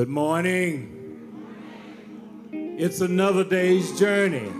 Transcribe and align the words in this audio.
Good 0.00 0.08
morning. 0.08 0.96
It's 2.52 3.02
another 3.02 3.44
day's 3.44 3.98
journey. 3.98 4.50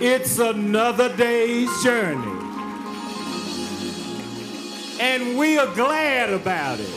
It's 0.00 0.40
another 0.40 1.14
day's 1.16 1.70
journey. 1.84 2.44
And 5.00 5.38
we 5.38 5.58
are 5.58 5.72
glad 5.76 6.32
about 6.32 6.80
it. 6.80 6.90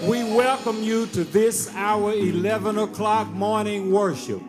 We 0.00 0.24
welcome 0.24 0.82
you 0.82 1.04
to 1.08 1.24
this 1.24 1.70
our 1.74 2.14
11 2.14 2.78
o'clock 2.78 3.28
morning 3.28 3.92
worship. 3.92 4.40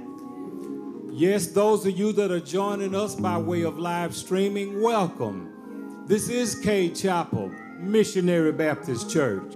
Yes, 1.12 1.48
those 1.48 1.86
of 1.86 2.00
you 2.00 2.14
that 2.14 2.32
are 2.32 2.40
joining 2.40 2.96
us 2.96 3.14
by 3.14 3.38
way 3.38 3.64
of 3.64 3.78
live 3.78 4.16
streaming, 4.16 4.82
welcome. 4.82 6.06
This 6.06 6.30
is 6.30 6.56
Cade 6.56 6.96
Chapel, 6.96 7.50
Missionary 7.84 8.52
Baptist 8.52 9.10
Church. 9.10 9.56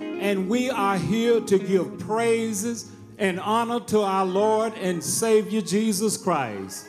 And 0.00 0.48
we 0.48 0.70
are 0.70 0.96
here 0.96 1.40
to 1.40 1.58
give 1.58 1.98
praises 1.98 2.90
and 3.18 3.38
honor 3.40 3.80
to 3.80 4.00
our 4.00 4.24
Lord 4.24 4.72
and 4.74 5.02
Savior 5.02 5.60
Jesus 5.60 6.16
Christ. 6.16 6.88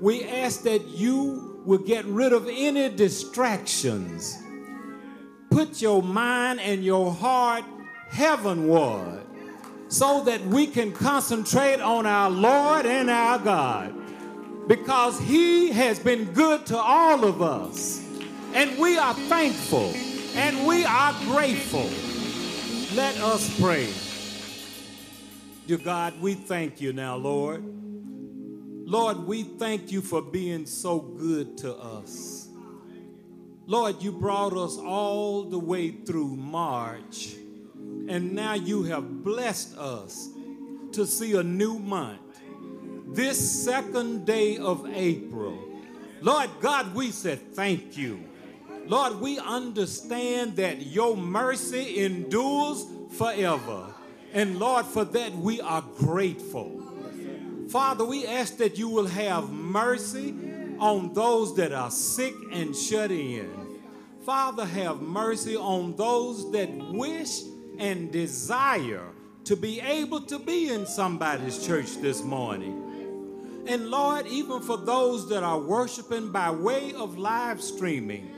We 0.00 0.24
ask 0.24 0.62
that 0.62 0.86
you 0.88 1.62
will 1.64 1.78
get 1.78 2.04
rid 2.06 2.32
of 2.32 2.48
any 2.50 2.88
distractions. 2.88 4.38
Put 5.50 5.82
your 5.82 6.02
mind 6.02 6.60
and 6.60 6.84
your 6.84 7.12
heart 7.12 7.64
heavenward 8.08 9.24
so 9.88 10.22
that 10.24 10.44
we 10.46 10.66
can 10.66 10.92
concentrate 10.92 11.80
on 11.80 12.06
our 12.06 12.30
Lord 12.30 12.86
and 12.86 13.10
our 13.10 13.38
God 13.38 13.94
because 14.68 15.18
He 15.18 15.70
has 15.72 15.98
been 15.98 16.26
good 16.32 16.66
to 16.66 16.78
all 16.78 17.24
of 17.24 17.42
us. 17.42 18.07
And 18.54 18.78
we 18.78 18.98
are 18.98 19.14
thankful 19.14 19.92
and 20.34 20.66
we 20.66 20.84
are 20.84 21.12
grateful. 21.24 21.88
Let 22.96 23.16
us 23.20 23.60
pray. 23.60 23.92
Dear 25.66 25.78
God, 25.78 26.20
we 26.20 26.34
thank 26.34 26.80
you 26.80 26.92
now, 26.92 27.16
Lord. 27.16 27.62
Lord, 28.86 29.26
we 29.26 29.42
thank 29.42 29.92
you 29.92 30.00
for 30.00 30.22
being 30.22 30.64
so 30.64 30.98
good 30.98 31.58
to 31.58 31.74
us. 31.74 32.48
Lord, 33.66 34.02
you 34.02 34.12
brought 34.12 34.54
us 34.54 34.78
all 34.78 35.42
the 35.42 35.58
way 35.58 35.90
through 35.90 36.36
March, 36.36 37.34
and 38.08 38.32
now 38.32 38.54
you 38.54 38.84
have 38.84 39.22
blessed 39.22 39.76
us 39.76 40.30
to 40.92 41.06
see 41.06 41.36
a 41.36 41.42
new 41.42 41.78
month. 41.78 42.40
This 43.08 43.38
second 43.64 44.24
day 44.24 44.56
of 44.56 44.88
April. 44.94 45.58
Lord 46.22 46.48
God, 46.60 46.94
we 46.94 47.10
said 47.10 47.54
thank 47.54 47.96
you. 47.96 48.27
Lord, 48.88 49.20
we 49.20 49.38
understand 49.38 50.56
that 50.56 50.86
your 50.86 51.14
mercy 51.14 52.02
endures 52.02 52.86
forever. 53.10 53.94
And 54.32 54.58
Lord, 54.58 54.86
for 54.86 55.04
that 55.04 55.32
we 55.34 55.60
are 55.60 55.84
grateful. 55.98 56.82
Father, 57.68 58.02
we 58.06 58.26
ask 58.26 58.56
that 58.56 58.78
you 58.78 58.88
will 58.88 59.06
have 59.06 59.50
mercy 59.50 60.34
on 60.78 61.12
those 61.12 61.54
that 61.56 61.70
are 61.72 61.90
sick 61.90 62.34
and 62.50 62.74
shut 62.74 63.10
in. 63.10 63.50
Father, 64.24 64.64
have 64.64 65.02
mercy 65.02 65.54
on 65.54 65.94
those 65.96 66.50
that 66.52 66.70
wish 66.90 67.42
and 67.78 68.10
desire 68.10 69.04
to 69.44 69.54
be 69.54 69.80
able 69.80 70.22
to 70.22 70.38
be 70.38 70.70
in 70.70 70.86
somebody's 70.86 71.66
church 71.66 71.98
this 71.98 72.22
morning. 72.22 72.84
And 73.66 73.90
Lord, 73.90 74.26
even 74.28 74.62
for 74.62 74.78
those 74.78 75.28
that 75.28 75.42
are 75.42 75.58
worshiping 75.58 76.32
by 76.32 76.50
way 76.50 76.94
of 76.94 77.18
live 77.18 77.60
streaming 77.60 78.30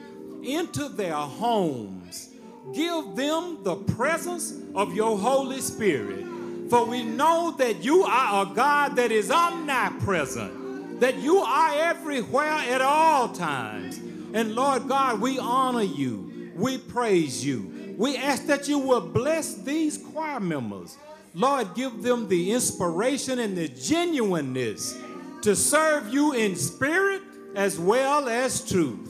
into 0.44 0.88
their 0.88 1.14
homes, 1.14 2.30
give 2.74 3.16
them 3.16 3.62
the 3.62 3.76
presence 3.76 4.54
of 4.74 4.94
your 4.94 5.18
Holy 5.18 5.60
Spirit. 5.60 6.26
For 6.70 6.84
we 6.84 7.02
know 7.02 7.54
that 7.58 7.84
you 7.84 8.04
are 8.04 8.46
a 8.46 8.54
God 8.54 8.96
that 8.96 9.10
is 9.10 9.30
omnipresent, 9.30 11.00
that 11.00 11.16
you 11.18 11.38
are 11.38 11.74
everywhere 11.74 12.44
at 12.44 12.80
all 12.80 13.28
times. 13.30 13.98
And 14.32 14.54
Lord 14.54 14.86
God, 14.86 15.20
we 15.20 15.38
honor 15.38 15.82
you, 15.82 16.52
we 16.54 16.78
praise 16.78 17.44
you. 17.44 17.94
We 17.98 18.16
ask 18.16 18.46
that 18.46 18.68
you 18.68 18.78
will 18.78 19.00
bless 19.00 19.54
these 19.54 19.98
choir 19.98 20.40
members. 20.40 20.96
Lord, 21.34 21.74
give 21.74 22.02
them 22.02 22.28
the 22.28 22.52
inspiration 22.52 23.40
and 23.40 23.56
the 23.56 23.68
genuineness 23.68 24.96
to 25.42 25.56
serve 25.56 26.12
you 26.12 26.32
in 26.32 26.56
spirit 26.56 27.22
as 27.54 27.78
well 27.78 28.28
as 28.28 28.68
truth. 28.68 29.09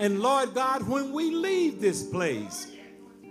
And 0.00 0.22
Lord 0.22 0.54
God, 0.54 0.88
when 0.88 1.12
we 1.12 1.30
leave 1.30 1.78
this 1.78 2.02
place, 2.02 2.66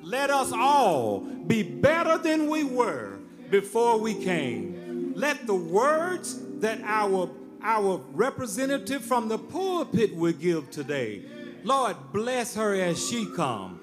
let 0.03 0.29
us 0.29 0.51
all 0.53 1.21
be 1.21 1.63
better 1.63 2.19
than 2.19 2.47
we 2.47 2.63
were 2.63 3.17
before 3.49 3.97
we 3.97 4.13
came. 4.13 5.13
Let 5.15 5.47
the 5.47 5.55
words 5.55 6.39
that 6.59 6.79
our, 6.83 7.31
our 7.63 7.99
representative 8.11 9.03
from 9.03 9.29
the 9.29 9.39
pulpit 9.39 10.15
will 10.15 10.31
give 10.31 10.69
today, 10.69 11.23
Lord, 11.63 11.95
bless 12.13 12.53
her 12.53 12.75
as 12.75 13.03
she 13.03 13.25
come. 13.35 13.79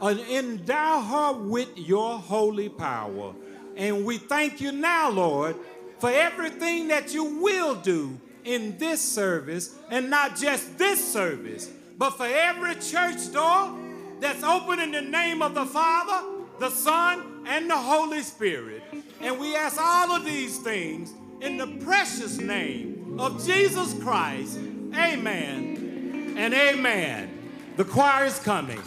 And 0.00 0.20
endow 0.20 1.00
her 1.02 1.32
with 1.32 1.76
your 1.76 2.16
holy 2.16 2.68
power. 2.68 3.34
And 3.76 4.04
we 4.04 4.18
thank 4.18 4.60
you 4.60 4.70
now, 4.70 5.10
Lord, 5.10 5.56
for 5.98 6.10
everything 6.10 6.86
that 6.88 7.12
you 7.12 7.24
will 7.24 7.74
do 7.74 8.20
in 8.44 8.78
this 8.78 9.02
service, 9.02 9.76
and 9.90 10.08
not 10.08 10.36
just 10.36 10.78
this 10.78 11.12
service, 11.12 11.70
but 12.00 12.16
for 12.16 12.24
every 12.24 12.74
church 12.76 13.30
door 13.30 13.76
that's 14.20 14.42
open 14.42 14.80
in 14.80 14.90
the 14.90 15.02
name 15.02 15.42
of 15.42 15.54
the 15.54 15.66
Father, 15.66 16.26
the 16.58 16.70
Son, 16.70 17.44
and 17.46 17.68
the 17.68 17.76
Holy 17.76 18.22
Spirit. 18.22 18.82
And 19.20 19.38
we 19.38 19.54
ask 19.54 19.78
all 19.78 20.12
of 20.12 20.24
these 20.24 20.56
things 20.60 21.12
in 21.42 21.58
the 21.58 21.66
precious 21.84 22.38
name 22.38 23.20
of 23.20 23.44
Jesus 23.44 23.92
Christ. 24.02 24.56
Amen 24.96 26.34
and 26.38 26.54
amen. 26.54 27.38
The 27.76 27.84
choir 27.84 28.24
is 28.24 28.38
coming. 28.38 28.80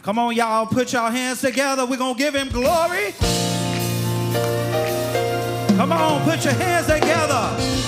Come 0.00 0.18
on, 0.18 0.34
y'all, 0.34 0.64
put 0.64 0.94
your 0.94 1.10
hands 1.10 1.42
together. 1.42 1.84
We're 1.84 1.98
going 1.98 2.14
to 2.14 2.18
give 2.18 2.34
him 2.34 2.48
glory. 2.48 3.12
Come 5.76 5.92
on, 5.92 6.24
put 6.24 6.42
your 6.44 6.54
hands 6.54 6.86
together. 6.86 7.82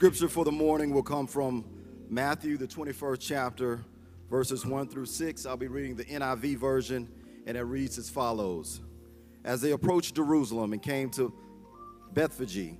Scripture 0.00 0.30
for 0.30 0.46
the 0.46 0.50
morning 0.50 0.94
will 0.94 1.02
come 1.02 1.26
from 1.26 1.62
Matthew, 2.08 2.56
the 2.56 2.66
21st 2.66 3.18
chapter, 3.20 3.84
verses 4.30 4.64
1 4.64 4.88
through 4.88 5.04
6. 5.04 5.44
I'll 5.44 5.58
be 5.58 5.68
reading 5.68 5.94
the 5.94 6.06
NIV 6.06 6.56
version, 6.56 7.06
and 7.46 7.54
it 7.54 7.64
reads 7.64 7.98
as 7.98 8.08
follows 8.08 8.80
As 9.44 9.60
they 9.60 9.72
approached 9.72 10.16
Jerusalem 10.16 10.72
and 10.72 10.80
came 10.80 11.10
to 11.10 11.34
Bethphage 12.14 12.78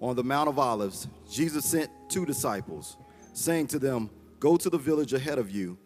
on 0.00 0.16
the 0.16 0.24
Mount 0.24 0.48
of 0.48 0.58
Olives, 0.58 1.08
Jesus 1.30 1.66
sent 1.66 1.90
two 2.08 2.24
disciples, 2.24 2.96
saying 3.34 3.66
to 3.66 3.78
them, 3.78 4.08
Go 4.40 4.56
to 4.56 4.70
the 4.70 4.78
village 4.78 5.12
ahead 5.12 5.38
of 5.38 5.50
you, 5.50 5.76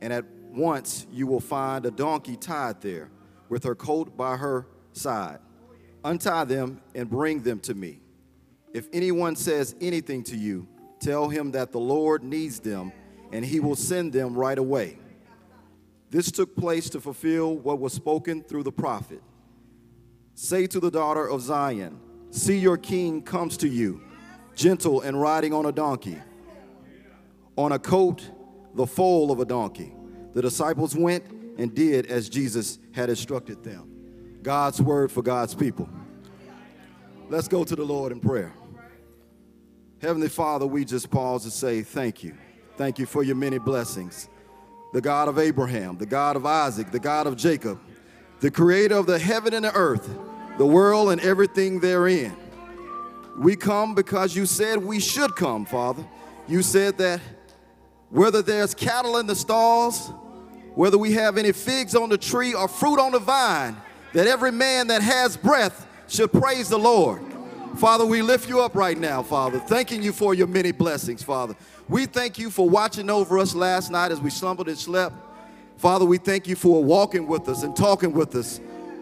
and 0.00 0.14
at 0.14 0.24
once 0.50 1.06
you 1.12 1.26
will 1.26 1.40
find 1.40 1.84
a 1.84 1.90
donkey 1.90 2.36
tied 2.36 2.80
there, 2.80 3.10
with 3.50 3.64
her 3.64 3.74
colt 3.74 4.16
by 4.16 4.38
her 4.38 4.66
side. 4.94 5.40
Untie 6.02 6.44
them 6.44 6.80
and 6.94 7.10
bring 7.10 7.42
them 7.42 7.60
to 7.60 7.74
me. 7.74 8.01
If 8.72 8.88
anyone 8.92 9.36
says 9.36 9.74
anything 9.80 10.22
to 10.24 10.36
you, 10.36 10.66
tell 10.98 11.28
him 11.28 11.50
that 11.52 11.72
the 11.72 11.80
Lord 11.80 12.22
needs 12.22 12.60
them, 12.60 12.92
and 13.32 13.44
he 13.44 13.60
will 13.60 13.76
send 13.76 14.12
them 14.12 14.34
right 14.34 14.58
away. 14.58 14.98
This 16.10 16.30
took 16.30 16.54
place 16.56 16.90
to 16.90 17.00
fulfill 17.00 17.56
what 17.56 17.78
was 17.78 17.92
spoken 17.92 18.42
through 18.42 18.62
the 18.64 18.72
prophet. 18.72 19.22
Say 20.34 20.66
to 20.66 20.80
the 20.80 20.90
daughter 20.90 21.26
of 21.26 21.40
Zion, 21.40 21.98
See, 22.30 22.56
your 22.56 22.78
king 22.78 23.22
comes 23.22 23.58
to 23.58 23.68
you, 23.68 24.00
gentle 24.54 25.02
and 25.02 25.20
riding 25.20 25.52
on 25.52 25.66
a 25.66 25.72
donkey, 25.72 26.18
on 27.56 27.72
a 27.72 27.78
coat, 27.78 28.30
the 28.74 28.86
foal 28.86 29.30
of 29.30 29.40
a 29.40 29.44
donkey. 29.44 29.94
The 30.32 30.40
disciples 30.40 30.96
went 30.96 31.24
and 31.58 31.74
did 31.74 32.06
as 32.06 32.30
Jesus 32.30 32.78
had 32.92 33.10
instructed 33.10 33.62
them. 33.62 33.90
God's 34.42 34.80
word 34.80 35.12
for 35.12 35.22
God's 35.22 35.54
people. 35.54 35.88
Let's 37.28 37.48
go 37.48 37.64
to 37.64 37.76
the 37.76 37.84
Lord 37.84 38.12
in 38.12 38.20
prayer. 38.20 38.52
Heavenly 40.02 40.28
Father, 40.28 40.66
we 40.66 40.84
just 40.84 41.12
pause 41.12 41.44
to 41.44 41.50
say 41.52 41.82
thank 41.82 42.24
you. 42.24 42.34
Thank 42.76 42.98
you 42.98 43.06
for 43.06 43.22
your 43.22 43.36
many 43.36 43.58
blessings. 43.58 44.28
The 44.92 45.00
God 45.00 45.28
of 45.28 45.38
Abraham, 45.38 45.96
the 45.96 46.06
God 46.06 46.34
of 46.34 46.44
Isaac, 46.44 46.90
the 46.90 46.98
God 46.98 47.28
of 47.28 47.36
Jacob, 47.36 47.78
the 48.40 48.50
creator 48.50 48.96
of 48.96 49.06
the 49.06 49.20
heaven 49.20 49.54
and 49.54 49.64
the 49.64 49.72
earth, 49.72 50.10
the 50.58 50.66
world 50.66 51.12
and 51.12 51.20
everything 51.20 51.78
therein. 51.78 52.36
We 53.38 53.54
come 53.54 53.94
because 53.94 54.34
you 54.34 54.44
said 54.44 54.78
we 54.78 54.98
should 54.98 55.36
come, 55.36 55.64
Father. 55.64 56.04
You 56.48 56.62
said 56.62 56.98
that 56.98 57.20
whether 58.10 58.42
there's 58.42 58.74
cattle 58.74 59.18
in 59.18 59.28
the 59.28 59.36
stalls, 59.36 60.08
whether 60.74 60.98
we 60.98 61.12
have 61.12 61.38
any 61.38 61.52
figs 61.52 61.94
on 61.94 62.08
the 62.08 62.18
tree 62.18 62.54
or 62.54 62.66
fruit 62.66 62.98
on 62.98 63.12
the 63.12 63.20
vine, 63.20 63.76
that 64.14 64.26
every 64.26 64.50
man 64.50 64.88
that 64.88 65.00
has 65.00 65.36
breath 65.36 65.86
should 66.08 66.32
praise 66.32 66.68
the 66.68 66.78
Lord. 66.78 67.22
Father, 67.76 68.04
we 68.04 68.22
lift 68.22 68.48
you 68.48 68.60
up 68.60 68.74
right 68.74 68.98
now, 68.98 69.22
Father, 69.22 69.58
thanking 69.58 70.02
you 70.02 70.12
for 70.12 70.34
your 70.34 70.46
many 70.46 70.72
blessings, 70.72 71.22
Father. 71.22 71.56
We 71.88 72.06
thank 72.06 72.38
you 72.38 72.50
for 72.50 72.68
watching 72.68 73.10
over 73.10 73.38
us 73.38 73.54
last 73.54 73.90
night 73.90 74.12
as 74.12 74.20
we 74.20 74.30
slumbered 74.30 74.68
and 74.68 74.78
slept. 74.78 75.16
Father, 75.78 76.04
we 76.04 76.18
thank 76.18 76.46
you 76.46 76.54
for 76.54 76.84
walking 76.84 77.26
with 77.26 77.48
us 77.48 77.62
and 77.64 77.74
talking 77.74 78.12
with 78.12 78.36
us 78.36 78.60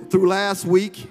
through 0.09 0.29
last 0.29 0.65
week. 0.65 1.11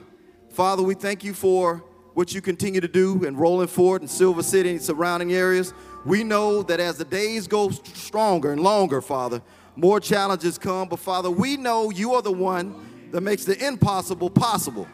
Father, 0.49 0.81
we 0.81 0.95
thank 0.95 1.23
you 1.23 1.33
for 1.33 1.83
what 2.15 2.33
you 2.33 2.41
continue 2.41 2.81
to 2.81 2.87
do 2.87 3.23
in 3.23 3.37
Rolling 3.37 3.67
Fork 3.67 4.01
and 4.01 4.09
Silver 4.09 4.41
City 4.41 4.71
and 4.71 4.81
surrounding 4.81 5.33
areas. 5.33 5.73
We 6.05 6.23
know 6.23 6.63
that 6.63 6.79
as 6.79 6.97
the 6.97 7.05
days 7.05 7.47
go 7.47 7.69
stronger 7.69 8.51
and 8.51 8.63
longer, 8.63 9.01
Father, 9.01 9.41
more 9.75 9.99
challenges 9.99 10.57
come. 10.57 10.89
But 10.89 10.99
Father, 10.99 11.29
we 11.29 11.55
know 11.55 11.91
you 11.91 12.13
are 12.13 12.21
the 12.21 12.31
one 12.31 13.09
that 13.11 13.21
makes 13.21 13.45
the 13.45 13.63
impossible 13.65 14.29
possible. 14.29 14.87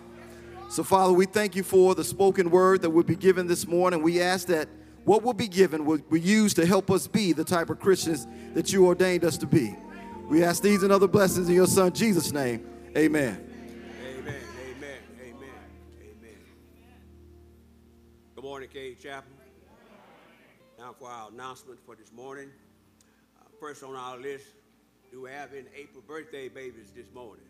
So, 0.69 0.83
Father, 0.83 1.13
we 1.13 1.25
thank 1.25 1.55
you 1.55 1.63
for 1.63 1.95
the 1.95 2.03
spoken 2.03 2.49
word 2.49 2.81
that 2.81 2.89
will 2.89 3.03
be 3.03 3.15
given 3.15 3.47
this 3.47 3.67
morning. 3.67 4.01
We 4.01 4.21
ask 4.21 4.47
that 4.47 4.67
what 5.05 5.21
will 5.21 5.33
be 5.33 5.47
given 5.47 5.85
will 5.85 5.99
be 5.99 6.19
used 6.19 6.55
to 6.55 6.65
help 6.65 6.89
us 6.89 7.07
be 7.07 7.31
the 7.31 7.43
type 7.43 7.69
of 7.69 7.79
Christians 7.79 8.27
that 8.55 8.73
you 8.73 8.85
ordained 8.85 9.23
us 9.23 9.37
to 9.37 9.45
be. 9.45 9.75
We 10.27 10.43
ask 10.43 10.63
these 10.63 10.81
and 10.81 10.91
other 10.91 11.07
blessings 11.07 11.47
in 11.47 11.55
your 11.55 11.67
Son, 11.67 11.93
Jesus' 11.93 12.31
name. 12.31 12.67
Amen. 12.97 13.47
Amen, 14.01 14.35
amen, 14.67 14.97
amen, 15.21 15.39
amen. 16.01 16.39
Good 18.33 18.43
morning, 18.43 18.69
Cade 18.73 18.99
Chapel. 18.99 19.31
Now 20.79 20.95
for 20.97 21.07
our 21.07 21.29
announcement 21.29 21.79
for 21.85 21.95
this 21.95 22.11
morning. 22.11 22.49
Uh, 23.39 23.45
first 23.59 23.83
on 23.83 23.95
our 23.95 24.17
list, 24.17 24.47
do 25.11 25.21
we 25.21 25.29
have 25.29 25.53
any 25.53 25.67
April 25.75 26.03
birthday 26.07 26.49
babies 26.49 26.91
this 26.95 27.13
morning? 27.13 27.45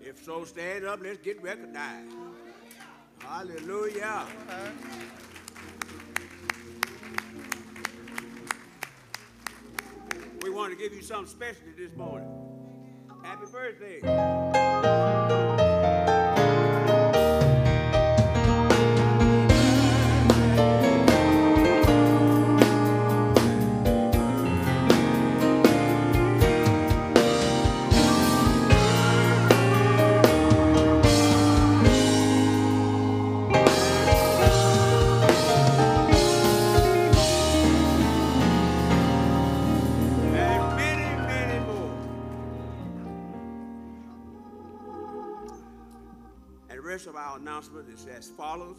If 0.00 0.24
so, 0.24 0.44
stand 0.44 0.86
up, 0.86 1.00
let's 1.02 1.18
get 1.18 1.42
recognized. 1.42 2.14
Hallelujah. 3.18 4.26
We 10.42 10.50
want 10.50 10.72
to 10.72 10.78
give 10.78 10.94
you 10.94 11.02
something 11.02 11.26
special 11.26 11.62
this 11.76 11.94
morning. 11.94 12.28
Happy 13.22 13.46
birthday. 13.52 14.00
Announcement 47.50 47.88
is 47.88 48.06
as 48.06 48.28
follows. 48.28 48.76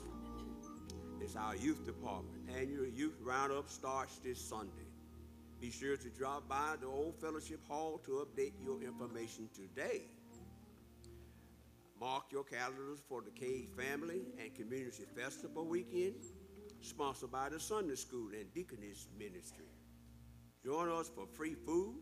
It's 1.20 1.36
our 1.36 1.58
youth 1.58 1.86
department. 1.86 2.42
Annual 2.58 2.88
youth 2.88 3.18
roundup 3.22 3.70
starts 3.70 4.20
this 4.24 4.40
Sunday. 4.40 4.88
Be 5.60 5.70
sure 5.70 5.98
to 5.98 6.10
drop 6.10 6.48
by 6.48 6.76
the 6.80 6.88
old 6.88 7.20
fellowship 7.20 7.60
hall 7.68 8.00
to 8.06 8.26
update 8.26 8.54
your 8.64 8.82
information 8.82 9.50
today. 9.54 10.04
Mark 12.00 12.24
your 12.32 12.46
calendars 12.46 13.00
for 13.10 13.22
the 13.22 13.32
Cade 13.32 13.68
Family 13.78 14.22
and 14.42 14.56
Community 14.56 15.04
Festival 15.18 15.66
weekend, 15.66 16.24
sponsored 16.80 17.30
by 17.30 17.50
the 17.50 17.60
Sunday 17.60 17.96
School 17.96 18.30
and 18.32 18.54
Deaconess 18.54 19.10
Ministry. 19.20 19.66
Join 20.64 20.88
us 20.88 21.12
for 21.14 21.28
free 21.28 21.56
food, 21.66 21.96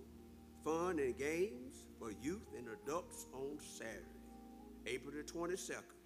fun, 0.63 0.99
and 0.99 1.17
games 1.17 1.87
for 1.97 2.11
youth 2.21 2.45
and 2.55 2.67
adults 2.83 3.25
on 3.33 3.57
Saturday, 3.57 4.05
April 4.85 5.15
the 5.15 5.23
22nd, 5.23 5.98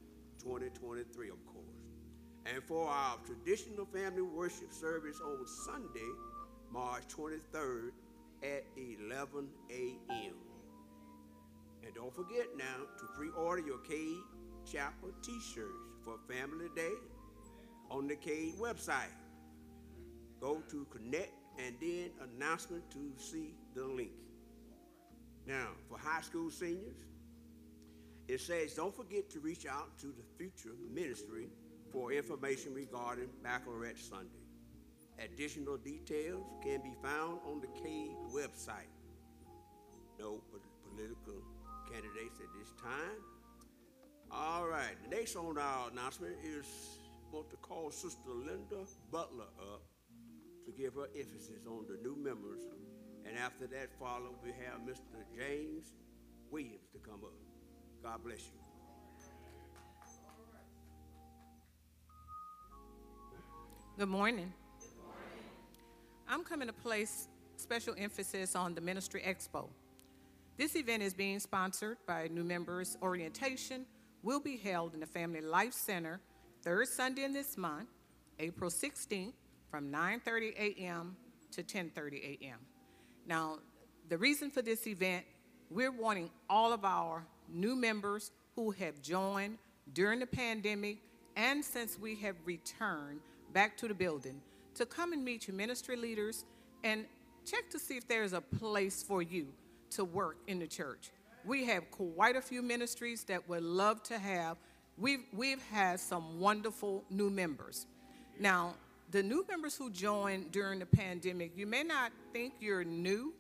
2023, 0.44 1.30
of 1.30 1.46
course. 1.46 1.64
And 2.46 2.62
for 2.64 2.90
our 2.90 3.18
traditional 3.26 3.86
family 3.86 4.22
worship 4.22 4.74
service 4.74 5.20
on 5.24 5.48
Sunday, 5.48 6.12
March 6.72 7.04
23rd 7.08 7.92
at 8.44 8.66
11 8.76 9.48
a.m. 9.70 10.34
And 11.86 11.96
don't 11.96 12.14
forget 12.14 12.48
now 12.58 12.86
to 13.00 13.06
pre-order 13.16 13.62
your 13.66 13.78
Cade 13.80 14.18
Chapel 14.70 15.12
t-shirts 15.22 15.72
for 16.04 16.16
Family 16.28 16.68
Day 16.76 16.94
on 17.90 18.08
the 18.08 18.16
Cade 18.16 18.56
website. 18.60 19.14
Go 20.42 20.62
to 20.70 20.86
connect 20.92 21.32
and 21.58 21.76
then 21.80 22.10
announcement 22.22 22.90
to 22.92 23.14
see 23.18 23.54
the 23.76 23.86
link. 23.86 24.12
Now, 25.46 25.70
for 25.90 25.98
high 25.98 26.22
school 26.22 26.50
seniors, 26.50 26.96
it 28.28 28.40
says 28.40 28.74
don't 28.74 28.96
forget 28.96 29.30
to 29.32 29.40
reach 29.40 29.66
out 29.66 29.98
to 30.00 30.08
the 30.08 30.24
future 30.38 30.76
ministry 30.94 31.48
for 31.92 32.12
information 32.12 32.74
regarding 32.74 33.30
Baccalaureate 33.44 34.00
Sunday. 34.00 34.30
Additional 35.20 35.78
details 35.78 36.44
can 36.64 36.82
be 36.82 36.94
found 37.04 37.40
on 37.46 37.62
the 37.62 37.68
Cade 37.82 38.16
website. 38.34 38.90
No 40.20 40.42
political 40.90 41.42
candidates 41.92 42.40
at 42.40 42.48
this 42.60 42.72
time. 42.82 43.22
All 44.32 44.68
right, 44.68 44.96
the 45.04 45.16
next 45.16 45.36
on 45.36 45.58
our 45.58 45.90
announcement 45.92 46.34
is 46.44 46.66
want 47.32 47.50
to 47.50 47.58
call 47.58 47.92
Sister 47.92 48.30
Linda 48.30 48.86
Butler 49.12 49.50
up 49.60 49.82
to 50.66 50.72
give 50.72 50.96
her 50.96 51.08
emphasis 51.18 51.66
on 51.68 51.86
the 51.88 51.98
new 52.08 52.16
members. 52.16 52.62
And 53.26 53.38
after 53.38 53.68
that 53.68 53.90
follow, 54.00 54.36
we 54.44 54.50
have 54.50 54.82
Mr. 54.82 55.22
James 55.38 55.94
Williams 56.52 56.90
to 56.94 57.00
come 57.00 57.22
up. 57.24 57.53
God 58.04 58.22
bless 58.22 58.40
you. 58.40 58.60
Good 63.98 64.10
morning. 64.10 64.52
I'm 66.28 66.44
coming 66.44 66.68
to 66.68 66.74
place 66.74 67.30
special 67.56 67.96
emphasis 67.98 68.58
on 68.58 68.76
the 68.76 68.82
Ministry 68.82 69.22
Expo. 69.26 69.70
This 70.58 70.76
event 70.76 71.02
is 71.02 71.14
being 71.14 71.40
sponsored 71.40 71.98
by 72.06 72.28
New 72.28 72.44
Members 72.44 72.98
Orientation, 73.02 73.86
will 74.22 74.42
be 74.42 74.58
held 74.58 74.94
in 74.94 75.00
the 75.00 75.06
Family 75.06 75.40
Life 75.40 75.74
Center 75.74 76.20
third 76.62 76.90
Sunday 76.90 77.24
in 77.24 77.32
this 77.32 77.58
month, 77.58 77.88
April 78.38 78.70
16th, 78.70 79.34
from 79.72 79.90
9:30 79.90 80.56
a.m. 80.58 81.16
to 81.52 81.64
10:30 81.64 82.42
a.m. 82.42 82.60
Now, 83.26 83.60
the 84.10 84.18
reason 84.18 84.52
for 84.52 84.62
this 84.62 84.86
event, 84.88 85.26
we're 85.70 85.92
wanting 85.92 86.30
all 86.50 86.74
of 86.74 86.84
our 86.84 87.26
new 87.54 87.76
members 87.76 88.32
who 88.56 88.72
have 88.72 89.02
joined 89.02 89.58
during 89.94 90.20
the 90.20 90.26
pandemic 90.26 90.98
and 91.36 91.64
since 91.64 91.98
we 92.00 92.16
have 92.16 92.36
returned 92.46 93.20
back 93.54 93.78
to 93.78 93.88
the 93.88 93.94
building 93.94 94.42
to 94.76 94.86
come 94.86 95.14
and 95.14 95.24
meet 95.24 95.48
your 95.48 95.56
ministry 95.56 95.96
leaders 95.96 96.46
and 96.84 97.06
check 97.46 97.70
to 97.70 97.80
see 97.80 97.98
if 97.98 98.08
there's 98.08 98.34
a 98.34 98.42
place 98.42 99.04
for 99.04 99.22
you 99.22 99.48
to 99.92 100.04
work 100.04 100.38
in 100.48 100.60
the 100.60 100.68
church. 100.68 101.12
We 101.46 101.66
have 101.66 101.90
quite 101.92 102.36
a 102.36 102.42
few 102.42 102.62
ministries 102.62 103.24
that 103.26 103.48
would 103.50 103.64
love 103.64 104.02
to 104.04 104.18
have. 104.18 104.58
We've, 104.98 105.24
we've 105.34 105.62
had 105.72 106.00
some 106.00 106.40
wonderful 106.40 107.04
new 107.10 107.30
members. 107.30 107.86
Now, 108.40 108.76
the 109.12 109.22
new 109.22 109.46
members 109.48 109.76
who 109.76 109.92
joined 109.92 110.52
during 110.52 110.80
the 110.80 110.86
pandemic, 110.86 111.52
you 111.56 111.68
may 111.68 111.84
not 111.84 112.12
think 112.32 112.54
you're 112.60 112.84
new, 112.84 113.34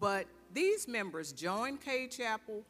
but 0.00 0.26
these 0.52 0.88
members 0.88 1.32
joined 1.32 1.80
Cade 1.80 2.10
Chapel, 2.10 2.62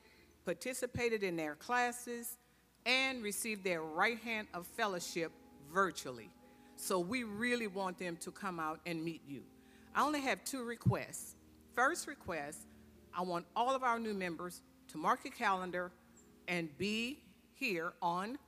participated 0.48 1.22
in 1.22 1.36
their 1.36 1.54
classes, 1.54 2.38
and 2.86 3.22
received 3.22 3.62
their 3.62 3.82
right 3.82 4.18
hand 4.20 4.48
of 4.54 4.66
fellowship 4.66 5.30
virtually. 5.70 6.30
So 6.76 6.98
we 6.98 7.22
really 7.22 7.66
want 7.66 7.98
them 7.98 8.16
to 8.22 8.30
come 8.30 8.58
out 8.58 8.80
and 8.86 9.04
meet 9.04 9.20
you. 9.28 9.42
I 9.94 10.02
only 10.02 10.22
have 10.22 10.42
two 10.44 10.64
requests. 10.64 11.34
First 11.74 12.06
request, 12.06 12.62
I 13.14 13.20
want 13.20 13.44
all 13.54 13.76
of 13.76 13.82
our 13.82 13.98
new 13.98 14.14
members 14.14 14.62
to 14.90 14.96
mark 14.96 15.20
your 15.22 15.34
calendar 15.34 15.92
and 16.46 16.70
be 16.78 17.18
here 17.52 17.92
on 18.00 18.38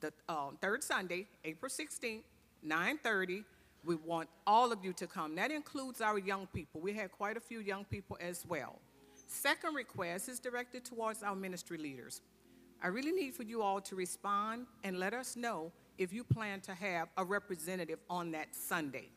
the 0.00 0.12
uh, 0.28 0.48
third 0.60 0.82
Sunday, 0.82 1.28
April 1.44 1.70
16th, 1.70 2.24
9:30. 2.66 3.44
We 3.84 3.94
want 3.94 4.28
all 4.48 4.72
of 4.72 4.84
you 4.84 4.92
to 4.94 5.06
come. 5.06 5.36
That 5.36 5.52
includes 5.52 6.00
our 6.00 6.18
young 6.18 6.48
people. 6.48 6.80
We 6.80 6.92
had 6.92 7.12
quite 7.12 7.36
a 7.36 7.40
few 7.40 7.60
young 7.60 7.84
people 7.84 8.18
as 8.20 8.44
well. 8.44 8.80
Second 9.26 9.74
request 9.74 10.28
is 10.28 10.38
directed 10.38 10.84
towards 10.84 11.22
our 11.22 11.34
ministry 11.34 11.78
leaders. 11.78 12.22
I 12.82 12.88
really 12.88 13.12
need 13.12 13.34
for 13.34 13.42
you 13.42 13.62
all 13.62 13.80
to 13.82 13.96
respond 13.96 14.66
and 14.84 14.98
let 14.98 15.14
us 15.14 15.36
know 15.36 15.72
if 15.98 16.12
you 16.12 16.22
plan 16.24 16.60
to 16.62 16.74
have 16.74 17.08
a 17.16 17.24
representative 17.24 17.98
on 18.08 18.30
that 18.32 18.54
Sunday. 18.54 19.10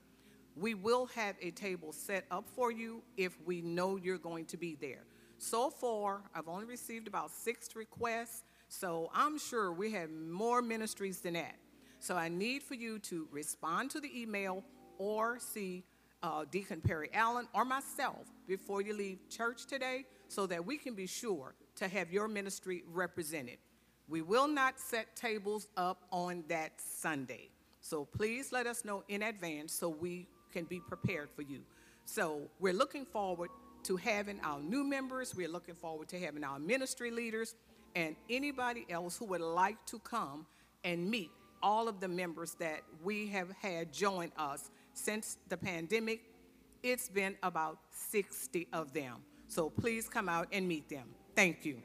We 0.56 0.74
will 0.74 1.06
have 1.08 1.36
a 1.42 1.52
table 1.52 1.92
set 1.92 2.26
up 2.32 2.50
for 2.50 2.72
you 2.72 3.04
if 3.18 3.38
we 3.46 3.62
know 3.62 3.98
you're 3.98 4.18
going 4.18 4.46
to 4.46 4.58
be 4.58 4.76
there. 4.76 5.04
So 5.38 5.70
far, 5.70 6.22
I've 6.34 6.48
only 6.50 6.66
received 6.66 7.08
about 7.08 7.32
six 7.32 7.76
requests, 7.76 8.44
so 8.68 9.10
I'm 9.14 9.38
sure 9.38 9.72
we 9.72 9.92
have 9.92 10.10
more 10.10 10.62
ministries 10.62 11.22
than 11.22 11.34
that. 11.34 11.56
So 12.00 12.16
I 12.16 12.30
need 12.30 12.64
for 12.64 12.74
you 12.74 13.00
to 13.00 13.28
respond 13.32 13.92
to 13.92 14.00
the 14.00 14.22
email 14.22 14.64
or 14.98 15.40
see 15.40 15.84
uh, 16.24 16.46
Deacon 16.50 16.82
Perry 16.82 17.10
Allen 17.14 17.48
or 17.54 17.66
myself 17.66 18.28
before 18.48 18.82
you 18.82 18.94
leave 18.94 19.20
church 19.30 19.66
today 19.66 20.06
so 20.28 20.46
that 20.48 20.66
we 20.66 20.78
can 20.78 20.96
be 20.96 21.08
sure 21.08 21.56
to 21.76 21.88
have 21.88 22.12
your 22.12 22.28
ministry 22.28 22.84
represented. 22.92 23.58
We 24.08 24.22
will 24.22 24.48
not 24.48 24.80
set 24.80 25.16
tables 25.16 25.68
up 25.78 26.04
on 26.12 26.44
that 26.50 26.74
Sunday. 26.78 27.50
So 27.82 28.06
please 28.06 28.52
let 28.52 28.68
us 28.68 28.84
know 28.84 29.04
in 29.08 29.24
advance 29.24 29.74
so 29.74 29.90
we 29.90 30.28
can 30.52 30.66
be 30.66 30.80
prepared 30.80 31.30
for 31.30 31.44
you. 31.44 31.62
So 32.06 32.42
we're 32.60 32.74
looking 32.74 33.06
forward 33.06 33.50
to 33.84 33.96
having 33.96 34.40
our 34.42 34.60
new 34.60 34.84
members, 34.84 35.36
we're 35.36 35.48
looking 35.48 35.76
forward 35.76 36.10
to 36.10 36.20
having 36.20 36.44
our 36.44 36.60
ministry 36.60 37.12
leaders, 37.12 37.56
and 37.96 38.16
anybody 38.30 38.86
else 38.90 39.18
who 39.18 39.26
would 39.26 39.42
like 39.42 39.84
to 39.86 40.00
come 40.00 40.46
and 40.84 41.10
meet 41.10 41.32
all 41.62 41.88
of 41.88 42.00
the 42.00 42.08
members 42.08 42.56
that 42.56 42.82
we 43.04 43.28
have 43.28 43.52
had 43.62 43.92
join 43.94 44.32
us 44.38 44.70
since 45.00 45.38
the 45.48 45.58
pandemic. 45.58 46.22
It's 46.84 47.10
been 47.10 47.36
about 47.44 47.80
60 47.92 48.68
of 48.74 48.94
them. 48.94 49.24
So 49.48 49.70
please 49.70 50.08
come 50.08 50.30
out 50.30 50.48
and 50.52 50.68
meet 50.68 50.88
them. 50.90 51.08
Thank 51.36 51.66
you. 51.66 51.82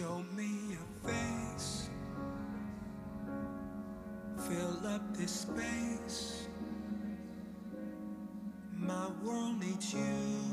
Show 0.00 0.24
me 0.34 0.48
your 0.70 1.12
face. 1.12 1.90
Fill 4.48 4.86
up 4.86 5.02
this 5.14 5.40
space. 5.42 6.46
My 8.74 9.08
world 9.22 9.60
needs 9.60 9.92
you 9.92 10.49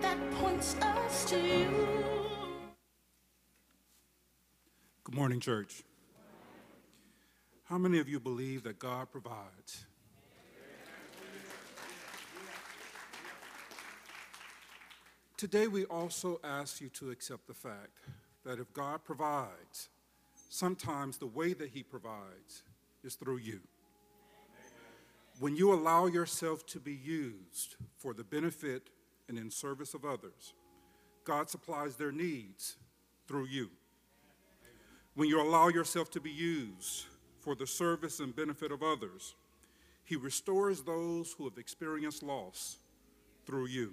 That 0.00 0.30
points 0.32 0.76
us 0.80 1.24
to 1.30 1.40
you. 1.40 1.68
Good 5.04 5.14
morning, 5.14 5.40
church. 5.40 5.82
How 7.64 7.78
many 7.78 7.98
of 7.98 8.08
you 8.08 8.20
believe 8.20 8.62
that 8.64 8.78
God 8.78 9.10
provides? 9.10 9.86
Today, 15.36 15.66
we 15.66 15.84
also 15.86 16.40
ask 16.44 16.80
you 16.80 16.88
to 16.90 17.10
accept 17.10 17.46
the 17.46 17.54
fact 17.54 17.90
that 18.44 18.58
if 18.58 18.72
God 18.72 19.04
provides, 19.04 19.88
sometimes 20.48 21.18
the 21.18 21.26
way 21.26 21.52
that 21.52 21.70
He 21.70 21.82
provides 21.82 22.62
is 23.04 23.16
through 23.16 23.38
you. 23.38 23.60
When 25.38 25.54
you 25.54 25.74
allow 25.74 26.06
yourself 26.06 26.64
to 26.68 26.80
be 26.80 26.94
used 26.94 27.76
for 27.98 28.14
the 28.14 28.24
benefit 28.24 28.88
and 29.28 29.38
in 29.38 29.50
service 29.50 29.92
of 29.92 30.06
others, 30.06 30.54
God 31.24 31.50
supplies 31.50 31.96
their 31.96 32.12
needs 32.12 32.76
through 33.28 33.46
you. 33.46 33.68
When 35.14 35.28
you 35.28 35.42
allow 35.42 35.68
yourself 35.68 36.10
to 36.12 36.20
be 36.20 36.30
used 36.30 37.06
for 37.40 37.54
the 37.54 37.66
service 37.66 38.20
and 38.20 38.34
benefit 38.34 38.72
of 38.72 38.82
others, 38.82 39.34
He 40.04 40.16
restores 40.16 40.82
those 40.82 41.34
who 41.36 41.44
have 41.44 41.58
experienced 41.58 42.22
loss 42.22 42.78
through 43.44 43.66
you. 43.66 43.92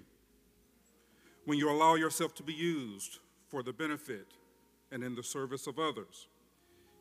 When 1.43 1.57
you 1.57 1.69
allow 1.69 1.95
yourself 1.95 2.33
to 2.35 2.43
be 2.43 2.53
used 2.53 3.19
for 3.49 3.63
the 3.63 3.73
benefit 3.73 4.27
and 4.91 5.03
in 5.03 5.13
the 5.13 5.23
service 5.23 5.67
of 5.67 5.77
others, 5.77 6.27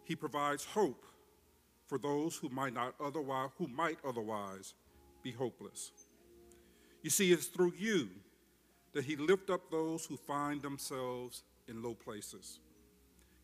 He 0.05 0.17
provides 0.17 0.65
hope 0.65 1.05
for 1.87 1.99
those 1.99 2.37
who 2.37 2.49
might 2.49 2.75
not 2.75 2.95
otherwise 3.01 3.51
who 3.59 3.69
might 3.69 3.99
otherwise 4.07 4.75
be 5.23 5.31
hopeless. 5.31 5.93
You 7.03 7.11
see, 7.11 7.33
it's 7.33 7.47
through 7.47 7.75
you 7.79 8.09
that 8.93 9.05
he 9.05 9.17
lift 9.17 9.51
up 9.51 9.71
those 9.71 10.05
who 10.05 10.17
find 10.17 10.63
themselves 10.63 11.43
in 11.69 11.83
low 11.83 11.95
places. 11.95 12.61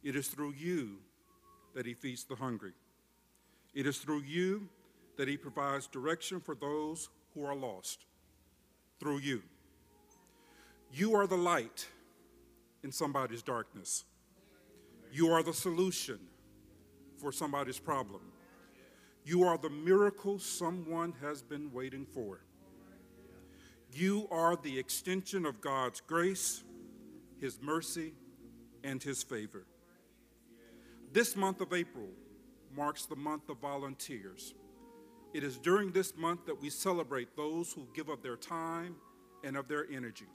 It 0.02 0.14
is 0.14 0.28
through 0.28 0.52
you 0.52 0.98
that 1.74 1.86
he 1.86 1.94
feeds 1.94 2.24
the 2.24 2.36
hungry. 2.36 2.72
It 3.74 3.86
is 3.86 3.98
through 3.98 4.22
you 4.22 4.68
that 5.16 5.28
he 5.28 5.36
provides 5.36 5.86
direction 5.86 6.40
for 6.40 6.54
those 6.54 7.08
who 7.34 7.44
are 7.44 7.54
lost. 7.54 8.04
Through 9.00 9.18
you. 9.18 9.42
You 10.92 11.14
are 11.14 11.26
the 11.26 11.36
light 11.36 11.86
in 12.82 12.92
somebody's 12.92 13.42
darkness. 13.42 14.04
You 15.12 15.30
are 15.32 15.42
the 15.42 15.52
solution 15.52 16.18
for 17.18 17.32
somebody's 17.32 17.78
problem. 17.78 18.20
You 19.24 19.44
are 19.44 19.58
the 19.58 19.70
miracle 19.70 20.38
someone 20.38 21.12
has 21.20 21.42
been 21.42 21.72
waiting 21.72 22.06
for. 22.06 22.40
You 23.92 24.28
are 24.30 24.56
the 24.56 24.78
extension 24.78 25.44
of 25.44 25.60
God's 25.60 26.00
grace, 26.00 26.62
His 27.40 27.60
mercy, 27.60 28.14
and 28.84 29.02
His 29.02 29.22
favor. 29.22 29.66
This 31.12 31.36
month 31.36 31.60
of 31.60 31.72
April 31.72 32.08
marks 32.74 33.06
the 33.06 33.16
month 33.16 33.48
of 33.48 33.58
volunteers. 33.58 34.54
It 35.34 35.42
is 35.44 35.58
during 35.58 35.92
this 35.92 36.16
month 36.16 36.46
that 36.46 36.60
we 36.60 36.70
celebrate 36.70 37.36
those 37.36 37.72
who 37.72 37.86
give 37.94 38.08
of 38.08 38.22
their 38.22 38.36
time 38.36 38.96
and 39.44 39.56
of 39.56 39.68
their 39.68 39.86
energy. 39.90 40.26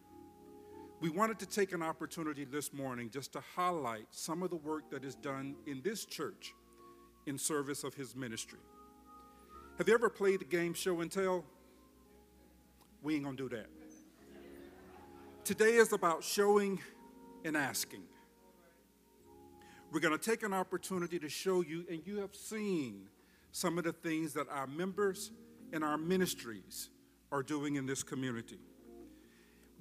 We 1.00 1.10
wanted 1.10 1.40
to 1.40 1.46
take 1.46 1.74
an 1.74 1.82
opportunity 1.82 2.46
this 2.46 2.72
morning 2.72 3.10
just 3.10 3.34
to 3.34 3.42
highlight 3.56 4.06
some 4.12 4.42
of 4.42 4.50
the 4.50 4.56
work 4.56 4.90
that 4.92 5.04
is 5.04 5.16
done 5.16 5.56
in 5.66 5.82
this 5.82 6.06
church 6.06 6.54
in 7.26 7.38
service 7.38 7.84
of 7.84 7.94
his 7.94 8.16
ministry. 8.16 8.60
Have 9.78 9.88
you 9.88 9.94
ever 9.94 10.10
played 10.10 10.42
the 10.42 10.46
game 10.46 10.74
show 10.74 11.02
and 11.02 11.12
tell? 11.12 11.44
We 13.02 13.16
ain't 13.16 13.24
gonna 13.24 13.38
do 13.38 13.50
that. 13.50 13.68
Today 15.44 15.74
is 15.74 15.92
about 15.92 16.24
showing 16.24 16.80
and 17.44 17.58
asking. 17.58 18.04
We're 19.92 20.00
gonna 20.00 20.18
take 20.18 20.44
an 20.44 20.54
opportunity 20.54 21.20
to 21.20 21.30
show 21.30 21.62
you, 21.62 21.86
and 21.90 22.06
you 22.06 22.20
have 22.20 22.36
seen 22.36 23.10
some 23.52 23.78
of 23.78 23.84
the 23.84 23.94
things 23.94 24.34
that 24.34 24.48
our 24.50 24.68
members 24.68 25.32
and 25.72 25.84
our 25.84 25.98
ministries 25.98 26.90
are 27.32 27.44
doing 27.44 27.76
in 27.76 27.86
this 27.86 28.04
community. 28.04 28.60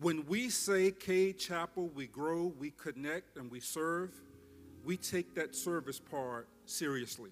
When 0.00 0.26
we 0.26 0.48
say 0.48 0.90
Cade 0.90 1.38
Chapel, 1.38 1.88
we 1.94 2.06
grow, 2.06 2.52
we 2.58 2.72
connect, 2.72 3.36
and 3.36 3.50
we 3.50 3.60
serve, 3.60 4.10
we 4.84 4.96
take 4.96 5.34
that 5.34 5.54
service 5.54 5.98
part 5.98 6.48
seriously. 6.66 7.30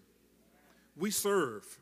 We 0.96 1.10
serve 1.10 1.78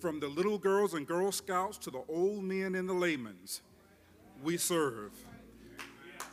from 0.00 0.20
the 0.20 0.28
little 0.28 0.58
girls 0.58 0.94
and 0.94 1.06
Girl 1.06 1.32
Scouts 1.32 1.78
to 1.78 1.90
the 1.90 2.02
old 2.08 2.44
men 2.44 2.74
and 2.74 2.88
the 2.88 2.92
laymen's. 2.92 3.62
We 4.42 4.56
serve. 4.56 5.12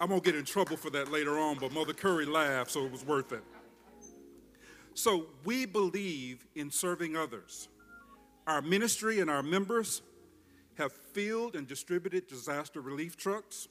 I'm 0.01 0.09
gonna 0.09 0.21
get 0.21 0.35
in 0.35 0.45
trouble 0.45 0.77
for 0.77 0.89
that 0.91 1.11
later 1.11 1.37
on, 1.37 1.57
but 1.59 1.71
Mother 1.71 1.93
Curry 1.93 2.25
laughed, 2.25 2.71
so 2.71 2.85
it 2.85 2.91
was 2.91 3.05
worth 3.05 3.31
it. 3.31 3.43
So 4.93 5.27
we 5.45 5.65
believe 5.65 6.45
in 6.55 6.71
serving 6.71 7.15
others. 7.15 7.69
Our 8.47 8.61
ministry 8.61 9.19
and 9.19 9.29
our 9.29 9.43
members 9.43 10.01
have 10.77 10.91
filled 10.91 11.55
and 11.55 11.67
distributed 11.67 12.27
disaster 12.27 12.81
relief 12.81 13.15
trucks. 13.15 13.67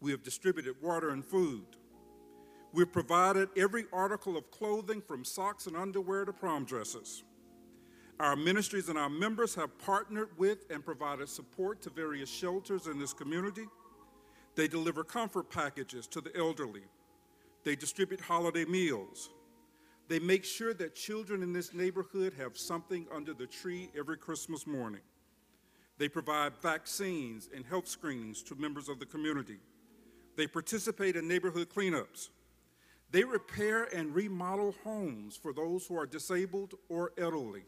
We 0.00 0.10
have 0.10 0.22
distributed 0.22 0.76
water 0.82 1.10
and 1.10 1.24
food. 1.24 1.64
We've 2.76 2.92
provided 2.92 3.48
every 3.56 3.86
article 3.90 4.36
of 4.36 4.50
clothing 4.50 5.00
from 5.00 5.24
socks 5.24 5.66
and 5.66 5.74
underwear 5.74 6.26
to 6.26 6.32
prom 6.34 6.66
dresses. 6.66 7.24
Our 8.20 8.36
ministries 8.36 8.90
and 8.90 8.98
our 8.98 9.08
members 9.08 9.54
have 9.54 9.78
partnered 9.78 10.28
with 10.36 10.66
and 10.68 10.84
provided 10.84 11.30
support 11.30 11.80
to 11.82 11.90
various 11.90 12.28
shelters 12.28 12.86
in 12.86 12.98
this 12.98 13.14
community. 13.14 13.64
They 14.56 14.68
deliver 14.68 15.04
comfort 15.04 15.48
packages 15.48 16.06
to 16.08 16.20
the 16.20 16.36
elderly. 16.36 16.82
They 17.64 17.76
distribute 17.76 18.20
holiday 18.20 18.66
meals. 18.66 19.30
They 20.08 20.18
make 20.18 20.44
sure 20.44 20.74
that 20.74 20.94
children 20.94 21.42
in 21.42 21.54
this 21.54 21.72
neighborhood 21.72 22.34
have 22.36 22.58
something 22.58 23.06
under 23.10 23.32
the 23.32 23.46
tree 23.46 23.88
every 23.98 24.18
Christmas 24.18 24.66
morning. 24.66 25.00
They 25.96 26.10
provide 26.10 26.52
vaccines 26.60 27.48
and 27.56 27.64
health 27.64 27.88
screenings 27.88 28.42
to 28.42 28.54
members 28.54 28.90
of 28.90 28.98
the 28.98 29.06
community. 29.06 29.60
They 30.36 30.46
participate 30.46 31.16
in 31.16 31.26
neighborhood 31.26 31.70
cleanups. 31.74 32.28
They 33.10 33.24
repair 33.24 33.84
and 33.84 34.14
remodel 34.14 34.74
homes 34.84 35.36
for 35.36 35.52
those 35.52 35.86
who 35.86 35.96
are 35.96 36.06
disabled 36.06 36.74
or 36.88 37.12
elderly. 37.16 37.64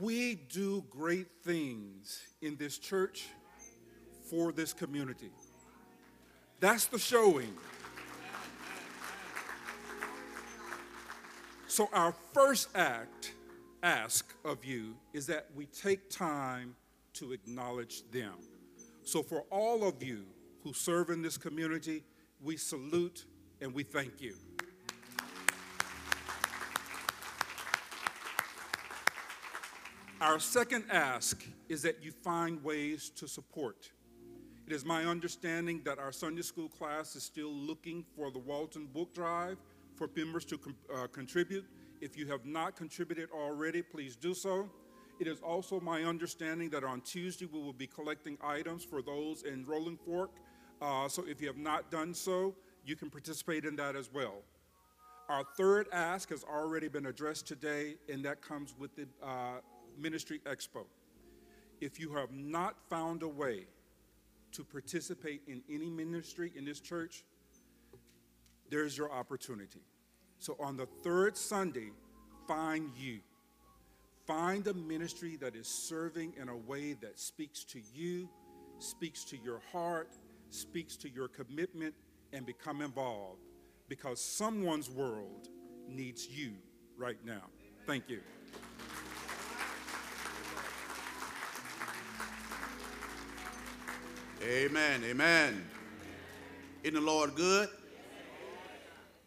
We 0.00 0.34
do 0.34 0.84
great 0.90 1.28
things 1.42 2.20
in 2.40 2.56
this 2.56 2.78
church 2.78 3.28
for 4.28 4.52
this 4.52 4.72
community. 4.72 5.30
That's 6.60 6.86
the 6.86 6.98
showing. 6.98 7.54
So, 11.66 11.88
our 11.92 12.14
first 12.32 12.68
act, 12.76 13.34
ask 13.82 14.32
of 14.44 14.64
you, 14.64 14.94
is 15.12 15.26
that 15.26 15.48
we 15.56 15.66
take 15.66 16.08
time 16.08 16.76
to 17.14 17.32
acknowledge 17.32 18.08
them. 18.10 18.34
So, 19.02 19.22
for 19.22 19.42
all 19.50 19.82
of 19.82 20.02
you 20.02 20.24
who 20.62 20.72
serve 20.72 21.10
in 21.10 21.20
this 21.20 21.36
community, 21.36 22.04
we 22.40 22.56
salute 22.56 23.24
and 23.64 23.74
we 23.74 23.82
thank 23.82 24.20
you. 24.20 24.34
Our 30.20 30.38
second 30.38 30.84
ask 30.92 31.42
is 31.70 31.80
that 31.82 32.04
you 32.04 32.12
find 32.12 32.62
ways 32.62 33.10
to 33.16 33.26
support. 33.26 33.90
It 34.66 34.72
is 34.72 34.84
my 34.84 35.04
understanding 35.04 35.80
that 35.84 35.98
our 35.98 36.12
Sunday 36.12 36.42
school 36.42 36.68
class 36.68 37.16
is 37.16 37.22
still 37.22 37.52
looking 37.52 38.04
for 38.14 38.30
the 38.30 38.38
Walton 38.38 38.86
Book 38.86 39.14
Drive 39.14 39.56
for 39.96 40.08
members 40.14 40.44
to 40.46 40.60
uh, 40.94 41.06
contribute. 41.06 41.64
If 42.02 42.18
you 42.18 42.26
have 42.26 42.44
not 42.44 42.76
contributed 42.76 43.30
already, 43.32 43.80
please 43.80 44.14
do 44.14 44.34
so. 44.34 44.68
It 45.20 45.26
is 45.26 45.40
also 45.40 45.80
my 45.80 46.02
understanding 46.02 46.68
that 46.70 46.84
on 46.84 47.00
Tuesday 47.00 47.46
we 47.46 47.60
will 47.60 47.72
be 47.72 47.86
collecting 47.86 48.36
items 48.44 48.84
for 48.84 49.00
those 49.00 49.42
in 49.44 49.64
Rolling 49.64 49.96
Fork. 49.96 50.32
Uh, 50.82 51.08
so 51.08 51.24
if 51.26 51.40
you 51.40 51.46
have 51.46 51.56
not 51.56 51.90
done 51.90 52.12
so, 52.12 52.54
you 52.84 52.96
can 52.96 53.10
participate 53.10 53.64
in 53.64 53.76
that 53.76 53.96
as 53.96 54.10
well. 54.12 54.42
Our 55.28 55.44
third 55.56 55.86
ask 55.92 56.28
has 56.30 56.44
already 56.44 56.88
been 56.88 57.06
addressed 57.06 57.46
today, 57.46 57.96
and 58.12 58.24
that 58.24 58.42
comes 58.42 58.74
with 58.78 58.94
the 58.94 59.06
uh, 59.22 59.60
Ministry 59.98 60.40
Expo. 60.44 60.84
If 61.80 61.98
you 61.98 62.14
have 62.14 62.30
not 62.30 62.76
found 62.90 63.22
a 63.22 63.28
way 63.28 63.66
to 64.52 64.64
participate 64.64 65.42
in 65.46 65.62
any 65.70 65.88
ministry 65.88 66.52
in 66.54 66.64
this 66.64 66.80
church, 66.80 67.24
there's 68.70 68.96
your 68.96 69.10
opportunity. 69.10 69.80
So 70.38 70.56
on 70.60 70.76
the 70.76 70.86
third 71.02 71.36
Sunday, 71.36 71.90
find 72.46 72.90
you. 72.96 73.20
Find 74.26 74.66
a 74.66 74.74
ministry 74.74 75.36
that 75.36 75.56
is 75.56 75.66
serving 75.66 76.34
in 76.40 76.48
a 76.48 76.56
way 76.56 76.94
that 76.94 77.18
speaks 77.18 77.64
to 77.64 77.80
you, 77.94 78.28
speaks 78.78 79.24
to 79.24 79.36
your 79.36 79.60
heart, 79.72 80.16
speaks 80.50 80.96
to 80.98 81.10
your 81.10 81.28
commitment, 81.28 81.94
and 82.34 82.44
become 82.44 82.82
involved 82.82 83.40
because 83.88 84.20
someone's 84.20 84.90
world 84.90 85.48
needs 85.88 86.28
you 86.28 86.52
right 86.98 87.24
now. 87.24 87.44
Thank 87.86 88.08
you. 88.08 88.20
Amen. 94.42 95.02
Amen. 95.04 95.64
Isn't 96.82 96.94
the 96.94 97.00
Lord 97.00 97.34
good? 97.34 97.68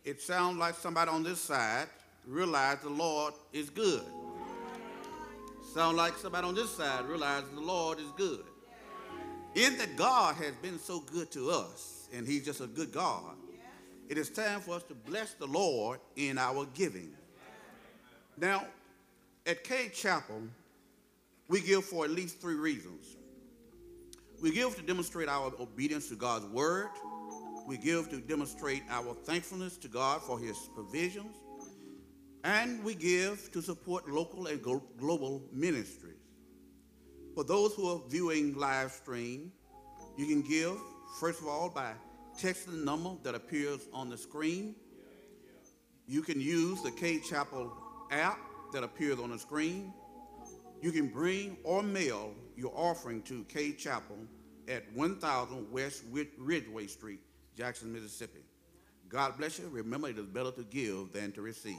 It 0.03 0.21
sounds 0.21 0.57
like 0.57 0.75
somebody 0.75 1.09
on 1.09 1.23
this 1.23 1.39
side 1.39 1.87
realized 2.27 2.83
the 2.83 2.89
Lord 2.89 3.33
is 3.51 3.69
good. 3.69 4.03
Sound 5.73 5.97
like 5.97 6.17
somebody 6.17 6.45
on 6.45 6.55
this 6.55 6.71
side 6.71 7.05
realized 7.05 7.55
the 7.55 7.61
Lord 7.61 7.99
is 7.99 8.11
good. 8.17 8.43
In 9.55 9.77
that 9.77 9.95
God 9.95 10.35
has 10.35 10.53
been 10.61 10.77
so 10.77 10.99
good 10.99 11.31
to 11.31 11.49
us, 11.49 11.96
and 12.13 12.27
He's 12.27 12.45
just 12.45 12.61
a 12.61 12.67
good 12.67 12.91
God, 12.91 13.35
it 14.09 14.17
is 14.17 14.29
time 14.29 14.61
for 14.61 14.75
us 14.75 14.83
to 14.83 14.93
bless 14.93 15.33
the 15.33 15.47
Lord 15.47 15.99
in 16.15 16.37
our 16.37 16.65
giving. 16.73 17.11
Now, 18.37 18.65
at 19.45 19.63
Cade 19.63 19.93
Chapel, 19.93 20.41
we 21.47 21.61
give 21.61 21.85
for 21.85 22.05
at 22.05 22.11
least 22.11 22.39
three 22.39 22.55
reasons. 22.55 23.15
We 24.41 24.51
give 24.51 24.75
to 24.75 24.81
demonstrate 24.81 25.29
our 25.29 25.51
obedience 25.59 26.09
to 26.09 26.15
God's 26.15 26.45
word. 26.45 26.89
We 27.65 27.77
give 27.77 28.09
to 28.11 28.17
demonstrate 28.21 28.83
our 28.89 29.13
thankfulness 29.13 29.77
to 29.77 29.87
God 29.87 30.21
for 30.21 30.39
his 30.39 30.57
provisions. 30.75 31.35
And 32.43 32.83
we 32.83 32.93
give 32.95 33.51
to 33.51 33.61
support 33.61 34.07
local 34.07 34.47
and 34.47 34.61
global 34.61 35.43
ministries. 35.51 36.15
For 37.33 37.43
those 37.43 37.73
who 37.73 37.89
are 37.89 38.01
viewing 38.07 38.55
live 38.55 38.91
stream, 38.91 39.51
you 40.17 40.27
can 40.27 40.41
give, 40.41 40.77
first 41.19 41.41
of 41.41 41.47
all, 41.47 41.69
by 41.69 41.93
texting 42.37 42.67
the 42.67 42.85
number 42.85 43.11
that 43.23 43.35
appears 43.35 43.87
on 43.93 44.09
the 44.09 44.17
screen. 44.17 44.75
You 46.07 46.21
can 46.21 46.39
use 46.39 46.81
the 46.83 46.91
Cade 46.91 47.23
Chapel 47.23 47.73
app 48.11 48.39
that 48.73 48.83
appears 48.83 49.19
on 49.19 49.31
the 49.31 49.39
screen. 49.39 49.93
You 50.81 50.91
can 50.91 51.07
bring 51.07 51.57
or 51.63 51.81
mail 51.81 52.33
your 52.55 52.71
offering 52.75 53.23
to 53.23 53.43
Cade 53.45 53.77
Chapel 53.77 54.17
at 54.67 54.83
1000 54.93 55.71
West 55.71 56.03
Ridgeway 56.37 56.87
Street, 56.87 57.21
Jackson, 57.57 57.91
Mississippi. 57.91 58.41
God 59.09 59.37
bless 59.37 59.57
you. 59.57 59.67
Remember, 59.69 60.09
it 60.09 60.17
is 60.17 60.25
better 60.25 60.51
to 60.51 60.63
give 60.63 61.11
than 61.13 61.31
to 61.31 61.41
receive. 61.41 61.77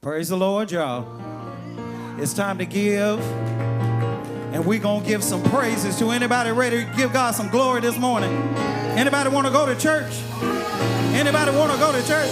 Praise 0.00 0.28
the 0.28 0.36
Lord, 0.36 0.70
y'all. 0.70 1.06
It's 2.18 2.32
time 2.32 2.58
to 2.58 2.66
give. 2.66 3.20
And 4.52 4.64
we're 4.64 4.78
going 4.78 5.02
to 5.02 5.06
give 5.08 5.22
some 5.22 5.42
praises 5.44 5.98
to 5.98 6.10
anybody 6.10 6.50
ready 6.50 6.84
to 6.84 6.92
give 6.96 7.12
God 7.12 7.34
some 7.34 7.48
glory 7.48 7.80
this 7.80 7.98
morning. 7.98 8.30
Anybody 8.96 9.28
want 9.30 9.46
to 9.46 9.52
go 9.52 9.66
to 9.66 9.76
church? 9.78 10.12
Anybody 11.12 11.50
want 11.56 11.72
to 11.72 11.78
go 11.78 11.92
to 11.92 12.06
church? 12.06 12.30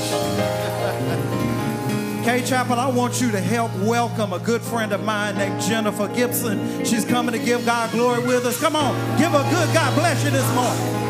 Cade 2.27 2.45
Chapel, 2.45 2.81
I 2.81 2.89
want 2.89 3.21
you 3.21 3.31
to 3.31 3.41
help 3.41 3.73
welcome 3.77 4.33
a 4.33 4.41
good 4.41 4.61
friend 4.61 4.93
of 4.93 5.05
mine 5.05 5.37
named 5.37 5.61
Jennifer 5.61 6.09
Gibson. 6.09 6.85
She's 6.85 7.05
coming 7.05 7.33
to 7.33 7.39
give 7.39 7.65
God 7.65 7.93
glory 7.93 8.27
with 8.27 8.45
us. 8.47 8.61
Come 8.61 8.75
on, 8.75 8.97
give 9.17 9.33
a 9.33 9.43
good 9.45 9.73
God 9.73 9.95
bless 9.95 10.25
you 10.25 10.31
this 10.31 10.55
morning. 10.55 11.06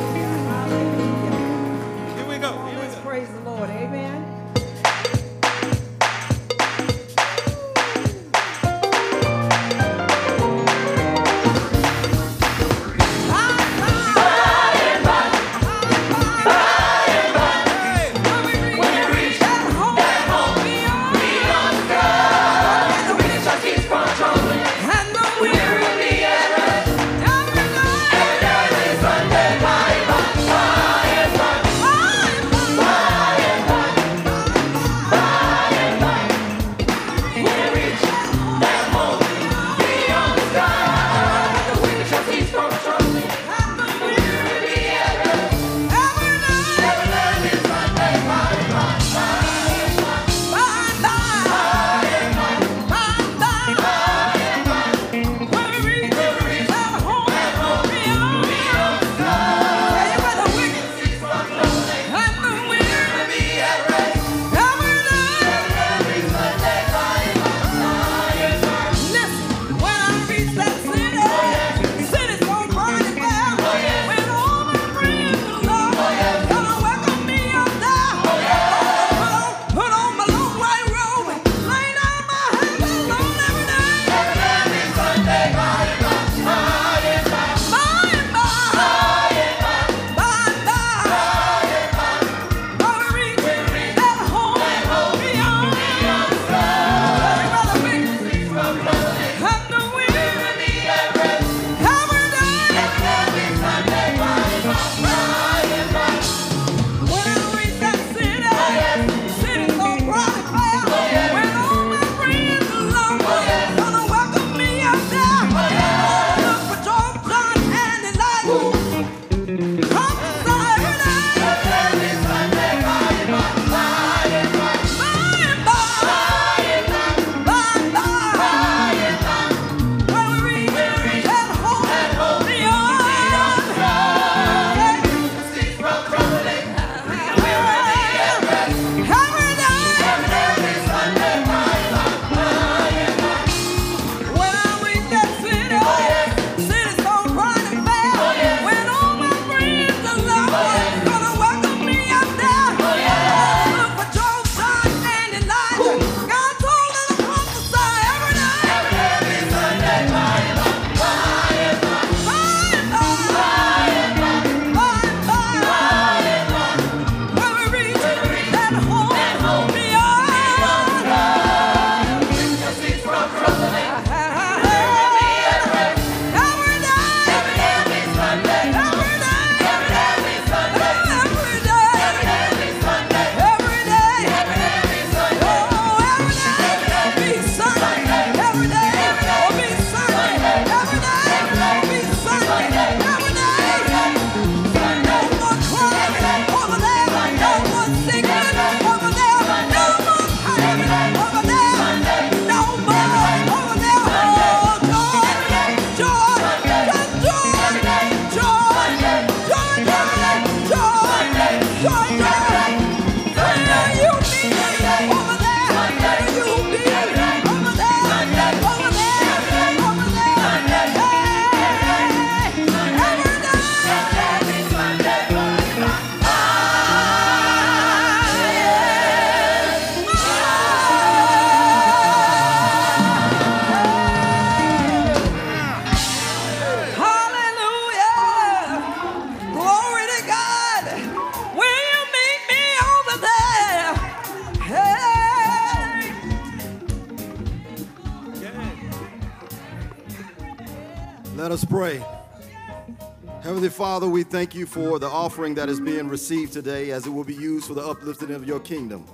Heavenly 253.66 253.84
Father, 253.84 254.08
we 254.08 254.22
thank 254.22 254.54
you 254.54 254.64
for 254.64 255.00
the 255.00 255.08
offering 255.08 255.56
that 255.56 255.68
is 255.68 255.80
being 255.80 256.06
received 256.06 256.52
today 256.52 256.92
as 256.92 257.04
it 257.04 257.10
will 257.10 257.24
be 257.24 257.34
used 257.34 257.66
for 257.66 257.74
the 257.74 257.84
uplifting 257.84 258.30
of 258.30 258.46
your 258.46 258.60
kingdom. 258.60 259.04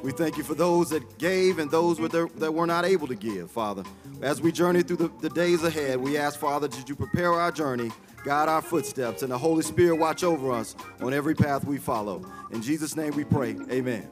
We 0.00 0.12
thank 0.12 0.36
you 0.36 0.44
for 0.44 0.54
those 0.54 0.90
that 0.90 1.18
gave 1.18 1.58
and 1.58 1.68
those 1.68 1.98
that 1.98 2.54
were 2.54 2.68
not 2.68 2.84
able 2.84 3.08
to 3.08 3.16
give, 3.16 3.50
Father. 3.50 3.82
As 4.22 4.40
we 4.40 4.52
journey 4.52 4.84
through 4.84 4.98
the, 4.98 5.10
the 5.22 5.30
days 5.30 5.64
ahead, 5.64 5.98
we 5.98 6.16
ask, 6.16 6.38
Father, 6.38 6.68
that 6.68 6.88
you 6.88 6.94
prepare 6.94 7.32
our 7.32 7.50
journey, 7.50 7.90
guide 8.24 8.48
our 8.48 8.62
footsteps, 8.62 9.22
and 9.22 9.32
the 9.32 9.38
Holy 9.38 9.64
Spirit 9.64 9.96
watch 9.96 10.22
over 10.22 10.52
us 10.52 10.76
on 11.00 11.12
every 11.12 11.34
path 11.34 11.64
we 11.64 11.76
follow. 11.76 12.24
In 12.52 12.62
Jesus' 12.62 12.94
name 12.94 13.12
we 13.16 13.24
pray. 13.24 13.56
Amen. 13.72 13.72
Amen. 13.72 14.08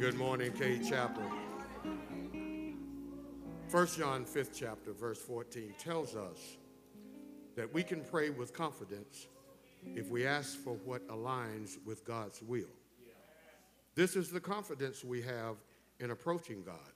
Good 0.00 0.16
morning, 0.16 0.50
Cade 0.52 0.88
Chapel. 0.88 1.22
1 3.70 3.86
John 3.98 4.24
5th 4.24 4.50
chapter, 4.54 4.94
verse 4.94 5.18
14 5.18 5.74
tells 5.78 6.16
us 6.16 6.38
that 7.54 7.70
we 7.74 7.82
can 7.82 8.00
pray 8.00 8.30
with 8.30 8.54
confidence 8.54 9.26
if 9.94 10.08
we 10.08 10.26
ask 10.26 10.58
for 10.58 10.72
what 10.86 11.06
aligns 11.08 11.76
with 11.84 12.06
God's 12.06 12.40
will. 12.40 12.72
This 13.94 14.16
is 14.16 14.30
the 14.30 14.40
confidence 14.40 15.04
we 15.04 15.20
have 15.20 15.56
in 15.98 16.12
approaching 16.12 16.62
God, 16.62 16.94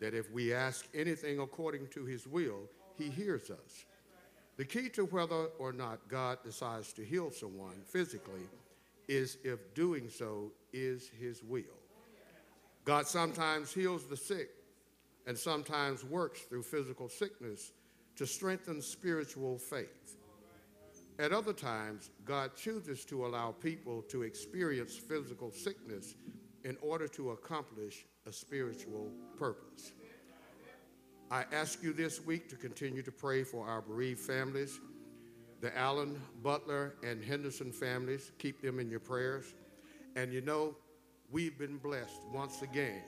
that 0.00 0.14
if 0.14 0.30
we 0.32 0.54
ask 0.54 0.88
anything 0.94 1.38
according 1.38 1.88
to 1.88 2.06
his 2.06 2.26
will, 2.26 2.62
he 2.96 3.10
hears 3.10 3.50
us. 3.50 3.84
The 4.56 4.64
key 4.64 4.88
to 4.94 5.04
whether 5.04 5.48
or 5.58 5.74
not 5.74 6.08
God 6.08 6.38
decides 6.42 6.94
to 6.94 7.04
heal 7.04 7.30
someone 7.30 7.82
physically 7.84 8.48
is 9.06 9.36
if 9.44 9.74
doing 9.74 10.08
so 10.08 10.50
is 10.72 11.10
his 11.20 11.42
will. 11.42 11.81
God 12.84 13.06
sometimes 13.06 13.72
heals 13.72 14.06
the 14.06 14.16
sick 14.16 14.50
and 15.26 15.38
sometimes 15.38 16.04
works 16.04 16.40
through 16.40 16.64
physical 16.64 17.08
sickness 17.08 17.72
to 18.16 18.26
strengthen 18.26 18.82
spiritual 18.82 19.58
faith. 19.58 20.16
At 21.18 21.32
other 21.32 21.52
times, 21.52 22.10
God 22.24 22.56
chooses 22.56 23.04
to 23.06 23.26
allow 23.26 23.52
people 23.52 24.02
to 24.02 24.22
experience 24.22 24.96
physical 24.96 25.52
sickness 25.52 26.16
in 26.64 26.76
order 26.80 27.06
to 27.08 27.30
accomplish 27.30 28.06
a 28.26 28.32
spiritual 28.32 29.10
purpose. 29.36 29.92
I 31.30 31.44
ask 31.52 31.82
you 31.82 31.92
this 31.92 32.24
week 32.24 32.48
to 32.50 32.56
continue 32.56 33.02
to 33.02 33.12
pray 33.12 33.42
for 33.42 33.66
our 33.66 33.80
bereaved 33.80 34.20
families, 34.20 34.80
the 35.60 35.76
Allen, 35.78 36.20
Butler, 36.42 36.94
and 37.02 37.24
Henderson 37.24 37.72
families. 37.72 38.32
Keep 38.38 38.60
them 38.60 38.78
in 38.78 38.90
your 38.90 39.00
prayers. 39.00 39.54
And 40.16 40.32
you 40.32 40.40
know, 40.40 40.76
we've 41.32 41.58
been 41.58 41.78
blessed 41.78 42.20
once 42.30 42.60
again 42.60 43.02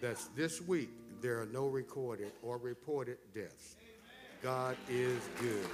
that 0.00 0.16
this 0.36 0.60
week 0.60 0.90
there 1.20 1.40
are 1.40 1.46
no 1.46 1.66
recorded 1.66 2.30
or 2.40 2.56
reported 2.56 3.18
deaths. 3.34 3.76
God 4.42 4.76
is 4.88 5.20
good. 5.40 5.68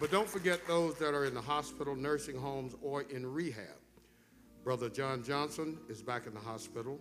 But 0.00 0.10
don't 0.10 0.28
forget 0.28 0.66
those 0.66 0.96
that 0.96 1.14
are 1.14 1.26
in 1.26 1.34
the 1.34 1.40
hospital, 1.40 1.94
nursing 1.94 2.36
homes, 2.36 2.74
or 2.82 3.02
in 3.02 3.24
rehab. 3.24 3.76
Brother 4.64 4.88
John 4.88 5.22
Johnson 5.22 5.78
is 5.88 6.02
back 6.02 6.26
in 6.26 6.34
the 6.34 6.40
hospital. 6.40 6.98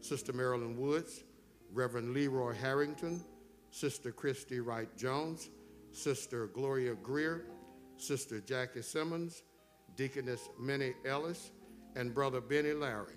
Sister 0.00 0.32
Marilyn 0.32 0.76
Woods, 0.76 1.24
Reverend 1.72 2.14
Leroy 2.14 2.54
Harrington, 2.54 3.24
Sister 3.70 4.12
Christy 4.12 4.60
Wright 4.60 4.94
Jones, 4.96 5.50
Sister 5.92 6.46
Gloria 6.48 6.94
Greer, 6.94 7.46
Sister 7.96 8.40
Jackie 8.40 8.82
Simmons, 8.82 9.42
Deaconess 9.96 10.48
Minnie 10.60 10.94
Ellis, 11.06 11.50
and 11.96 12.14
Brother 12.14 12.42
Benny 12.42 12.74
Larry. 12.74 13.14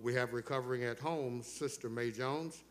We 0.00 0.12
have 0.14 0.32
recovering 0.32 0.84
at 0.84 0.98
home 0.98 1.42
Sister 1.42 1.88
Mae 1.88 2.10
Jones, 2.10 2.64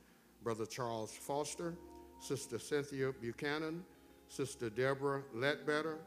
Brother 0.44 0.66
Charles 0.66 1.12
Foster, 1.12 1.76
Sister 2.20 2.60
Cynthia 2.60 3.12
Buchanan, 3.14 3.84
Sister 4.28 4.70
Deborah 4.70 5.24
Ledbetter, 5.34 6.00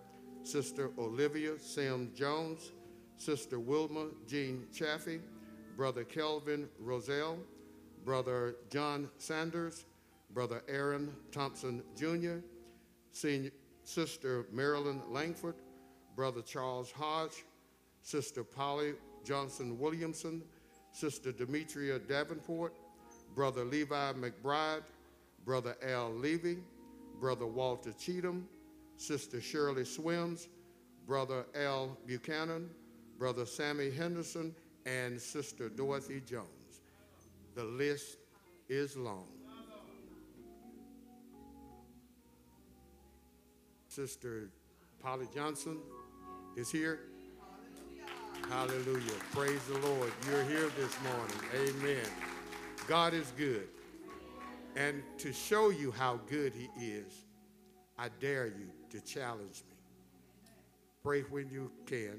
Sister 0.43 0.91
Olivia 0.99 1.59
Sims 1.59 2.17
Jones, 2.17 2.73
Sister 3.17 3.59
Wilma 3.59 4.09
Jean 4.29 4.67
Chaffee, 4.73 5.21
Brother 5.77 6.05
Kelvin 6.05 6.69
Roselle, 6.79 7.39
Brother 8.05 8.57
John 8.69 9.09
Sanders, 9.17 9.87
Brother 10.35 10.63
Aaron 10.69 11.11
Thompson 11.31 11.83
Jr., 11.97 12.39
Senior, 13.13 13.51
Sister 13.85 14.47
Marilyn 14.53 15.01
Langford, 15.09 15.55
Brother 16.17 16.43
Charles 16.43 16.91
Hodge, 16.91 17.45
Sister 18.03 18.45
Polly 18.45 18.95
Johnson 19.25 19.79
Williamson, 19.79 20.43
Sister 20.93 21.33
Demetria 21.33 21.99
Davenport, 21.99 22.75
Brother 23.35 23.65
Levi 23.65 24.13
McBride, 24.13 24.83
Brother 25.45 25.77
Al 25.83 26.13
Levy, 26.13 26.59
Brother 27.21 27.47
Walter 27.47 27.93
Cheatham, 27.93 28.49
Sister 28.97 29.41
Shirley 29.41 29.85
Swims, 29.85 30.49
Brother 31.07 31.45
Al 31.55 31.97
Buchanan, 32.07 32.69
Brother 33.19 33.47
Sammy 33.47 33.91
Henderson, 33.91 34.55
and 34.87 35.21
Sister 35.21 35.69
Dorothy 35.69 36.21
Jones. 36.27 36.83
The 37.55 37.65
list 37.65 38.19
is 38.69 38.97
long. 38.97 39.27
Sister 43.89 44.49
Polly 45.03 45.27
Johnson 45.35 45.79
is 46.57 46.71
here. 46.71 47.12
Hallelujah. 48.49 49.13
Praise 49.33 49.61
the 49.65 49.79
Lord. 49.87 50.13
You're 50.27 50.45
here 50.45 50.71
this 50.77 50.97
morning. 51.03 51.37
Amen. 51.55 52.07
God 52.87 53.15
is 53.15 53.33
good. 53.37 53.69
And 54.77 55.03
to 55.19 55.33
show 55.33 55.71
you 55.71 55.91
how 55.91 56.21
good 56.29 56.53
He 56.55 56.69
is, 56.85 57.25
I 57.99 58.09
dare 58.21 58.47
you 58.47 58.69
to 58.91 59.01
challenge 59.01 59.63
me. 59.69 59.77
Pray 61.03 61.23
when 61.23 61.49
you 61.51 61.71
can, 61.87 62.19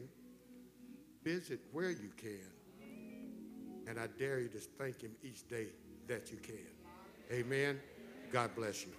visit 1.24 1.60
where 1.72 1.92
you 1.92 2.12
can, 2.18 2.52
and 3.88 4.00
I 4.00 4.08
dare 4.18 4.40
you 4.40 4.50
to 4.50 4.60
thank 4.60 5.02
Him 5.02 5.12
each 5.24 5.48
day 5.48 5.68
that 6.08 6.32
you 6.32 6.38
can. 6.38 6.56
Amen. 7.32 7.80
God 8.32 8.56
bless 8.56 8.86
you. 8.86 8.92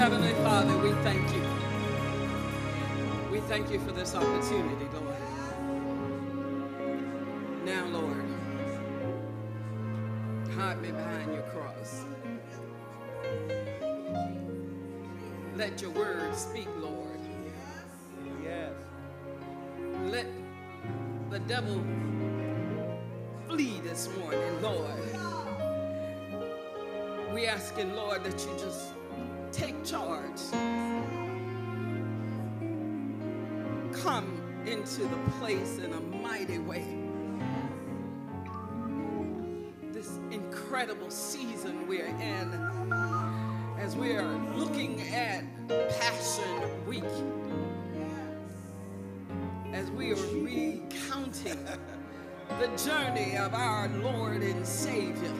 Heavenly 0.00 0.32
Father, 0.42 0.78
we 0.78 0.92
thank 1.02 1.30
you. 1.34 1.42
We 3.30 3.40
thank 3.40 3.70
you 3.70 3.78
for 3.80 3.92
this 3.92 4.14
opportunity, 4.14 4.86
Lord. 4.94 5.14
Now, 7.66 7.86
Lord, 7.88 8.24
hide 10.56 10.80
me 10.80 10.92
behind 10.92 11.34
your 11.34 11.42
cross. 11.42 12.06
Let 15.54 15.82
your 15.82 15.90
word 15.90 16.34
speak, 16.34 16.68
Lord. 16.78 17.20
Yes. 18.42 18.72
Let 20.04 20.28
the 21.28 21.40
devil 21.40 21.84
flee 23.48 23.80
this 23.84 24.08
morning, 24.18 24.62
Lord. 24.62 24.96
We 27.34 27.44
asking, 27.46 27.94
Lord, 27.94 28.24
that 28.24 28.40
you 28.40 28.58
just 28.58 28.94
take 29.52 29.84
charge. 29.84 30.40
Come 33.92 34.40
into 34.66 35.02
the 35.02 35.18
place 35.38 35.78
in 35.78 35.92
a 35.92 36.00
mighty 36.00 36.58
way. 36.58 36.84
This 39.92 40.18
incredible 40.30 41.10
season 41.10 41.86
we're 41.86 42.06
in 42.06 42.92
as 43.78 43.96
we 43.96 44.12
are 44.12 44.38
looking 44.54 45.00
at 45.08 45.44
Passion 45.68 46.86
Week 46.86 47.04
as 49.72 49.90
we 49.92 50.12
are 50.12 50.16
recounting 50.42 51.64
the 52.58 52.66
journey 52.84 53.36
of 53.36 53.54
our 53.54 53.88
Lord 53.88 54.42
and 54.42 54.66
Savior. 54.66 55.32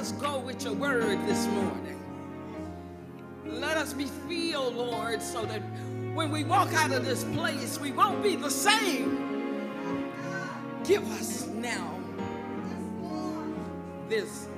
Let 0.00 0.06
us 0.06 0.12
go 0.12 0.38
with 0.38 0.64
your 0.64 0.72
word 0.72 1.18
this 1.26 1.46
morning. 1.48 2.02
Let 3.44 3.76
us 3.76 3.92
be 3.92 4.06
filled, 4.06 4.74
Lord, 4.74 5.20
so 5.20 5.44
that 5.44 5.60
when 6.14 6.30
we 6.30 6.42
walk 6.42 6.72
out 6.72 6.90
of 6.90 7.04
this 7.04 7.22
place, 7.34 7.78
we 7.78 7.92
won't 7.92 8.22
be 8.22 8.34
the 8.34 8.50
same. 8.50 10.10
Give 10.84 11.06
us 11.20 11.48
now 11.48 12.00
this, 14.08 14.48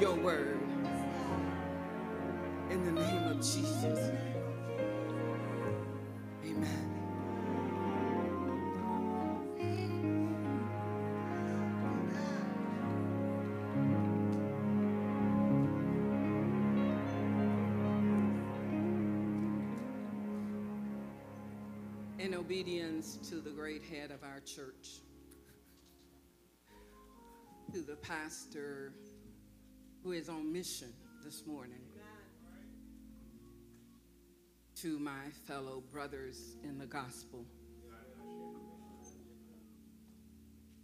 your 0.00 0.16
word. 0.16 0.58
In 2.68 2.84
the 2.84 3.00
name 3.00 3.22
of 3.28 3.36
Jesus. 3.36 4.10
Amen. 6.44 6.87
In 22.28 22.34
obedience 22.34 23.16
to 23.30 23.36
the 23.36 23.48
great 23.48 23.82
head 23.82 24.10
of 24.10 24.22
our 24.22 24.40
church, 24.40 25.00
to 27.72 27.80
the 27.80 27.96
pastor 27.96 28.92
who 30.04 30.12
is 30.12 30.28
on 30.28 30.52
mission 30.52 30.92
this 31.24 31.46
morning 31.46 31.80
to 34.76 34.98
my 34.98 35.30
fellow 35.46 35.82
brothers 35.90 36.56
in 36.64 36.76
the 36.76 36.84
gospel, 36.84 37.46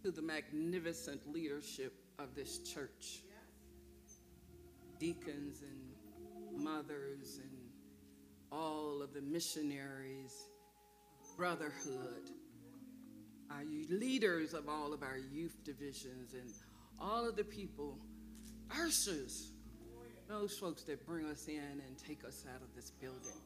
to 0.01 0.09
the 0.09 0.23
magnificent 0.23 1.31
leadership 1.31 1.93
of 2.17 2.33
this 2.33 2.57
church, 2.57 3.19
deacons 4.97 5.61
and 5.61 6.63
mothers 6.63 7.39
and 7.39 7.69
all 8.51 9.03
of 9.03 9.13
the 9.13 9.21
missionaries, 9.21 10.33
brotherhood, 11.37 12.29
our 13.51 13.63
leaders 13.89 14.53
of 14.53 14.67
all 14.69 14.93
of 14.93 15.03
our 15.03 15.17
youth 15.17 15.57
divisions, 15.63 16.33
and 16.33 16.51
all 16.99 17.27
of 17.27 17.35
the 17.35 17.43
people, 17.43 17.97
ushers, 18.71 19.51
those 20.27 20.57
folks 20.57 20.83
that 20.83 21.05
bring 21.05 21.25
us 21.25 21.47
in 21.47 21.55
and 21.55 21.97
take 21.97 22.23
us 22.25 22.45
out 22.53 22.61
of 22.61 22.73
this 22.75 22.89
building. 22.89 23.41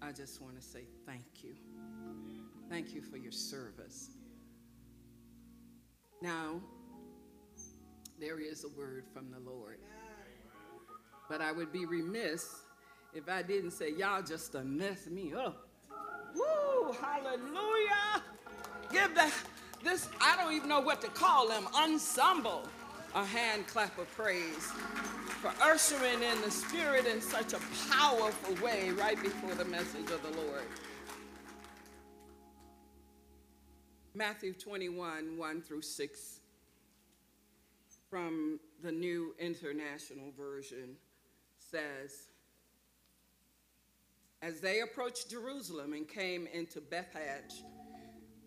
I 0.00 0.10
just 0.10 0.42
want 0.42 0.56
to 0.56 0.62
say 0.62 0.84
thank 1.06 1.44
you. 1.44 1.54
Thank 2.68 2.94
you 2.94 3.02
for 3.02 3.16
your 3.16 3.32
service. 3.32 4.10
Now, 6.20 6.60
there 8.18 8.40
is 8.40 8.64
a 8.64 8.68
word 8.78 9.04
from 9.12 9.30
the 9.30 9.38
Lord. 9.38 9.78
But 11.28 11.40
I 11.40 11.52
would 11.52 11.72
be 11.72 11.86
remiss 11.86 12.48
if 13.14 13.28
I 13.28 13.42
didn't 13.42 13.72
say, 13.72 13.92
y'all 13.92 14.22
just 14.22 14.52
done 14.52 14.76
mess 14.76 15.06
me 15.06 15.32
up. 15.32 15.68
Woo, 16.34 16.92
hallelujah. 17.00 18.22
Give 18.90 19.14
the, 19.14 19.30
this, 19.82 20.08
I 20.20 20.36
don't 20.36 20.52
even 20.52 20.68
know 20.68 20.80
what 20.80 21.00
to 21.02 21.08
call 21.08 21.48
them, 21.48 21.66
ensemble, 21.74 22.68
a 23.14 23.24
hand 23.24 23.66
clap 23.66 23.98
of 23.98 24.10
praise 24.16 24.72
for 25.40 25.52
ushering 25.60 26.22
in 26.22 26.40
the 26.42 26.50
Spirit 26.50 27.06
in 27.06 27.20
such 27.20 27.52
a 27.52 27.58
powerful 27.90 28.64
way 28.64 28.90
right 28.90 29.20
before 29.20 29.54
the 29.54 29.64
message 29.64 30.10
of 30.10 30.22
the 30.22 30.40
Lord. 30.40 30.62
Matthew 34.14 34.52
21, 34.52 35.38
1 35.38 35.62
through 35.62 35.82
6, 35.82 36.40
from 38.10 38.60
the 38.82 38.92
New 38.92 39.34
International 39.38 40.30
Version, 40.36 40.96
says, 41.58 42.28
As 44.42 44.60
they 44.60 44.80
approached 44.80 45.30
Jerusalem 45.30 45.92
and 45.92 46.08
came 46.08 46.48
into 46.52 46.80
Bethphage 46.80 47.62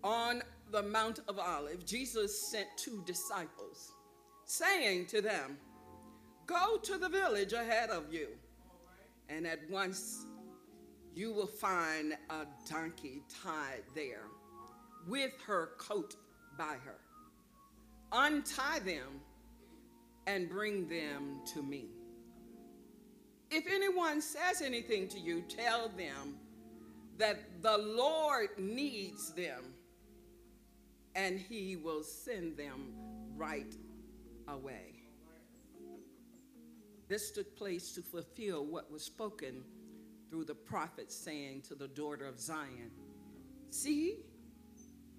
on 0.04 0.44
the 0.72 0.84
Mount 0.84 1.22
of 1.30 1.40
Olives, 1.40 1.86
Jesus 1.86 2.52
sent 2.52 2.68
two 2.76 3.02
disciples, 3.06 3.94
saying 4.44 5.06
to 5.08 5.22
them, 5.22 5.58
Go 6.48 6.78
to 6.84 6.98
the 6.98 7.08
village 7.08 7.54
ahead 7.54 7.90
of 7.90 8.14
you, 8.14 8.28
and 9.30 9.48
at 9.48 9.60
once 9.70 10.26
you 11.16 11.32
will 11.32 11.48
find 11.48 12.18
a 12.30 12.46
donkey 12.70 13.24
tied 13.42 13.84
there 13.96 14.28
with 15.08 15.32
her 15.48 15.70
coat 15.78 16.18
by 16.58 16.76
her. 16.84 17.00
Untie 18.12 18.80
them 18.80 19.22
and 20.28 20.50
bring 20.50 20.90
them 20.90 21.40
to 21.54 21.64
me. 21.64 21.95
If 23.52 23.66
anyone 23.68 24.22
says 24.22 24.62
anything 24.62 25.08
to 25.10 25.20
you, 25.20 25.42
tell 25.42 25.90
them 25.90 26.38
that 27.18 27.62
the 27.62 27.78
Lord 27.78 28.50
needs 28.58 29.34
them 29.34 29.74
and 31.16 31.40
he 31.40 31.78
will 31.78 32.04
send 32.04 32.58
them 32.58 32.94
right 33.36 33.74
away. 34.48 34.96
This 37.08 37.32
took 37.32 37.56
place 37.56 37.94
to 37.94 38.02
fulfill 38.02 38.66
what 38.66 38.92
was 38.92 39.04
spoken 39.04 39.64
through 40.30 40.46
the 40.46 40.56
prophet 40.56 41.12
saying 41.12 41.62
to 41.62 41.76
the 41.76 41.88
daughter 41.88 42.26
of 42.26 42.40
Zion, 42.40 42.92
See, 43.70 44.18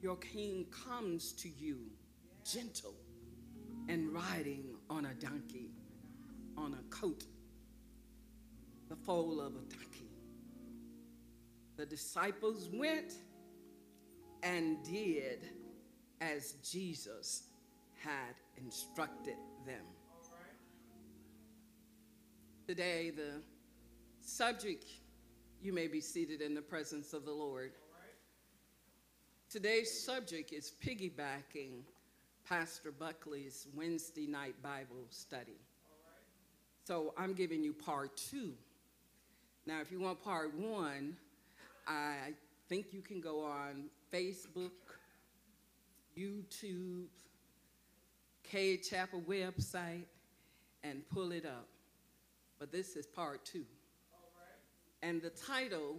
your 0.03 0.17
king 0.17 0.67
comes 0.71 1.33
to 1.35 1.49
you 1.49 1.79
gentle 2.45 2.95
and 3.89 4.13
riding 4.13 4.75
on 4.91 5.07
a 5.07 5.15
donkey, 5.15 5.71
on 6.57 6.75
a 6.75 6.95
coat, 6.95 7.25
the 8.89 8.97
foal 8.97 9.41
of 9.41 9.53
a 9.55 9.75
donkey. 9.75 10.11
The 11.77 11.87
disciples 11.87 12.69
went 12.73 13.15
and 14.43 14.83
did 14.85 15.49
as 16.21 16.53
Jesus 16.63 17.45
had 18.03 18.35
instructed 18.57 19.37
them. 19.67 19.85
Today, 22.67 23.11
the 23.11 23.43
subject, 24.23 24.85
you 25.61 25.73
may 25.73 25.87
be 25.87 26.01
seated 26.01 26.41
in 26.41 26.55
the 26.55 26.63
presence 26.63 27.13
of 27.13 27.25
the 27.25 27.33
Lord. 27.33 27.73
Today's 29.49 30.05
subject 30.05 30.53
is 30.53 30.73
piggybacking 30.85 31.83
Pastor 32.49 32.93
Buckley's 32.93 33.67
Wednesday 33.75 34.27
night 34.27 34.55
Bible 34.63 35.07
study. 35.11 35.61
So 36.85 37.15
I'm 37.17 37.35
giving 37.35 37.63
you 37.63 37.73
part 37.73 38.17
two. 38.17 38.55
Now, 39.67 39.81
if 39.81 39.91
you 39.91 39.99
want 39.99 40.23
part 40.23 40.55
one, 40.55 41.17
I 41.89 42.35
think 42.69 42.93
you 42.93 43.01
can 43.01 43.21
go 43.21 43.45
on 43.45 43.87
Facebook, 44.15 44.71
YouTube, 46.17 47.07
Cade 48.45 48.85
Chapel 48.85 49.23
website, 49.29 50.05
and 50.85 51.03
pull 51.13 51.33
it 51.33 51.45
up. 51.45 51.67
But 52.61 52.71
this 52.71 52.95
is 52.95 53.07
part 53.07 53.45
two. 53.45 53.65
And 55.03 55.21
the 55.21 55.31
title 55.31 55.97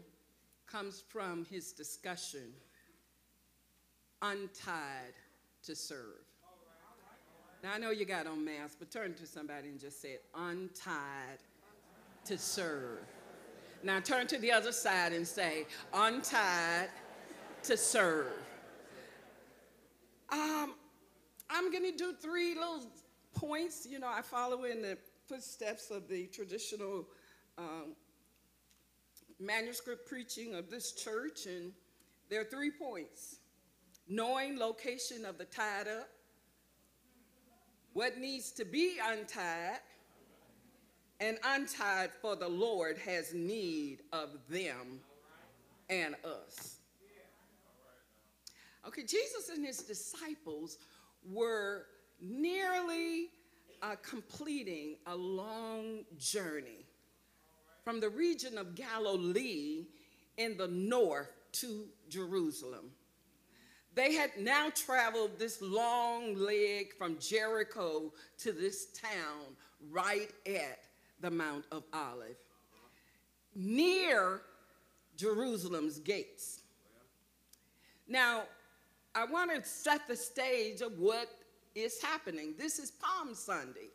comes 0.65 1.03
from 1.05 1.45
his 1.51 1.74
discussion 1.74 2.53
Untied 4.22 5.13
to 5.63 5.76
Serve. 5.76 6.24
Now, 7.63 7.74
I 7.74 7.80
know 7.80 7.91
you 7.91 8.05
got 8.05 8.28
on 8.28 8.45
masks, 8.45 8.78
but 8.80 8.91
turn 8.91 9.13
to 9.15 9.28
somebody 9.28 9.68
and 9.68 9.80
just 9.80 10.01
say 10.01 10.20
Untied 10.34 11.39
to 12.26 12.38
Serve. 12.38 12.99
Now, 13.84 14.00
turn 14.00 14.28
to 14.28 14.38
the 14.38 14.52
other 14.52 14.72
side 14.72 15.14
and 15.14 15.28
say 15.28 15.66
Untied 15.94 16.90
to 17.64 17.78
Serve. 17.78 18.32
Um, 20.30 20.74
I'm 21.50 21.72
going 21.72 21.84
to 21.84 21.98
do 21.98 22.14
three 22.14 22.56
little 22.56 22.86
points. 23.34 23.88
You 23.90 24.00
know, 24.00 24.10
I 24.10 24.22
follow 24.22 24.64
in 24.64 24.82
the 24.82 24.98
footsteps 25.28 25.92
of 25.92 26.08
the 26.08 26.28
traditional 26.28 27.06
um, 27.58 27.96
manuscript 29.40 30.08
preaching 30.08 30.56
of 30.56 30.70
this 30.70 30.94
church, 30.94 31.46
and 31.46 31.72
there 32.30 32.42
are 32.42 32.46
three 32.46 32.72
points 32.72 33.38
knowing 34.10 34.58
location 34.58 35.26
of 35.26 35.38
the 35.38 35.46
tied 35.46 35.88
up, 35.88 36.10
what 37.94 38.18
needs 38.18 38.52
to 38.52 38.64
be 38.64 38.98
untied, 39.04 39.80
and 41.20 41.38
untied 41.43 42.11
for 42.22 42.36
the 42.36 42.47
Lord 42.47 42.97
has 42.99 43.34
need 43.34 44.03
of 44.11 44.30
them 44.49 44.99
and 45.89 46.15
us. 46.24 46.78
Okay, 48.88 49.03
Jesus 49.03 49.49
and 49.49 49.65
his 49.65 49.80
disciples 49.80 50.78
were 51.30 51.88
nearly 52.22 53.30
uh, 53.82 53.95
completing 54.01 54.95
a 55.07 55.15
long 55.15 56.05
journey 56.18 56.86
from 57.84 57.99
the 57.99 58.09
region 58.09 58.57
of 58.57 58.76
Galilee 58.76 59.86
in 60.38 60.57
the 60.57 60.68
north 60.68 61.32
to 61.53 61.86
Jerusalem. 62.09 62.91
They 63.93 64.13
had 64.13 64.32
now 64.39 64.70
traveled 64.76 65.39
this 65.39 65.61
long 65.61 66.36
leg 66.36 66.93
from 66.97 67.18
Jericho 67.20 68.13
to 68.39 68.51
this 68.51 68.88
town 68.88 69.55
right 69.89 70.30
at 70.45 70.80
the 71.20 71.32
Mount 71.32 71.65
of 71.72 71.84
Olive, 71.93 72.38
near 73.55 74.41
Jerusalem's 75.15 75.99
gates. 75.99 76.61
Now, 78.07 78.43
I 79.15 79.26
want 79.26 79.51
to 79.51 79.68
set 79.68 80.07
the 80.07 80.15
stage 80.15 80.82
of 80.82 80.99
what 80.99 81.28
is 81.76 82.01
happening. 82.01 82.53
This 82.57 82.80
is 82.80 82.91
Palm 82.91 83.34
Sunday. 83.34 83.89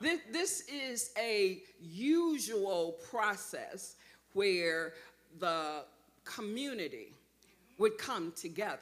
This, 0.00 0.20
this 0.32 0.60
is 0.68 1.10
a 1.18 1.62
usual 1.80 2.98
process 3.10 3.96
where 4.32 4.94
the 5.38 5.84
community 6.24 7.12
would 7.78 7.98
come 7.98 8.32
together. 8.36 8.78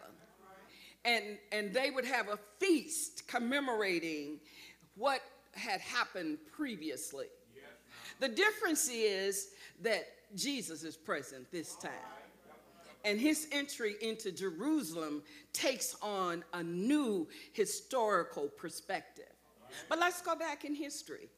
And, 1.05 1.39
and 1.53 1.73
they 1.73 1.91
would 1.91 2.05
have 2.05 2.29
a 2.29 2.39
feast 2.59 3.27
commemorating 3.27 4.41
what 4.97 5.23
had 5.59 5.81
happened 5.81 6.39
previously. 6.51 7.27
The 8.21 8.29
difference 8.29 8.89
is 8.89 9.49
that 9.83 10.05
Jesus 10.35 10.83
is 10.83 10.97
present 10.97 11.51
this 11.53 11.77
time. 11.77 11.93
And 13.05 13.21
his 13.21 13.47
entry 13.53 13.95
into 14.03 14.33
Jerusalem 14.33 15.23
takes 15.53 15.97
on 16.03 16.45
a 16.53 16.63
new 16.63 17.29
historical 17.53 18.49
perspective. 18.49 19.33
But 19.89 19.99
let's 19.99 20.21
go 20.21 20.35
back 20.35 20.65
in 20.65 20.75
history. 20.75 21.29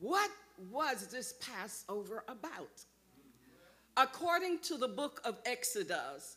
What 0.00 0.30
was 0.70 1.06
this 1.06 1.34
Passover 1.40 2.24
about? 2.28 2.84
According 3.96 4.60
to 4.60 4.76
the 4.76 4.88
book 4.88 5.20
of 5.24 5.38
Exodus, 5.44 6.36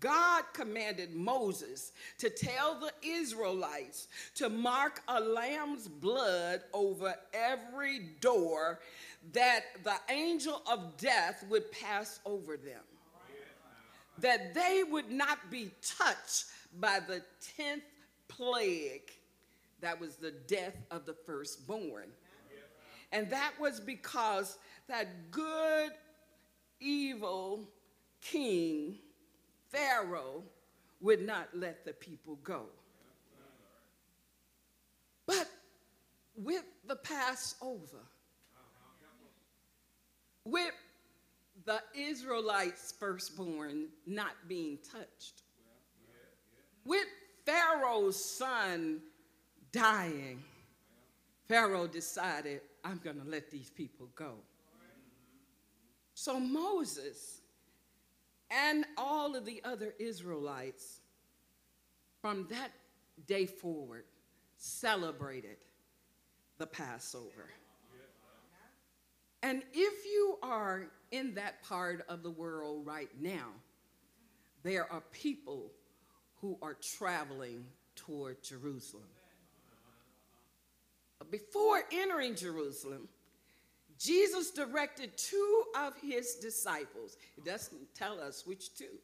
God 0.00 0.44
commanded 0.52 1.14
Moses 1.14 1.92
to 2.18 2.30
tell 2.30 2.78
the 2.78 2.92
Israelites 3.02 4.08
to 4.36 4.48
mark 4.48 5.00
a 5.08 5.20
lamb's 5.20 5.88
blood 5.88 6.60
over 6.72 7.14
every 7.32 8.00
door 8.20 8.80
that 9.32 9.60
the 9.82 9.96
angel 10.08 10.62
of 10.70 10.96
death 10.96 11.44
would 11.48 11.70
pass 11.72 12.20
over 12.24 12.56
them. 12.56 12.82
That 14.18 14.54
they 14.54 14.84
would 14.88 15.10
not 15.10 15.50
be 15.50 15.70
touched 15.80 16.46
by 16.78 17.00
the 17.00 17.22
10th 17.58 17.82
plague. 18.28 19.10
That 19.80 20.00
was 20.00 20.16
the 20.16 20.32
death 20.46 20.76
of 20.90 21.06
the 21.06 21.14
firstborn. 21.14 22.10
And 23.12 23.30
that 23.30 23.52
was 23.58 23.80
because 23.80 24.58
that 24.88 25.30
good, 25.30 25.92
evil 26.80 27.68
king, 28.20 28.98
Pharaoh, 29.70 30.42
would 31.00 31.24
not 31.24 31.48
let 31.54 31.84
the 31.84 31.92
people 31.92 32.36
go. 32.42 32.66
But 35.26 35.48
with 36.36 36.64
the 36.86 36.96
Passover, 36.96 38.02
with 40.44 40.74
the 41.64 41.80
Israelites' 41.94 42.94
firstborn 42.98 43.88
not 44.06 44.32
being 44.48 44.78
touched, 44.90 45.42
with 46.84 47.06
Pharaoh's 47.44 48.22
son 48.22 49.00
dying, 49.70 50.42
Pharaoh 51.46 51.86
decided, 51.86 52.62
I'm 52.84 52.98
going 52.98 53.20
to 53.20 53.28
let 53.28 53.50
these 53.50 53.70
people 53.70 54.08
go. 54.14 54.34
So 56.14 56.40
Moses 56.40 57.37
and 58.50 58.84
all 58.96 59.36
of 59.36 59.44
the 59.44 59.62
other 59.64 59.94
Israelites 59.98 61.00
from 62.20 62.46
that 62.50 62.70
day 63.26 63.46
forward 63.46 64.04
celebrated 64.56 65.56
the 66.58 66.66
Passover. 66.66 67.50
And 69.42 69.62
if 69.72 70.04
you 70.04 70.38
are 70.42 70.88
in 71.12 71.34
that 71.34 71.62
part 71.62 72.04
of 72.08 72.22
the 72.22 72.30
world 72.30 72.84
right 72.84 73.10
now, 73.20 73.52
there 74.64 74.90
are 74.92 75.02
people 75.12 75.70
who 76.40 76.58
are 76.60 76.76
traveling 76.98 77.64
toward 77.94 78.42
Jerusalem. 78.42 79.04
Before 81.30 81.82
entering 81.92 82.34
Jerusalem, 82.34 83.08
Jesus 83.98 84.50
directed 84.50 85.16
two 85.16 85.64
of 85.76 85.94
his 86.00 86.36
disciples. 86.36 87.16
It 87.36 87.44
doesn't 87.44 87.94
tell 87.94 88.20
us 88.20 88.46
which 88.46 88.74
two. 88.74 88.98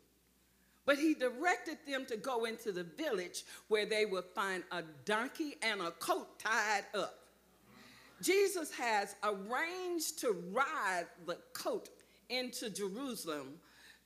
But 0.86 0.98
he 0.98 1.14
directed 1.14 1.78
them 1.88 2.04
to 2.06 2.16
go 2.16 2.44
into 2.44 2.70
the 2.70 2.84
village 2.84 3.44
where 3.68 3.86
they 3.86 4.04
would 4.06 4.24
find 4.34 4.62
a 4.70 4.82
donkey 5.04 5.56
and 5.62 5.80
a 5.80 5.90
coat 5.92 6.38
tied 6.38 6.84
up. 6.94 7.18
Jesus 8.22 8.70
has 8.72 9.16
arranged 9.24 10.20
to 10.20 10.36
ride 10.52 11.06
the 11.26 11.38
coat 11.52 11.88
into 12.28 12.70
Jerusalem 12.70 13.54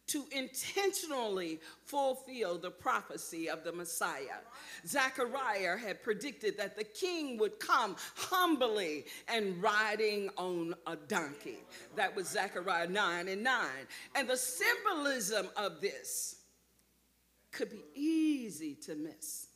to 0.09 0.25
intentionally 0.33 1.61
fulfill 1.85 2.59
the 2.59 2.71
prophecy 2.71 3.49
of 3.49 3.65
the 3.65 3.73
Messiah. 3.73 4.41
Zechariah 4.87 5.77
had 5.77 6.03
predicted 6.03 6.59
that 6.59 6.77
the 6.77 6.85
king 6.85 7.39
would 7.39 7.59
come 7.61 7.97
humbly 8.17 9.05
and 9.29 9.63
riding 9.63 10.31
on 10.37 10.75
a 10.87 10.97
donkey. 10.97 11.59
That 11.97 12.15
was 12.15 12.29
Zechariah 12.29 12.89
9 12.89 13.29
and 13.29 13.43
9. 13.43 13.67
And 14.15 14.29
the 14.29 14.37
symbolism 14.37 15.49
of 15.57 15.81
this 15.81 16.37
could 17.53 17.71
be 17.71 17.83
easy 17.95 18.75
to 18.75 18.95
miss. 18.95 19.47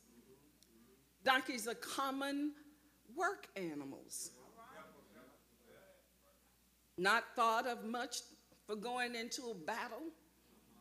Donkeys 1.23 1.67
are 1.67 1.75
common 1.75 2.51
work 3.15 3.47
animals. 3.55 4.31
Not 6.97 7.23
thought 7.35 7.65
of 7.65 7.83
much 7.85 8.17
for 8.67 8.75
going 8.75 9.15
into 9.15 9.49
a 9.49 9.55
battle. 9.55 10.01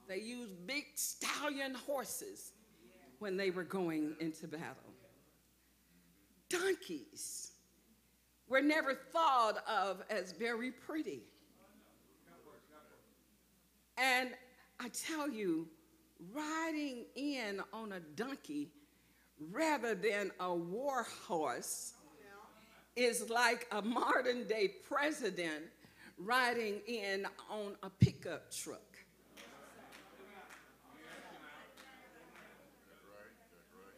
They 0.08 0.18
used 0.20 0.66
big 0.66 0.84
stallion 0.94 1.74
horses 1.74 2.52
when 3.18 3.36
they 3.36 3.50
were 3.50 3.64
going 3.64 4.16
into 4.20 4.46
battle. 4.46 4.92
Donkeys 6.48 7.52
were 8.48 8.60
never 8.60 8.94
thought 8.94 9.62
of 9.68 10.02
as 10.10 10.32
very 10.32 10.70
pretty. 10.70 11.22
And 13.96 14.30
I 14.80 14.88
tell 14.88 15.30
you, 15.30 15.68
riding 16.32 17.04
in 17.14 17.60
on 17.72 17.92
a 17.92 18.00
donkey 18.00 18.70
rather 19.50 19.94
than 19.94 20.30
a 20.40 20.54
war 20.54 21.06
horse 21.26 21.94
is 22.94 23.30
like 23.30 23.66
a 23.72 23.80
modern 23.82 24.46
day 24.46 24.68
president 24.88 25.64
riding 26.18 26.80
in 26.86 27.26
on 27.50 27.74
a 27.82 27.90
pickup 27.90 28.50
truck. 28.50 28.91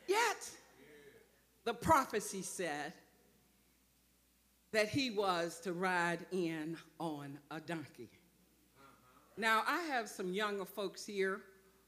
Yet, 0.06 0.50
the 1.64 1.74
prophecy 1.74 2.42
said 2.42 2.92
that 4.72 4.88
he 4.88 5.10
was 5.10 5.60
to 5.60 5.72
ride 5.72 6.26
in 6.32 6.76
on 6.98 7.38
a 7.50 7.60
donkey. 7.60 8.10
Now, 9.36 9.62
I 9.66 9.82
have 9.82 10.08
some 10.08 10.32
younger 10.32 10.64
folks 10.64 11.06
here 11.06 11.40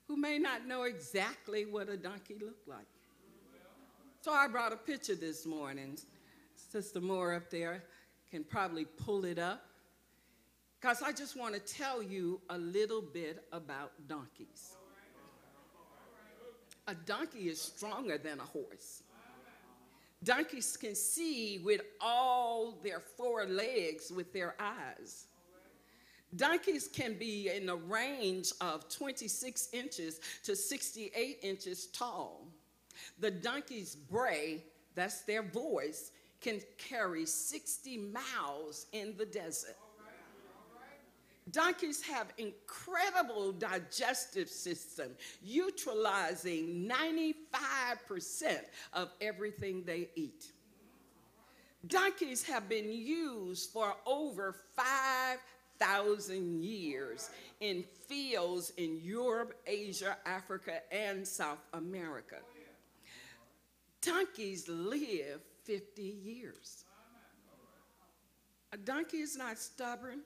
who 0.08 0.16
may 0.16 0.38
not 0.38 0.66
know 0.66 0.84
exactly 0.84 1.64
what 1.64 1.88
a 1.88 1.96
donkey 1.96 2.36
looked 2.40 2.68
like. 2.68 2.86
So 4.20 4.32
I 4.32 4.48
brought 4.48 4.72
a 4.72 4.76
picture 4.76 5.14
this 5.14 5.46
morning. 5.46 5.98
Sister 6.54 7.00
Moore 7.00 7.34
up 7.34 7.50
there 7.50 7.84
can 8.30 8.44
probably 8.44 8.84
pull 8.84 9.24
it 9.24 9.38
up. 9.38 9.62
Because 10.80 11.02
I 11.02 11.12
just 11.12 11.36
want 11.36 11.54
to 11.54 11.60
tell 11.60 12.02
you 12.02 12.40
a 12.50 12.58
little 12.58 13.02
bit 13.02 13.44
about 13.52 13.92
donkeys. 14.08 14.75
A 16.88 16.94
donkey 16.94 17.48
is 17.48 17.60
stronger 17.60 18.16
than 18.18 18.38
a 18.38 18.44
horse. 18.44 19.02
Donkeys 20.22 20.76
can 20.76 20.94
see 20.94 21.58
with 21.58 21.82
all 22.00 22.78
their 22.82 23.00
four 23.00 23.44
legs 23.44 24.10
with 24.10 24.32
their 24.32 24.54
eyes. 24.60 25.26
Donkeys 26.34 26.88
can 26.88 27.14
be 27.14 27.50
in 27.50 27.68
a 27.68 27.76
range 27.76 28.52
of 28.60 28.88
26 28.88 29.68
inches 29.72 30.20
to 30.42 30.56
68 30.56 31.38
inches 31.42 31.86
tall. 31.86 32.46
The 33.20 33.30
donkey's 33.30 33.94
bray, 33.94 34.64
that's 34.94 35.22
their 35.22 35.42
voice, 35.42 36.12
can 36.40 36.60
carry 36.78 37.26
60 37.26 37.98
miles 37.98 38.86
in 38.92 39.14
the 39.16 39.26
desert. 39.26 39.76
Donkeys 41.50 42.02
have 42.02 42.32
incredible 42.38 43.52
digestive 43.52 44.48
system, 44.48 45.12
utilizing 45.42 46.90
95% 46.90 47.34
of 48.92 49.10
everything 49.20 49.84
they 49.84 50.08
eat. 50.16 50.50
Donkeys 51.86 52.42
have 52.42 52.68
been 52.68 52.90
used 52.92 53.70
for 53.70 53.94
over 54.06 54.56
5,000 54.74 56.62
years 56.64 57.30
in 57.60 57.84
fields 58.08 58.72
in 58.76 58.98
Europe, 59.00 59.54
Asia, 59.66 60.16
Africa, 60.26 60.80
and 60.90 61.26
South 61.26 61.64
America. 61.74 62.38
Donkeys 64.00 64.68
live 64.68 65.40
50 65.62 66.02
years. 66.02 66.84
A 68.72 68.76
donkey 68.76 69.18
is 69.18 69.36
not 69.36 69.58
stubborn 69.58 70.22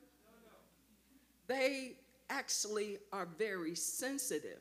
they 1.51 1.97
actually 2.31 2.99
are 3.13 3.27
very 3.37 3.75
sensitive 3.75 4.61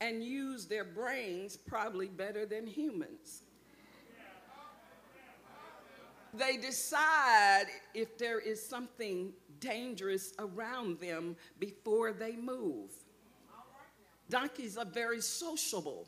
and 0.00 0.22
use 0.22 0.66
their 0.66 0.84
brains 0.84 1.56
probably 1.56 2.06
better 2.06 2.46
than 2.46 2.68
humans. 2.68 3.42
They 6.34 6.56
decide 6.56 7.66
if 7.94 8.16
there 8.16 8.38
is 8.38 8.64
something 8.64 9.32
dangerous 9.58 10.32
around 10.38 11.00
them 11.00 11.36
before 11.58 12.12
they 12.12 12.36
move. 12.36 12.90
Donkeys 14.30 14.78
are 14.78 14.86
very 14.86 15.20
sociable 15.20 16.06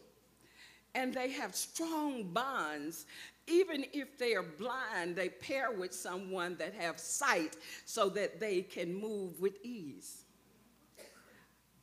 and 0.94 1.12
they 1.12 1.32
have 1.32 1.54
strong 1.56 2.22
bonds. 2.32 3.06
Even 3.46 3.84
if 3.92 4.16
they 4.18 4.34
are 4.34 4.42
blind, 4.42 5.16
they 5.16 5.28
pair 5.28 5.70
with 5.70 5.92
someone 5.92 6.56
that 6.56 6.74
have 6.74 6.98
sight 6.98 7.56
so 7.84 8.08
that 8.08 8.40
they 8.40 8.62
can 8.62 8.94
move 8.94 9.38
with 9.40 9.58
ease. 9.62 10.24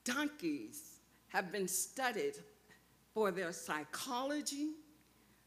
Donkeys 0.03 0.99
have 1.28 1.51
been 1.51 1.68
studied 1.68 2.36
for 3.14 3.30
their 3.32 3.51
psychology, 3.51 4.72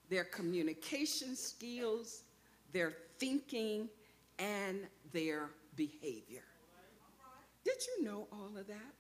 their 0.09 0.25
communication 0.25 1.35
skills, 1.35 2.23
their 2.73 2.93
thinking, 3.19 3.89
and 4.39 4.87
their 5.13 5.51
behavior. 5.75 6.45
Did 7.65 7.79
you 7.87 8.05
know 8.05 8.29
all 8.31 8.57
of 8.57 8.67
that? 8.69 8.95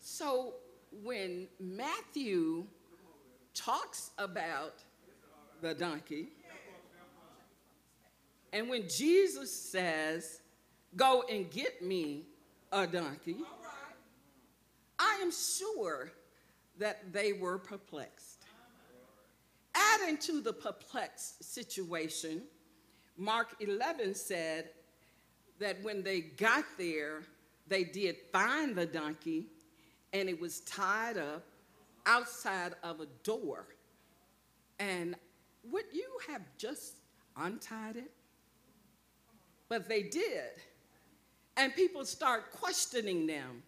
So 0.00 0.54
when 1.02 1.48
Matthew 1.58 2.66
talks 3.54 4.10
about 4.18 4.74
the 5.60 5.74
donkey, 5.74 6.28
and 8.52 8.68
when 8.68 8.88
Jesus 8.88 9.54
says, 9.54 10.40
Go 10.94 11.24
and 11.30 11.50
get 11.50 11.80
me 11.80 12.26
a 12.70 12.86
donkey, 12.86 13.36
I 14.98 15.18
am 15.22 15.30
sure 15.32 16.12
that 16.78 17.12
they 17.12 17.32
were 17.32 17.58
perplexed. 17.58 18.44
Adding 19.74 20.18
to 20.18 20.42
the 20.42 20.52
perplexed 20.52 21.42
situation, 21.42 22.42
Mark 23.16 23.54
11 23.60 24.14
said 24.14 24.68
that 25.58 25.82
when 25.82 26.02
they 26.02 26.20
got 26.20 26.64
there, 26.76 27.22
they 27.68 27.84
did 27.84 28.16
find 28.32 28.76
the 28.76 28.84
donkey 28.84 29.46
and 30.12 30.28
it 30.28 30.38
was 30.38 30.60
tied 30.60 31.16
up 31.16 31.44
outside 32.06 32.74
of 32.82 33.00
a 33.00 33.06
door. 33.22 33.66
And 34.78 35.14
would 35.70 35.84
you 35.92 36.08
have 36.28 36.42
just 36.58 36.96
untied 37.36 37.96
it? 37.96 38.10
But 39.68 39.88
they 39.88 40.02
did. 40.02 40.50
And 41.56 41.74
people 41.74 42.04
start 42.04 42.50
questioning 42.52 43.26
them. 43.26 43.62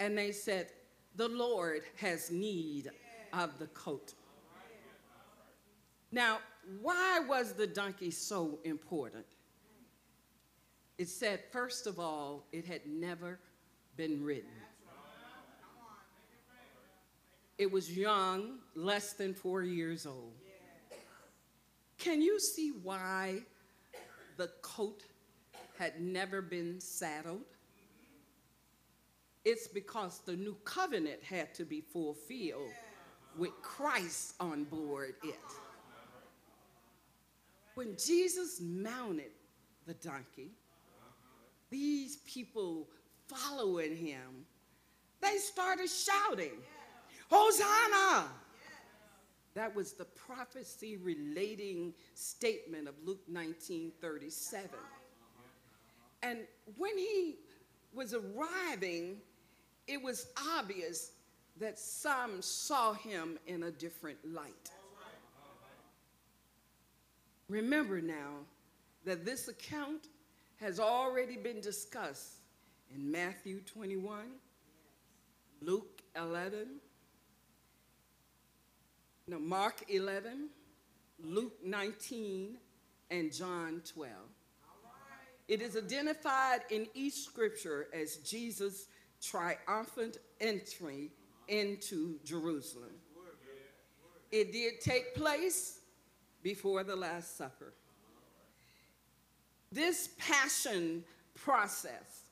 And 0.00 0.16
they 0.16 0.32
said, 0.32 0.68
The 1.16 1.28
Lord 1.28 1.82
has 1.96 2.30
need 2.30 2.90
of 3.32 3.58
the 3.58 3.66
coat. 3.68 4.14
Now, 6.10 6.38
why 6.80 7.20
was 7.26 7.54
the 7.54 7.66
donkey 7.66 8.10
so 8.10 8.58
important? 8.64 9.24
It 10.98 11.08
said, 11.08 11.40
first 11.50 11.86
of 11.86 11.98
all, 11.98 12.44
it 12.52 12.66
had 12.66 12.82
never 12.86 13.40
been 13.96 14.22
ridden. 14.22 14.50
It 17.62 17.70
was 17.70 17.96
young, 17.96 18.58
less 18.74 19.12
than 19.12 19.34
four 19.34 19.62
years 19.62 20.04
old. 20.04 20.32
Can 21.96 22.20
you 22.20 22.40
see 22.40 22.72
why 22.82 23.38
the 24.36 24.50
coat 24.62 25.04
had 25.78 26.00
never 26.00 26.42
been 26.42 26.80
saddled? 26.80 27.44
It's 29.44 29.68
because 29.68 30.22
the 30.26 30.32
new 30.32 30.56
covenant 30.64 31.22
had 31.22 31.54
to 31.54 31.64
be 31.64 31.80
fulfilled 31.80 32.72
with 33.38 33.52
Christ 33.62 34.34
on 34.40 34.64
board 34.64 35.14
it. 35.22 35.38
When 37.76 37.96
Jesus 37.96 38.60
mounted 38.60 39.30
the 39.86 39.94
donkey, 39.94 40.50
these 41.70 42.16
people 42.26 42.88
following 43.28 43.96
him, 43.96 44.46
they 45.20 45.36
started 45.36 45.88
shouting, 45.88 46.58
Hosanna! 47.32 48.28
That 49.54 49.74
was 49.74 49.94
the 49.94 50.04
prophecy 50.04 50.98
relating 50.98 51.94
statement 52.14 52.88
of 52.88 52.94
Luke 53.04 53.22
19 53.26 53.92
37. 54.00 54.70
Uh-huh. 54.72 54.78
And 56.22 56.40
when 56.76 56.96
he 56.98 57.36
was 57.94 58.14
arriving, 58.14 59.16
it 59.86 60.02
was 60.02 60.28
obvious 60.56 61.12
that 61.58 61.78
some 61.78 62.42
saw 62.42 62.92
him 62.92 63.38
in 63.46 63.64
a 63.64 63.70
different 63.70 64.18
light. 64.32 64.70
Remember 67.48 68.00
now 68.00 68.44
that 69.04 69.24
this 69.24 69.48
account 69.48 70.08
has 70.56 70.80
already 70.80 71.36
been 71.36 71.60
discussed 71.60 72.40
in 72.94 73.10
Matthew 73.10 73.60
21, 73.60 74.20
Luke 75.60 76.02
11, 76.16 76.80
no, 79.32 79.38
Mark 79.38 79.82
11, 79.88 80.50
Luke 81.24 81.54
19, 81.64 82.58
and 83.10 83.32
John 83.32 83.80
12. 83.94 84.12
It 85.48 85.62
is 85.62 85.74
identified 85.74 86.60
in 86.68 86.86
each 86.92 87.14
scripture 87.14 87.88
as 87.94 88.16
Jesus' 88.16 88.88
triumphant 89.22 90.18
entry 90.38 91.12
into 91.48 92.18
Jerusalem. 92.26 92.92
It 94.30 94.52
did 94.52 94.82
take 94.82 95.14
place 95.14 95.80
before 96.42 96.84
the 96.84 96.96
Last 96.96 97.38
Supper. 97.38 97.72
This 99.70 100.10
passion 100.18 101.04
process, 101.34 102.24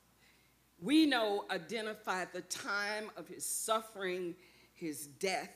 we 0.79 1.07
know, 1.07 1.45
identified 1.49 2.27
the 2.31 2.41
time 2.41 3.09
of 3.17 3.27
his 3.27 3.43
suffering, 3.43 4.35
his 4.75 5.07
death, 5.07 5.49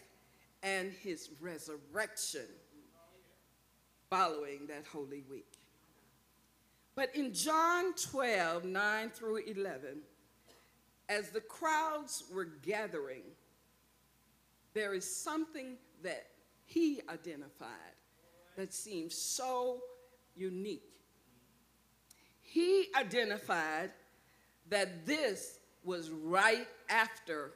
and 0.66 0.92
his 0.92 1.30
resurrection 1.40 2.48
following 4.10 4.66
that 4.68 4.84
Holy 4.92 5.24
Week. 5.30 5.60
But 6.96 7.16
in 7.16 7.34
John 7.34 7.94
12, 7.94 8.66
9 8.66 9.10
through 9.12 9.38
11, 9.46 10.00
as 11.08 11.30
the 11.30 11.42
crowds 11.42 12.24
were 12.34 12.46
gathering, 12.46 13.22
there 14.74 14.96
is 14.96 15.06
something 15.06 15.78
that 16.02 16.26
he 16.66 17.00
identified 17.10 17.70
that 18.58 18.74
seems 18.74 19.14
so 19.14 19.82
unique. 20.36 21.00
He 22.42 22.88
identified 22.98 23.92
that 24.70 25.06
this 25.06 25.60
was 25.84 26.10
right 26.10 26.68
after 26.90 27.52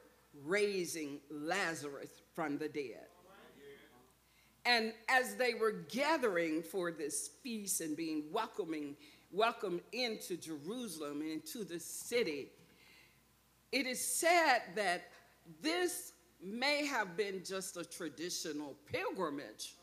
raising 0.45 1.19
Lazarus 1.31 2.18
from 2.33 2.57
the 2.57 2.69
dead. 2.69 3.07
And 4.65 4.93
as 5.07 5.35
they 5.35 5.53
were 5.53 5.85
gathering 5.89 6.61
for 6.61 6.91
this 6.91 7.29
feast 7.41 7.81
and 7.81 7.95
being 7.95 8.25
welcoming, 8.31 8.95
welcomed 9.31 9.81
into 9.93 10.37
Jerusalem 10.37 11.21
and 11.21 11.31
into 11.31 11.63
the 11.63 11.79
city, 11.79 12.49
it 13.71 13.85
is 13.85 14.03
said 14.03 14.61
that 14.75 15.03
this 15.61 16.13
may 16.41 16.85
have 16.85 17.17
been 17.17 17.41
just 17.43 17.77
a 17.77 17.83
traditional 17.83 18.75
pilgrimage. 18.91 19.75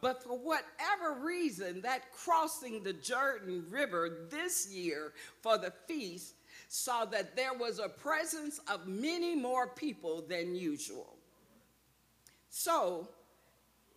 But 0.00 0.22
for 0.22 0.36
whatever 0.36 1.20
reason, 1.24 1.80
that 1.82 2.12
crossing 2.12 2.82
the 2.82 2.92
Jordan 2.92 3.64
River 3.70 4.26
this 4.30 4.68
year 4.68 5.12
for 5.40 5.58
the 5.58 5.72
feast 5.86 6.34
saw 6.68 7.04
that 7.04 7.36
there 7.36 7.54
was 7.54 7.78
a 7.78 7.88
presence 7.88 8.58
of 8.68 8.88
many 8.88 9.36
more 9.36 9.68
people 9.68 10.24
than 10.28 10.56
usual. 10.56 11.18
So 12.54 13.08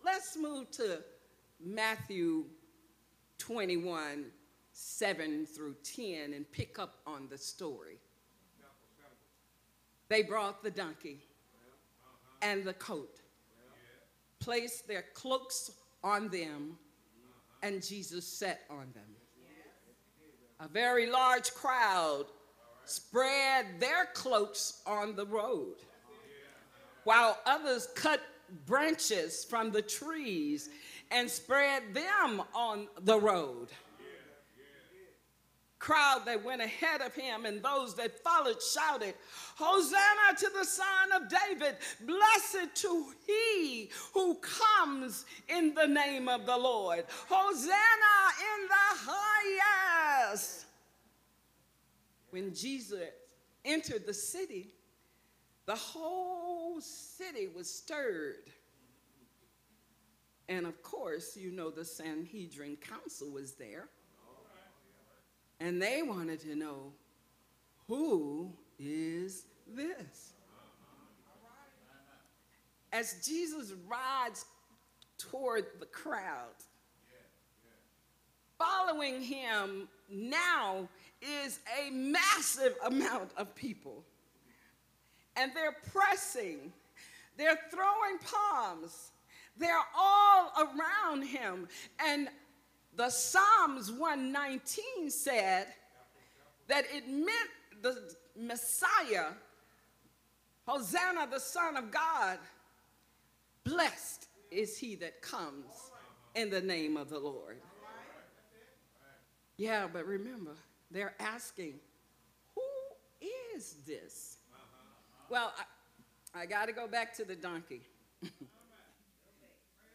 let's 0.02 0.34
move 0.34 0.70
to 0.72 1.02
Matthew 1.62 2.44
21 3.36 4.24
7 4.72 5.44
through 5.44 5.76
10 5.84 6.32
and 6.32 6.50
pick 6.52 6.78
up 6.78 6.94
on 7.06 7.28
the 7.28 7.36
story. 7.36 7.98
They 10.08 10.22
brought 10.22 10.62
the 10.62 10.70
donkey 10.70 11.18
and 12.40 12.64
the 12.64 12.72
coat, 12.72 13.20
placed 14.40 14.88
their 14.88 15.04
cloaks 15.12 15.72
on 16.02 16.28
them, 16.30 16.78
and 17.62 17.86
Jesus 17.86 18.26
sat 18.26 18.62
on 18.70 18.86
them. 18.94 19.16
A 20.60 20.68
very 20.68 21.10
large 21.10 21.52
crowd 21.52 22.24
spread 22.86 23.66
their 23.80 24.06
cloaks 24.14 24.80
on 24.86 25.14
the 25.14 25.26
road, 25.26 25.74
while 27.04 27.38
others 27.44 27.88
cut 27.94 28.22
branches 28.66 29.44
from 29.44 29.70
the 29.70 29.82
trees 29.82 30.70
and 31.10 31.30
spread 31.30 31.82
them 31.94 32.42
on 32.54 32.88
the 33.02 33.18
road. 33.18 33.68
Crowd 35.78 36.22
that 36.24 36.42
went 36.42 36.62
ahead 36.62 37.00
of 37.00 37.14
him 37.14 37.44
and 37.44 37.62
those 37.62 37.94
that 37.94 38.18
followed 38.24 38.60
shouted, 38.60 39.14
Hosanna 39.56 40.36
to 40.38 40.50
the 40.58 40.64
Son 40.64 41.12
of 41.14 41.28
David! 41.28 41.76
Blessed 42.00 42.74
to 42.74 43.06
he 43.26 43.90
who 44.12 44.36
comes 44.36 45.26
in 45.48 45.74
the 45.74 45.86
name 45.86 46.28
of 46.28 46.46
the 46.46 46.56
Lord! 46.56 47.04
Hosanna 47.28 47.76
in 47.76 48.68
the 48.68 49.12
highest! 50.32 50.64
When 52.30 52.52
Jesus 52.52 53.00
entered 53.64 54.06
the 54.06 54.14
city, 54.14 54.72
the 55.66 55.74
whole 55.74 56.80
city 56.80 57.48
was 57.54 57.68
stirred. 57.68 58.50
And 60.48 60.64
of 60.64 60.80
course, 60.82 61.36
you 61.36 61.50
know, 61.50 61.70
the 61.70 61.84
Sanhedrin 61.84 62.76
Council 62.76 63.30
was 63.30 63.52
there. 63.52 63.88
And 65.58 65.82
they 65.82 66.02
wanted 66.02 66.40
to 66.40 66.54
know 66.54 66.92
who 67.88 68.52
is 68.78 69.44
this? 69.66 70.32
As 72.92 73.26
Jesus 73.26 73.74
rides 73.88 74.44
toward 75.18 75.66
the 75.80 75.86
crowd, 75.86 76.54
following 78.58 79.20
him 79.20 79.88
now 80.08 80.88
is 81.20 81.58
a 81.80 81.90
massive 81.90 82.74
amount 82.84 83.30
of 83.36 83.54
people. 83.54 84.04
And 85.36 85.52
they're 85.54 85.76
pressing, 85.92 86.72
they're 87.36 87.58
throwing 87.70 88.18
palms, 88.24 89.12
they're 89.56 89.84
all 89.96 90.50
around 90.58 91.22
him. 91.22 91.68
And 92.04 92.28
the 92.96 93.10
Psalms 93.10 93.92
119 93.92 95.10
said 95.10 95.66
that 96.68 96.84
it 96.92 97.08
meant 97.08 97.50
the 97.82 98.14
Messiah, 98.38 99.32
Hosanna, 100.66 101.28
the 101.30 101.40
Son 101.40 101.76
of 101.76 101.90
God, 101.90 102.38
blessed 103.64 104.28
is 104.50 104.78
he 104.78 104.94
that 104.96 105.20
comes 105.20 105.90
in 106.34 106.50
the 106.50 106.60
name 106.60 106.96
of 106.96 107.08
the 107.08 107.18
Lord. 107.18 107.58
Yeah, 109.56 109.86
but 109.90 110.06
remember, 110.06 110.52
they're 110.90 111.14
asking, 111.18 111.74
who 112.54 112.62
is 113.54 113.76
this? 113.86 114.35
Well, 115.28 115.52
I, 116.34 116.42
I 116.42 116.46
got 116.46 116.66
to 116.66 116.72
go 116.72 116.86
back 116.86 117.14
to 117.16 117.24
the 117.24 117.34
donkey. 117.34 117.82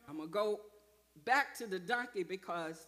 I'm 0.09 0.17
going 0.17 0.27
to 0.27 0.33
go 0.33 0.59
back 1.23 1.57
to 1.59 1.67
the 1.67 1.79
donkey 1.79 2.23
because 2.23 2.87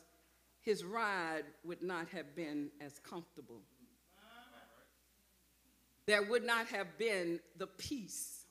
his 0.62 0.84
ride 0.84 1.44
would 1.64 1.82
not 1.82 2.10
have 2.10 2.36
been 2.36 2.70
as 2.82 3.00
comfortable. 3.00 3.62
There 6.06 6.22
would 6.22 6.44
not 6.44 6.68
have 6.68 6.98
been 6.98 7.40
the 7.58 7.68
peace, 7.68 8.46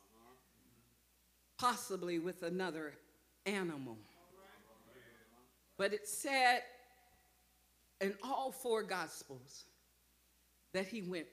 possibly 1.59 2.19
with 2.19 2.43
another 2.43 2.95
animal. 3.45 3.99
But 5.77 5.93
it 5.93 6.09
said 6.09 6.63
in 8.01 8.15
all 8.23 8.53
four 8.53 8.83
gospels 8.83 9.65
that 10.73 10.87
he 10.87 11.03
went 11.03 11.27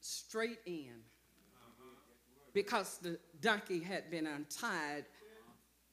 straight 0.00 0.58
in 0.66 1.00
because 2.52 2.98
the 2.98 3.18
donkey 3.40 3.80
had 3.80 4.10
been 4.10 4.26
untied 4.26 5.04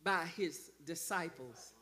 by 0.03 0.25
his 0.37 0.71
disciples 0.85 1.73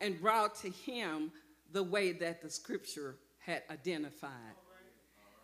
and 0.00 0.20
brought 0.20 0.54
to 0.56 0.70
him 0.70 1.32
the 1.72 1.82
way 1.82 2.12
that 2.12 2.42
the 2.42 2.50
scripture 2.50 3.16
had 3.38 3.62
identified. 3.70 4.54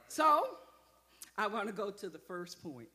So, 0.09 0.57
I 1.37 1.47
want 1.47 1.69
to 1.69 1.73
go 1.73 1.91
to 1.91 2.09
the 2.09 2.19
first 2.19 2.63
point. 2.63 2.89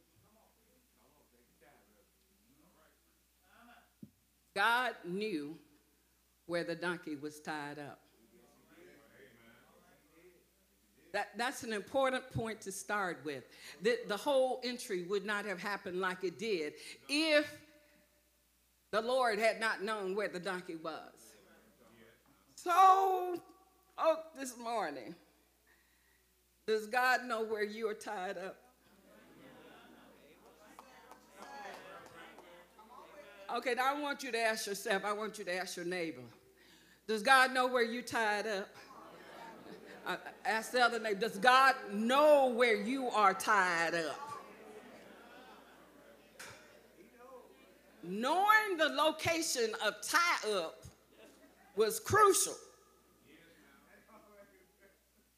God 4.53 4.93
knew 5.05 5.57
where 6.45 6.63
the 6.63 6.76
donkey 6.76 7.16
was 7.16 7.39
tied 7.39 7.80
up. 7.80 8.05
That, 11.16 11.30
that's 11.38 11.63
an 11.63 11.72
important 11.72 12.30
point 12.34 12.59
to 12.59 12.74
start 12.74 13.22
with. 13.24 13.45
The, 13.82 13.99
the 14.09 14.18
whole 14.18 14.59
entry 14.66 15.03
would 15.03 15.26
not 15.26 15.45
have 15.45 15.61
happened 15.61 16.01
like 16.01 16.26
it 16.26 16.38
did 16.38 16.74
if 17.07 17.49
the 18.91 18.99
Lord 18.99 19.39
had 19.39 19.61
not 19.61 19.82
known 19.82 20.13
where 20.13 20.28
the 20.28 20.41
donkey 20.41 20.76
was. 20.76 21.13
So, 22.55 23.39
oh, 23.97 24.18
this 24.38 24.57
morning, 24.57 25.16
does 26.68 26.86
God 26.88 27.24
know 27.24 27.45
where 27.45 27.63
you 27.63 27.88
are 27.88 27.93
tied 27.93 28.38
up? 28.38 28.57
Okay, 33.55 33.74
now 33.74 33.95
I 33.95 34.01
want 34.01 34.22
you 34.22 34.34
to 34.34 34.38
ask 34.38 34.68
yourself, 34.68 35.05
I 35.05 35.13
want 35.13 35.39
you 35.39 35.45
to 35.45 35.55
ask 35.55 35.78
your 35.78 35.86
neighbor. 35.86 36.24
Does 37.07 37.24
God 37.24 37.53
know 37.53 37.68
where 37.68 37.86
you 37.86 38.01
tied 38.01 38.47
up? 38.47 38.68
I 40.08 40.18
ask 40.45 40.72
the 40.72 40.82
other 40.82 40.99
neighbor, 40.99 41.22
does 41.22 41.38
God 41.38 41.76
know 41.91 42.53
where 42.56 42.76
you 42.76 43.08
are 43.08 43.34
tied 43.34 43.95
up? 43.95 44.20
Knowing 48.03 48.78
the 48.78 48.89
location 48.89 49.72
of 49.84 49.95
tie 50.08 50.51
up 50.51 50.84
was 51.76 51.99
crucial. 51.99 52.53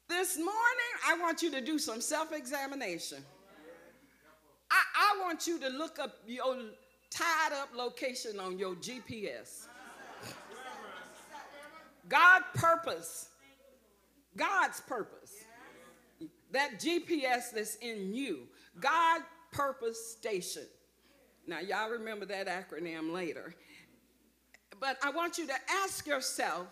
This 0.08 0.36
morning, 0.36 0.52
I 1.06 1.18
want 1.18 1.42
you 1.42 1.50
to 1.50 1.60
do 1.60 1.78
some 1.78 2.00
self 2.00 2.32
examination. 2.32 3.18
I, 4.70 4.82
I 4.96 5.24
want 5.24 5.46
you 5.46 5.58
to 5.60 5.68
look 5.68 5.98
up 5.98 6.16
your 6.26 6.56
tied 7.10 7.52
up 7.54 7.70
location 7.74 8.38
on 8.38 8.58
your 8.58 8.74
GPS. 8.74 9.66
God 12.08 12.42
purpose, 12.54 13.28
God's 14.38 14.80
purpose, 14.80 15.34
that 16.52 16.80
GPS 16.80 17.50
that's 17.54 17.74
in 17.76 18.14
you, 18.14 18.48
God 18.80 19.20
purpose 19.52 20.12
station. 20.12 20.64
Now, 21.46 21.60
y'all 21.60 21.90
remember 21.90 22.24
that 22.26 22.46
acronym 22.46 23.12
later. 23.12 23.54
But 24.80 24.96
I 25.02 25.10
want 25.10 25.38
you 25.38 25.46
to 25.46 25.54
ask 25.82 26.06
yourself 26.06 26.66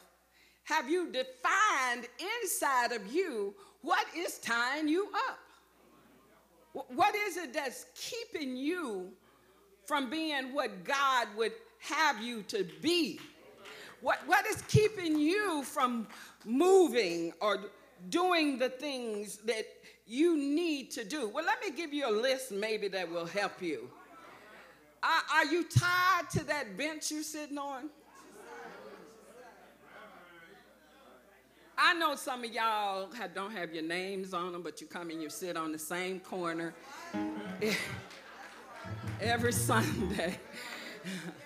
have 0.65 0.91
you 0.91 1.13
defined 1.13 2.09
inside 2.43 2.93
of 2.93 3.13
you 3.13 3.55
what 3.83 4.05
is 4.17 4.39
tying 4.39 4.89
you 4.89 5.09
up? 5.29 5.39
What 6.89 7.15
is 7.15 7.37
it 7.37 7.55
that's 7.55 7.87
keeping 7.95 8.57
you 8.57 9.13
from 9.87 10.11
being 10.11 10.53
what 10.53 10.85
God 10.85 11.29
would 11.37 11.53
have 11.79 12.21
you 12.21 12.43
to 12.49 12.67
be? 12.83 13.21
What, 14.01 14.19
what 14.27 14.45
is 14.47 14.63
keeping 14.63 15.19
you 15.19 15.63
from 15.63 16.09
moving 16.47 17.33
or 17.41 17.59
doing 18.09 18.59
the 18.59 18.69
things 18.69 19.39
that 19.39 19.67
you 20.07 20.37
need 20.37 20.91
to 20.93 21.05
do? 21.05 21.29
Well, 21.29 21.45
let 21.45 21.61
me 21.61 21.77
give 21.77 21.93
you 21.93 22.09
a 22.09 22.11
list 22.11 22.53
maybe 22.53 22.89
that 22.89 23.11
will 23.11 23.27
help 23.27 23.61
you. 23.61 23.91
Are, 25.03 25.45
you 25.45 25.65
tied 25.65 26.31
to 26.33 26.45
that 26.45 26.77
bench 26.77 27.11
you're 27.11 27.23
sitting 27.23 27.59
on? 27.59 27.91
I 31.79 31.95
know 31.95 32.17
some 32.17 32.43
of 32.43 32.53
y'all 32.53 33.13
have, 33.13 33.35
don't 33.35 33.53
have 33.53 33.75
your 33.75 33.85
names 33.85 34.33
on 34.33 34.53
them, 34.53 34.63
but 34.63 34.81
you 34.81 34.87
come 34.87 35.11
and 35.11 35.23
you 35.23 35.29
sit 35.29 35.57
on 35.57 35.73
the 35.73 35.79
same 35.79 36.21
corner 36.21 36.75
every 39.21 39.53
Sunday. 39.53 40.39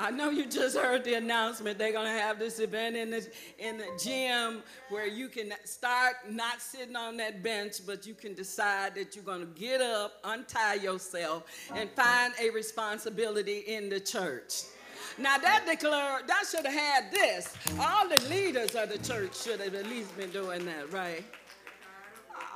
I 0.00 0.12
know 0.12 0.30
you 0.30 0.46
just 0.46 0.76
heard 0.76 1.02
the 1.02 1.14
announcement. 1.14 1.76
They're 1.76 1.92
to 2.06 2.22
have 2.22 2.38
this 2.38 2.60
event 2.60 2.94
in 2.96 3.10
the, 3.10 3.26
in 3.58 3.78
the 3.78 3.88
gym 4.02 4.62
where 4.90 5.08
you 5.08 5.28
can 5.28 5.52
start 5.64 6.14
not 6.30 6.62
sitting 6.62 6.94
on 6.94 7.16
that 7.16 7.42
bench, 7.42 7.84
but 7.84 8.06
you 8.06 8.14
can 8.14 8.32
decide 8.34 8.94
that 8.94 9.16
you're 9.16 9.24
to 9.40 9.60
get 9.60 9.80
up, 9.80 10.12
untie 10.22 10.74
yourself, 10.74 11.44
and 11.74 11.90
find 11.90 12.32
a 12.40 12.50
responsibility 12.50 13.58
in 13.66 13.88
the 13.88 13.98
church. 13.98 14.62
Now 15.18 15.36
that 15.36 15.66
declare 15.68 16.20
that 16.28 16.44
should 16.48 16.64
have 16.64 16.74
had 16.74 17.10
this. 17.10 17.52
All 17.80 18.08
the 18.08 18.22
leaders 18.28 18.76
of 18.76 18.90
the 18.90 18.98
church 18.98 19.36
should 19.42 19.58
have 19.58 19.74
at 19.74 19.86
least 19.86 20.16
been 20.16 20.30
doing 20.30 20.64
that, 20.66 20.92
right? 20.92 21.24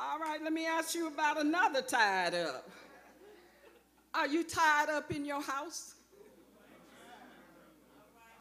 All 0.01 0.21
right, 0.21 0.41
let 0.45 0.53
me 0.53 0.67
ask 0.67 0.95
you 0.95 1.09
about 1.09 1.41
another 1.41 1.83
tied 1.83 2.35
up. 2.35 2.71
Are 4.15 4.29
you 4.29 4.45
tied 4.45 4.91
up 4.91 5.11
in 5.11 5.25
your 5.25 5.43
house? 5.43 5.95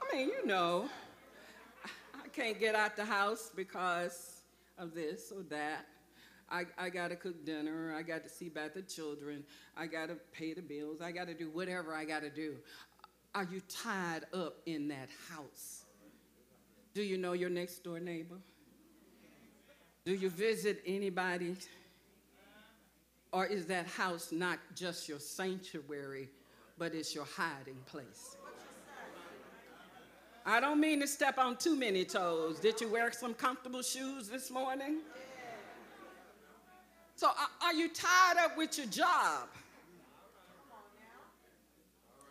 I 0.01 0.15
mean, 0.15 0.27
you 0.27 0.45
know, 0.45 0.89
I 1.85 2.27
can't 2.29 2.59
get 2.59 2.75
out 2.75 2.95
the 2.95 3.05
house 3.05 3.51
because 3.55 4.41
of 4.77 4.93
this 4.93 5.31
or 5.35 5.43
that. 5.43 5.85
I, 6.49 6.65
I 6.77 6.89
got 6.89 7.09
to 7.09 7.15
cook 7.15 7.45
dinner. 7.45 7.95
I 7.97 8.01
got 8.01 8.23
to 8.23 8.29
see 8.29 8.47
about 8.47 8.73
the 8.73 8.81
children. 8.81 9.43
I 9.77 9.87
got 9.87 10.07
to 10.09 10.15
pay 10.33 10.53
the 10.53 10.61
bills. 10.61 11.01
I 11.01 11.11
got 11.11 11.27
to 11.27 11.33
do 11.33 11.49
whatever 11.49 11.93
I 11.93 12.03
got 12.03 12.21
to 12.23 12.29
do. 12.29 12.55
Are 13.33 13.47
you 13.49 13.61
tied 13.69 14.25
up 14.33 14.57
in 14.65 14.89
that 14.89 15.09
house? 15.29 15.85
Do 16.93 17.01
you 17.01 17.17
know 17.17 17.31
your 17.31 17.49
next 17.49 17.83
door 17.83 17.99
neighbor? 17.99 18.37
Do 20.03 20.13
you 20.13 20.29
visit 20.29 20.81
anybody? 20.85 21.55
Or 23.31 23.45
is 23.45 23.67
that 23.67 23.87
house 23.87 24.33
not 24.33 24.59
just 24.75 25.07
your 25.07 25.19
sanctuary, 25.19 26.27
but 26.77 26.93
it's 26.93 27.15
your 27.15 27.25
hiding 27.37 27.77
place? 27.85 28.35
I 30.45 30.59
don't 30.59 30.79
mean 30.79 30.99
to 31.01 31.07
step 31.07 31.37
on 31.37 31.57
too 31.57 31.75
many 31.75 32.03
toes. 32.03 32.59
Did 32.59 32.81
you 32.81 32.89
wear 32.89 33.11
some 33.11 33.33
comfortable 33.33 33.83
shoes 33.83 34.27
this 34.27 34.49
morning? 34.49 34.99
So, 37.15 37.29
are 37.63 37.73
you 37.73 37.89
tied 37.89 38.37
up 38.39 38.57
with 38.57 38.75
your 38.77 38.87
job? 38.87 39.47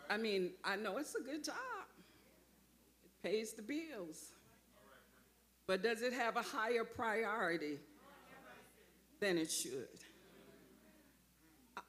I 0.08 0.16
mean, 0.16 0.50
I 0.64 0.74
know 0.74 0.98
it's 0.98 1.14
a 1.14 1.22
good 1.22 1.44
job, 1.44 1.54
it 3.04 3.28
pays 3.28 3.52
the 3.52 3.62
bills. 3.62 4.32
But 5.68 5.84
does 5.84 6.02
it 6.02 6.12
have 6.12 6.36
a 6.36 6.42
higher 6.42 6.82
priority 6.82 7.78
than 9.20 9.38
it 9.38 9.48
should? 9.48 9.86
Uh, 11.76 11.80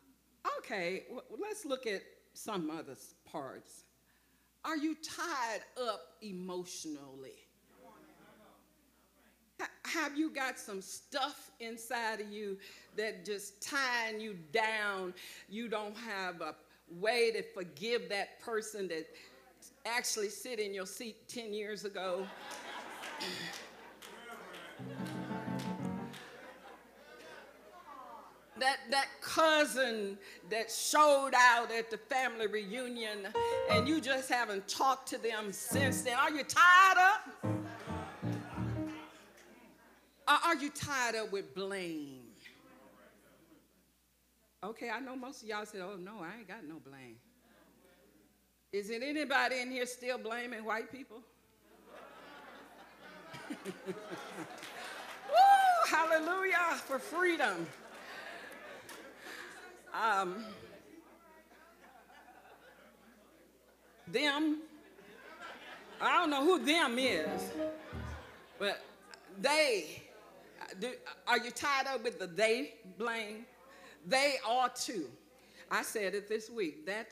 okay, 0.59 1.05
well, 1.09 1.23
let's 1.41 1.65
look 1.65 1.87
at 1.87 2.03
some 2.35 2.69
other 2.69 2.95
parts. 3.25 3.85
Are 4.63 4.77
you 4.77 4.95
tied 4.95 5.61
up 5.81 6.01
emotionally? 6.21 7.31
have 9.83 10.17
you 10.17 10.29
got 10.29 10.57
some 10.57 10.81
stuff 10.81 11.51
inside 11.59 12.21
of 12.21 12.31
you 12.31 12.57
that 12.95 13.25
just 13.25 13.61
tying 13.61 14.19
you 14.19 14.35
down? 14.51 15.13
You 15.49 15.67
don't 15.67 15.95
have 15.97 16.41
a 16.41 16.55
way 16.99 17.31
to 17.31 17.43
forgive 17.43 18.09
that 18.09 18.39
person 18.39 18.87
that 18.87 19.05
actually 19.85 20.29
sit 20.29 20.59
in 20.59 20.73
your 20.73 20.85
seat 20.85 21.27
10 21.27 21.53
years 21.53 21.85
ago. 21.85 22.25
That, 28.61 28.77
that 28.91 29.07
cousin 29.21 30.17
that 30.49 30.71
showed 30.71 31.31
out 31.35 31.71
at 31.71 31.89
the 31.89 31.97
family 31.97 32.47
reunion 32.47 33.27
and 33.71 33.87
you 33.87 33.99
just 33.99 34.29
haven't 34.29 34.67
talked 34.67 35.09
to 35.09 35.17
them 35.17 35.51
since 35.51 36.03
then. 36.03 36.17
Are 36.17 36.31
you 36.31 36.43
tied 36.43 36.97
up? 36.97 37.45
Or 40.27 40.35
are 40.45 40.55
you 40.55 40.69
tied 40.69 41.15
up 41.15 41.31
with 41.31 41.53
blame? 41.55 42.19
Okay, 44.63 44.91
I 44.91 44.99
know 44.99 45.15
most 45.15 45.41
of 45.41 45.49
y'all 45.49 45.65
said, 45.65 45.81
oh 45.81 45.97
no, 45.97 46.19
I 46.21 46.37
ain't 46.37 46.47
got 46.47 46.63
no 46.63 46.75
blame. 46.79 47.15
Is 48.71 48.91
it 48.91 49.01
anybody 49.03 49.59
in 49.59 49.71
here 49.71 49.87
still 49.87 50.19
blaming 50.19 50.63
white 50.63 50.91
people? 50.91 51.17
Woo, 53.65 53.95
hallelujah 55.89 56.75
for 56.85 56.99
freedom. 56.99 57.67
Um, 59.93 60.45
them, 64.07 64.59
I 65.99 66.19
don't 66.19 66.29
know 66.29 66.43
who 66.43 66.63
them 66.63 66.97
is, 66.97 67.51
but 68.57 68.83
they, 69.39 70.01
do, 70.79 70.91
are 71.27 71.37
you 71.37 71.51
tied 71.51 71.87
up 71.87 72.03
with 72.03 72.19
the 72.19 72.27
they 72.27 72.75
blame? 72.97 73.45
They 74.07 74.35
ought 74.47 74.75
to. 74.77 75.05
I 75.69 75.83
said 75.83 76.15
it 76.15 76.27
this 76.27 76.49
week. 76.49 76.85
That 76.85 77.09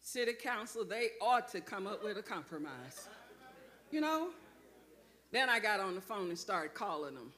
city 0.00 0.32
council, 0.32 0.84
they 0.84 1.10
ought 1.20 1.48
to 1.48 1.60
come 1.60 1.86
up 1.86 2.02
with 2.02 2.16
a 2.18 2.22
compromise. 2.22 3.08
You 3.90 4.00
know? 4.00 4.30
Then 5.32 5.48
I 5.48 5.58
got 5.58 5.80
on 5.80 5.94
the 5.94 6.00
phone 6.00 6.28
and 6.28 6.38
started 6.38 6.74
calling 6.74 7.14
them. 7.14 7.32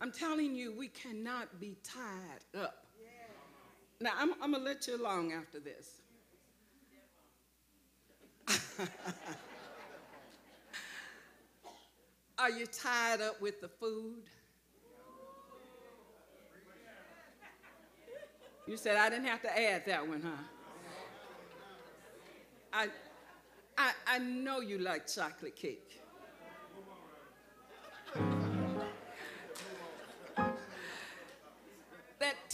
I'm 0.00 0.12
telling 0.12 0.54
you, 0.54 0.72
we 0.76 0.88
cannot 0.88 1.58
be 1.60 1.76
tied 1.82 2.44
up. 2.60 2.86
Now, 4.00 4.12
I'm, 4.16 4.32
I'm 4.40 4.52
going 4.52 4.62
to 4.62 4.70
let 4.70 4.86
you 4.86 4.94
along 4.96 5.32
after 5.32 5.58
this. 5.58 6.02
Are 12.38 12.50
you 12.50 12.66
tied 12.66 13.20
up 13.20 13.40
with 13.40 13.60
the 13.60 13.66
food? 13.68 14.22
You 18.68 18.76
said 18.76 18.96
I 18.96 19.08
didn't 19.08 19.24
have 19.24 19.42
to 19.42 19.58
add 19.58 19.84
that 19.86 20.06
one, 20.06 20.22
huh? 20.22 20.30
I, 22.72 22.88
I, 23.76 23.92
I 24.06 24.18
know 24.18 24.60
you 24.60 24.78
like 24.78 25.08
chocolate 25.08 25.56
cake. 25.56 25.97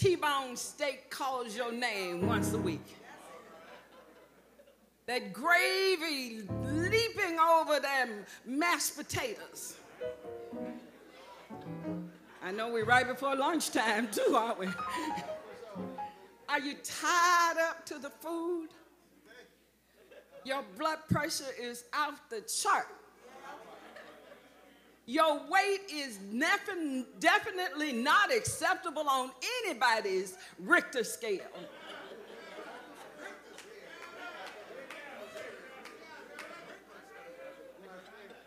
T-bone 0.05 0.55
steak 0.55 1.09
calls 1.09 1.57
your 1.57 1.73
name 1.73 2.27
once 2.27 2.53
a 2.53 2.59
week. 2.59 2.95
That 5.07 5.33
gravy 5.33 6.43
leaping 6.63 7.39
over 7.39 7.81
them 7.81 8.11
mashed 8.45 8.99
potatoes. 8.99 9.77
I 12.43 12.53
know 12.53 12.71
we're 12.71 12.85
right 12.85 13.09
before 13.09 13.35
lunchtime 13.35 14.11
too, 14.11 14.37
aren't 14.37 14.59
we? 14.59 14.69
Are 16.51 16.61
you 16.61 16.75
tied 16.85 17.55
up 17.71 17.87
to 17.87 17.99
the 17.99 18.11
food? 18.11 18.69
Your 20.45 20.63
blood 20.77 20.99
pressure 21.11 21.55
is 21.59 21.85
off 21.95 22.21
the 22.29 22.43
chart. 22.43 22.89
Your 25.07 25.41
weight 25.51 25.83
is 25.93 26.19
definitely 27.21 27.93
not 27.93 28.35
acceptable 28.35 29.07
on 29.09 29.31
anybody's 29.63 30.37
Richter 30.59 31.05
scale. 31.05 31.43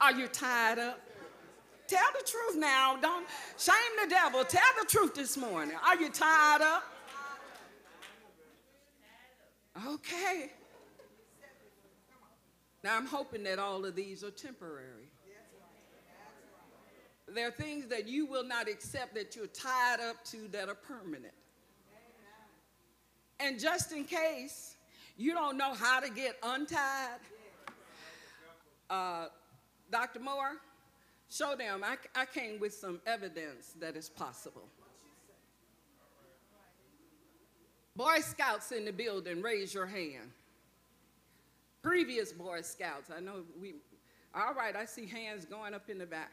Are 0.01 0.13
you 0.13 0.27
tied 0.27 0.79
up? 0.79 0.99
Tell 1.87 2.07
the 2.13 2.25
truth 2.25 2.55
now. 2.57 2.97
Don't 2.97 3.25
shame 3.57 3.75
the 4.03 4.09
devil. 4.09 4.43
Tell 4.43 4.61
the 4.79 4.85
truth 4.87 5.15
this 5.15 5.37
morning. 5.37 5.75
Are 5.85 5.95
you 5.95 6.09
tied 6.09 6.61
up? 6.61 6.83
Okay. 9.87 10.51
Now 12.83 12.97
I'm 12.97 13.05
hoping 13.05 13.43
that 13.43 13.59
all 13.59 13.85
of 13.85 13.95
these 13.95 14.23
are 14.23 14.31
temporary. 14.31 15.09
There 17.27 17.47
are 17.47 17.51
things 17.51 17.87
that 17.87 18.07
you 18.07 18.25
will 18.25 18.45
not 18.45 18.69
accept 18.69 19.13
that 19.15 19.35
you're 19.35 19.47
tied 19.47 19.99
up 19.99 20.23
to 20.25 20.47
that 20.49 20.69
are 20.69 20.75
permanent. 20.75 21.33
And 23.39 23.59
just 23.59 23.91
in 23.91 24.05
case 24.05 24.75
you 25.17 25.33
don't 25.33 25.57
know 25.57 25.73
how 25.73 25.99
to 25.99 26.09
get 26.09 26.37
untied, 26.41 27.19
uh, 28.89 29.27
Dr. 29.91 30.19
Moore, 30.19 30.57
show 31.29 31.55
them. 31.55 31.83
I, 31.83 31.97
I 32.15 32.25
came 32.25 32.59
with 32.59 32.73
some 32.73 33.01
evidence 33.05 33.73
that 33.79 33.95
is 33.95 34.09
possible. 34.09 34.67
Boy 37.95 38.19
Scouts 38.19 38.71
in 38.71 38.85
the 38.85 38.93
building, 38.93 39.41
raise 39.41 39.73
your 39.73 39.87
hand. 39.87 40.29
Previous 41.81 42.31
Boy 42.31 42.61
Scouts, 42.61 43.09
I 43.15 43.19
know 43.19 43.43
we, 43.59 43.75
all 44.35 44.53
right, 44.53 44.75
I 44.75 44.85
see 44.85 45.07
hands 45.07 45.45
going 45.45 45.73
up 45.73 45.89
in 45.89 45.97
the 45.97 46.05
back. 46.05 46.31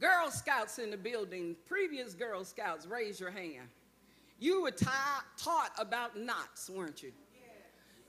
Girl 0.00 0.30
Scouts 0.30 0.78
in 0.78 0.90
the 0.90 0.96
building, 0.96 1.56
previous 1.66 2.14
Girl 2.14 2.44
Scouts, 2.44 2.86
raise 2.86 3.18
your 3.18 3.30
hand. 3.30 3.68
You 4.38 4.62
were 4.62 4.70
ta- 4.70 5.24
taught 5.36 5.72
about 5.78 6.16
knots, 6.16 6.70
weren't 6.70 7.02
you? 7.02 7.12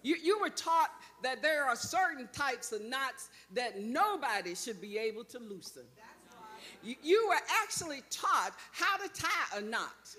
You, 0.02 0.16
you 0.24 0.40
were 0.40 0.50
taught 0.50 0.92
that 1.24 1.42
there 1.42 1.66
are 1.66 1.76
certain 1.76 2.30
types 2.32 2.72
of 2.72 2.84
knots 2.84 3.30
that 3.54 3.82
nobody 3.82 4.56
should 4.56 4.80
be 4.80 4.98
able 4.98 5.24
to 5.26 5.40
loosen. 5.40 5.84
You, 6.84 6.96
you 7.04 7.28
were 7.28 7.42
actually 7.62 8.02
taught 8.10 8.54
how 8.72 8.98
to 8.98 9.10
tie 9.14 9.58
a 9.58 9.62
knot. 9.62 10.16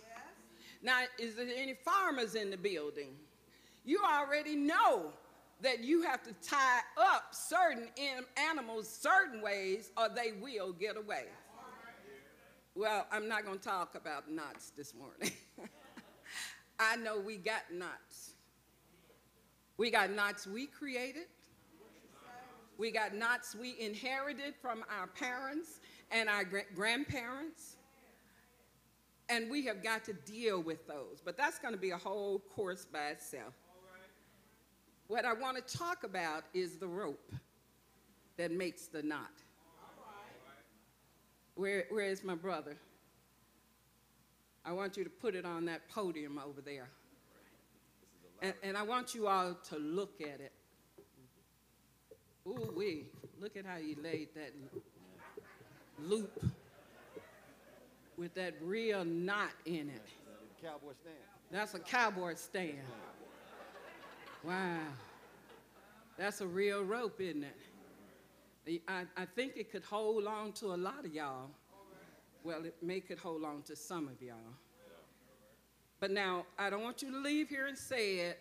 Now, 0.83 1.03
is 1.19 1.37
there 1.37 1.47
any 1.55 1.75
farmers 1.85 2.35
in 2.35 2.51
the 2.51 2.57
building? 2.57 3.15
You 3.85 4.01
already 4.05 4.57
know 4.57 5.13
that 5.63 5.81
you 5.85 6.03
have 6.03 6.23
to 6.25 6.33
tie 6.47 6.81
up 6.99 7.33
certain 7.33 7.89
animals 8.37 8.89
certain 8.89 9.43
ways 9.43 9.91
or 9.97 10.09
they 10.09 10.33
will 10.41 10.73
get 10.73 10.97
away. 10.97 11.25
Well, 12.81 13.07
I'm 13.12 13.28
not 13.28 13.44
going 13.44 13.59
to 13.59 13.62
talk 13.62 13.94
about 13.94 14.31
knots 14.31 14.73
this 14.74 14.94
morning. 14.94 15.32
I 16.81 16.97
know 16.97 17.20
we 17.20 17.36
got 17.36 17.61
knots. 17.70 18.36
We 19.77 19.90
got 19.90 20.11
knots 20.11 20.47
we 20.47 20.65
created. 20.65 21.27
We 22.78 22.90
got 22.90 23.15
knots 23.15 23.55
we 23.55 23.78
inherited 23.78 24.55
from 24.62 24.82
our 24.98 25.09
parents 25.09 25.81
and 26.11 26.31
our 26.31 26.43
gra- 26.43 26.73
grandparents. 26.74 27.77
And 29.28 29.51
we 29.51 29.66
have 29.66 29.82
got 29.82 30.02
to 30.07 30.15
deal 30.15 30.62
with 30.62 30.89
those. 30.89 31.20
But 31.23 31.36
that's 31.36 31.59
going 31.59 31.74
to 31.74 31.81
be 31.81 31.90
a 31.90 31.98
whole 31.98 32.39
course 32.39 32.86
by 32.90 33.09
itself. 33.09 33.52
What 35.07 35.27
I 35.27 35.35
want 35.35 35.59
to 35.59 35.77
talk 35.77 36.02
about 36.02 36.44
is 36.55 36.78
the 36.78 36.89
rope 36.89 37.31
that 38.39 38.51
makes 38.51 38.86
the 38.86 39.02
knot. 39.02 39.43
Where, 41.61 41.85
where 41.91 42.07
is 42.07 42.24
my 42.24 42.35
brother? 42.35 42.74
I 44.65 44.73
want 44.73 44.97
you 44.97 45.05
to 45.05 45.11
put 45.11 45.35
it 45.35 45.45
on 45.45 45.66
that 45.66 45.91
podium 45.91 46.41
over 46.43 46.62
there. 46.62 46.89
And, 48.41 48.55
and 48.62 48.78
I 48.78 48.82
want 48.82 49.15
you 49.15 49.27
all 49.27 49.55
to 49.69 49.77
look 49.77 50.23
at 50.23 50.41
it. 50.41 50.53
Ooh, 52.47 52.73
wee. 52.74 53.09
Look 53.39 53.59
at 53.59 53.66
how 53.66 53.77
he 53.77 53.95
laid 53.95 54.28
that 54.35 54.53
loop 56.03 56.43
with 58.16 58.32
that 58.37 58.55
real 58.62 59.05
knot 59.05 59.53
in 59.66 59.91
it. 59.91 60.07
Cowboy 60.62 60.93
stand. 60.99 61.16
That's 61.51 61.74
a 61.74 61.78
cowboy 61.78 62.37
stand. 62.37 62.78
Wow. 64.43 64.78
That's 66.16 66.41
a 66.41 66.47
real 66.47 66.82
rope, 66.85 67.20
isn't 67.20 67.45
it? 67.45 67.57
I, 68.66 69.05
I 69.16 69.24
think 69.24 69.57
it 69.57 69.70
could 69.70 69.85
hold 69.85 70.27
on 70.27 70.53
to 70.53 70.66
a 70.66 70.77
lot 70.77 71.05
of 71.05 71.15
y'all. 71.15 71.51
Well, 72.45 72.65
it 72.65 72.74
may 72.82 73.01
could 73.01 73.19
hold 73.19 73.45
on 73.45 73.62
to 73.62 73.77
some 73.77 74.09
of 74.09 74.23
y'all. 74.23 74.37
But 75.99 76.11
now, 76.11 76.47
I 76.59 76.70
don't 76.70 76.82
want 76.82 77.03
you 77.03 77.11
to 77.11 77.19
leave 77.19 77.49
here 77.49 77.66
and 77.66 77.77
say 77.77 78.16
it 78.20 78.39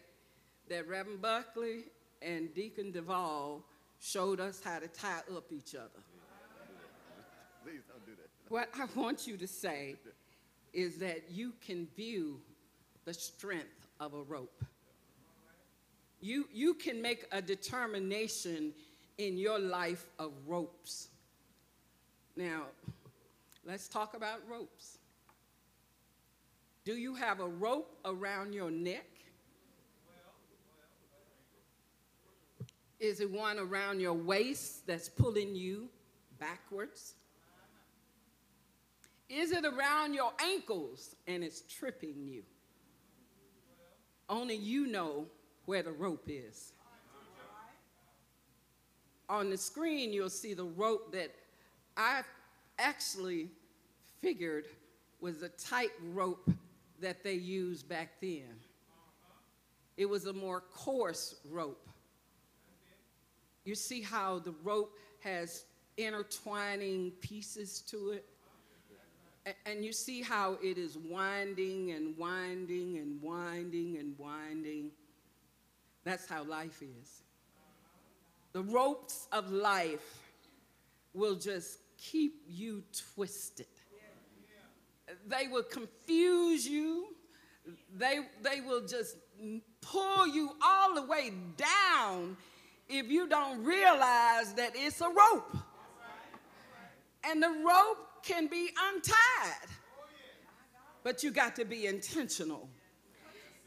that 0.70 0.88
Reverend 0.88 1.22
Buckley 1.22 1.86
and 2.22 2.54
Deacon 2.54 2.92
Duvall 2.92 3.64
showed 4.00 4.40
us 4.40 4.62
how 4.64 4.80
to 4.80 4.88
tie 4.88 5.22
up 5.36 5.52
each 5.52 5.76
other. 5.76 5.90
Please 7.64 7.82
don't 7.90 8.06
do 8.06 8.14
that. 8.16 8.30
What 8.48 8.70
I 8.76 8.88
want 8.98 9.28
you 9.28 9.36
to 9.38 9.48
say 9.48 9.96
is 10.74 10.98
that 11.00 11.30
you 11.30 11.54
can 11.60 11.88
view 11.96 12.40
the 13.06 13.14
strength 13.14 13.88
of 14.00 14.14
a 14.14 14.22
rope. 14.22 14.64
You, 16.22 16.48
you 16.54 16.74
can 16.74 17.02
make 17.02 17.26
a 17.32 17.42
determination 17.42 18.74
in 19.20 19.38
your 19.38 19.60
life 19.60 20.06
of 20.18 20.32
ropes. 20.48 21.10
Now, 22.36 22.64
let's 23.66 23.90
talk 23.90 24.16
about 24.16 24.40
ropes. 24.50 24.98
Do 26.86 26.94
you 26.94 27.14
have 27.16 27.42
a 27.42 27.48
rope 27.48 27.98
around 28.06 28.54
your 28.54 28.72
neck? 28.72 29.06
Is 33.00 33.20
it 33.20 33.30
one 33.30 33.60
around 33.60 34.00
your 34.00 34.14
waist 34.14 34.88
that's 34.88 35.10
pulling 35.10 35.54
you 35.54 35.90
backwards? 36.40 37.16
Is 39.28 39.52
it 39.52 39.66
around 39.66 40.14
your 40.14 40.32
ankles 40.42 41.16
and 41.28 41.44
it's 41.44 41.62
tripping 41.62 42.26
you? 42.26 42.44
Only 44.30 44.56
you 44.56 44.88
know 44.88 45.26
where 45.66 45.84
the 45.84 45.92
rope 45.92 46.28
is. 46.28 46.72
On 49.30 49.52
the 49.52 49.58
screen, 49.58 50.12
you'll 50.12 50.30
see 50.30 50.56
the 50.56 50.64
rope 50.64 51.12
that 51.14 51.32
I 51.96 52.24
actually 52.80 53.50
figured 54.22 54.66
was 55.22 55.44
a 55.44 55.50
tight 55.50 55.92
rope 56.12 56.50
that 57.00 57.24
they 57.24 57.36
used 57.36 57.88
back 57.88 58.10
then. 58.20 58.56
It 59.98 60.10
was 60.10 60.26
a 60.26 60.34
more 60.34 60.62
coarse 60.62 61.36
rope. 61.50 61.88
You 63.66 63.76
see 63.76 64.02
how 64.02 64.40
the 64.40 64.54
rope 64.64 64.98
has 65.20 65.66
intertwining 65.98 67.12
pieces 67.22 67.82
to 67.82 68.12
it? 68.12 68.26
And 69.66 69.84
you 69.86 69.92
see 69.92 70.22
how 70.22 70.58
it 70.64 70.78
is 70.78 70.98
winding 70.98 71.92
and 71.92 72.18
winding 72.18 72.98
and 72.98 73.22
winding 73.22 73.98
and 73.98 74.18
winding. 74.18 74.92
That's 76.04 76.28
how 76.28 76.44
life 76.44 76.82
is. 76.82 77.22
The 78.60 78.66
ropes 78.66 79.30
of 79.32 79.54
life 79.54 80.20
will 81.14 81.36
just 81.36 81.80
keep 81.98 82.44
you 82.46 82.84
twisted. 83.16 83.68
They 85.26 85.48
will 85.48 85.64
confuse 85.64 86.68
you. 86.68 87.16
They, 87.96 88.20
they 88.42 88.60
will 88.60 88.86
just 88.86 89.16
pull 89.80 90.28
you 90.28 90.58
all 90.62 90.94
the 90.94 91.04
way 91.04 91.32
down 91.56 92.36
if 92.90 93.10
you 93.10 93.30
don't 93.30 93.64
realize 93.64 94.52
that 94.56 94.74
it's 94.76 95.00
a 95.00 95.08
rope. 95.08 95.56
And 97.24 97.42
the 97.42 97.64
rope 97.66 98.10
can 98.24 98.48
be 98.48 98.72
untied. 98.92 99.70
But 101.02 101.24
you 101.24 101.32
got 101.32 101.56
to 101.56 101.64
be 101.64 101.88
intentional. 101.88 102.68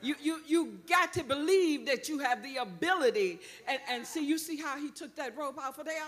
You, 0.02 0.16
you, 0.20 0.40
you 0.46 0.78
got 0.88 1.12
to 1.14 1.22
believe 1.24 1.86
that 1.86 2.08
you 2.08 2.18
have 2.18 2.42
the 2.42 2.56
ability. 2.56 3.38
And, 3.68 3.78
and 3.88 4.06
see, 4.06 4.26
you 4.26 4.36
see 4.36 4.56
how 4.56 4.76
he 4.76 4.90
took 4.90 5.14
that 5.16 5.36
rope 5.36 5.58
off 5.58 5.78
of 5.78 5.86
there? 5.86 6.02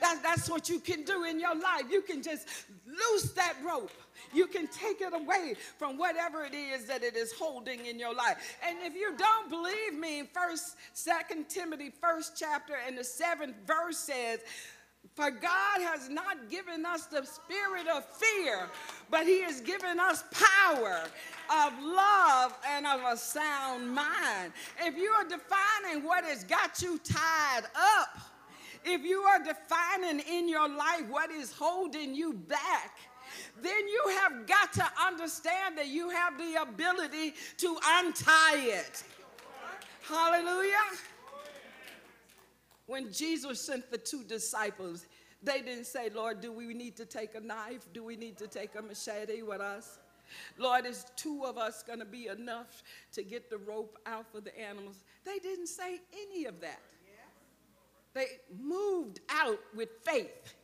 That, 0.00 0.20
that's 0.22 0.50
what 0.50 0.68
you 0.68 0.80
can 0.80 1.04
do 1.04 1.24
in 1.24 1.40
your 1.40 1.54
life. 1.54 1.84
You 1.90 2.02
can 2.02 2.22
just 2.22 2.48
loose 2.86 3.30
that 3.32 3.54
rope. 3.64 3.92
You 4.32 4.46
can 4.46 4.66
take 4.66 5.00
it 5.00 5.14
away 5.14 5.54
from 5.78 5.96
whatever 5.96 6.44
it 6.44 6.54
is 6.54 6.86
that 6.86 7.02
it 7.02 7.16
is 7.16 7.32
holding 7.32 7.86
in 7.86 7.98
your 7.98 8.14
life. 8.14 8.58
And 8.66 8.76
if 8.82 8.94
you 8.94 9.14
don't 9.16 9.48
believe 9.48 9.94
me, 9.94 10.28
first, 10.32 10.76
second 10.92 11.48
Timothy, 11.48 11.92
first 12.00 12.36
chapter, 12.36 12.74
and 12.86 12.98
the 12.98 13.04
seventh 13.04 13.56
verse 13.66 13.98
says, 13.98 14.40
for 15.14 15.30
God 15.30 15.80
has 15.80 16.08
not 16.08 16.50
given 16.50 16.84
us 16.84 17.06
the 17.06 17.24
spirit 17.24 17.86
of 17.86 18.04
fear, 18.04 18.68
but 19.10 19.26
He 19.26 19.42
has 19.42 19.60
given 19.60 20.00
us 20.00 20.24
power 20.32 21.02
of 21.50 21.72
love 21.82 22.58
and 22.68 22.86
of 22.86 23.00
a 23.12 23.16
sound 23.16 23.94
mind. 23.94 24.52
If 24.80 24.96
you 24.96 25.10
are 25.10 25.24
defining 25.24 26.04
what 26.04 26.24
has 26.24 26.42
got 26.44 26.82
you 26.82 26.98
tied 26.98 27.64
up, 27.76 28.18
if 28.84 29.02
you 29.02 29.20
are 29.20 29.38
defining 29.38 30.20
in 30.20 30.48
your 30.48 30.68
life 30.68 31.04
what 31.08 31.30
is 31.30 31.52
holding 31.52 32.14
you 32.14 32.32
back, 32.32 32.98
then 33.62 33.88
you 33.88 34.18
have 34.20 34.46
got 34.46 34.72
to 34.74 34.86
understand 35.06 35.78
that 35.78 35.88
you 35.88 36.10
have 36.10 36.36
the 36.36 36.60
ability 36.60 37.34
to 37.58 37.76
untie 37.84 38.58
it. 38.58 39.04
Hallelujah. 40.02 40.72
When 42.86 43.12
Jesus 43.12 43.60
sent 43.60 43.90
the 43.90 43.98
two 43.98 44.24
disciples, 44.24 45.06
they 45.42 45.60
didn't 45.60 45.86
say, 45.86 46.10
Lord, 46.10 46.40
do 46.40 46.52
we 46.52 46.72
need 46.74 46.96
to 46.96 47.06
take 47.06 47.34
a 47.34 47.40
knife? 47.40 47.86
Do 47.92 48.04
we 48.04 48.16
need 48.16 48.36
to 48.38 48.46
take 48.46 48.74
a 48.74 48.82
machete 48.82 49.42
with 49.42 49.60
us? 49.60 49.98
Lord, 50.58 50.86
is 50.86 51.04
two 51.16 51.44
of 51.44 51.58
us 51.58 51.82
going 51.82 51.98
to 51.98 52.04
be 52.04 52.28
enough 52.28 52.82
to 53.12 53.22
get 53.22 53.50
the 53.50 53.58
rope 53.58 53.98
out 54.06 54.26
for 54.32 54.40
the 54.40 54.58
animals? 54.58 54.96
They 55.24 55.38
didn't 55.38 55.66
say 55.66 56.00
any 56.28 56.46
of 56.46 56.60
that. 56.60 56.80
They 58.14 58.26
moved 58.58 59.20
out 59.28 59.58
with 59.74 59.88
faith. 60.02 60.54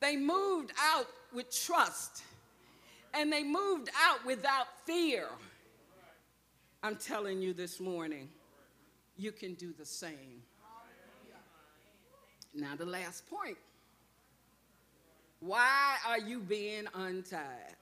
They 0.00 0.16
moved 0.16 0.72
out 0.78 1.06
with 1.32 1.50
trust. 1.50 2.24
And 3.14 3.32
they 3.32 3.44
moved 3.44 3.88
out 4.04 4.24
without 4.26 4.66
fear. 4.84 5.28
I'm 6.82 6.96
telling 6.96 7.40
you 7.40 7.54
this 7.54 7.80
morning, 7.80 8.28
you 9.16 9.30
can 9.30 9.54
do 9.54 9.72
the 9.72 9.86
same. 9.86 10.42
Now, 12.54 12.76
the 12.76 12.86
last 12.86 13.28
point. 13.28 13.56
Why 15.40 15.96
are 16.06 16.18
you 16.18 16.40
being 16.40 16.86
untied? 16.94 17.76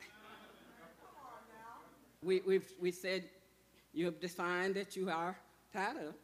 We, 2.22 2.40
we've, 2.46 2.72
we 2.80 2.90
said 2.90 3.24
you 3.92 4.06
have 4.06 4.20
defined 4.20 4.74
that 4.76 4.96
you 4.96 5.10
are 5.10 5.36
tied 5.72 5.96
up. 5.96 6.16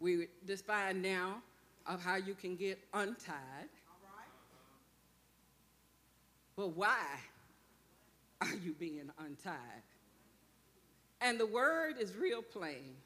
We 0.00 0.26
define 0.44 1.00
now 1.00 1.42
of 1.86 2.02
how 2.02 2.16
you 2.16 2.34
can 2.34 2.56
get 2.56 2.78
untied. 2.92 3.68
But 6.56 6.68
why 6.68 7.04
are 8.40 8.54
you 8.64 8.72
being 8.72 9.10
untied? 9.18 9.82
And 11.20 11.38
the 11.38 11.46
word 11.46 11.96
is 11.98 12.14
real 12.16 12.42
plain. 12.42 12.96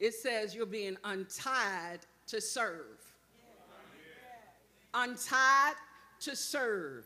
It 0.00 0.14
says 0.14 0.54
you're 0.54 0.66
being 0.66 0.96
untied 1.04 2.00
to 2.26 2.40
serve. 2.40 2.93
Untied 4.94 5.74
to 6.20 6.36
serve. 6.36 7.04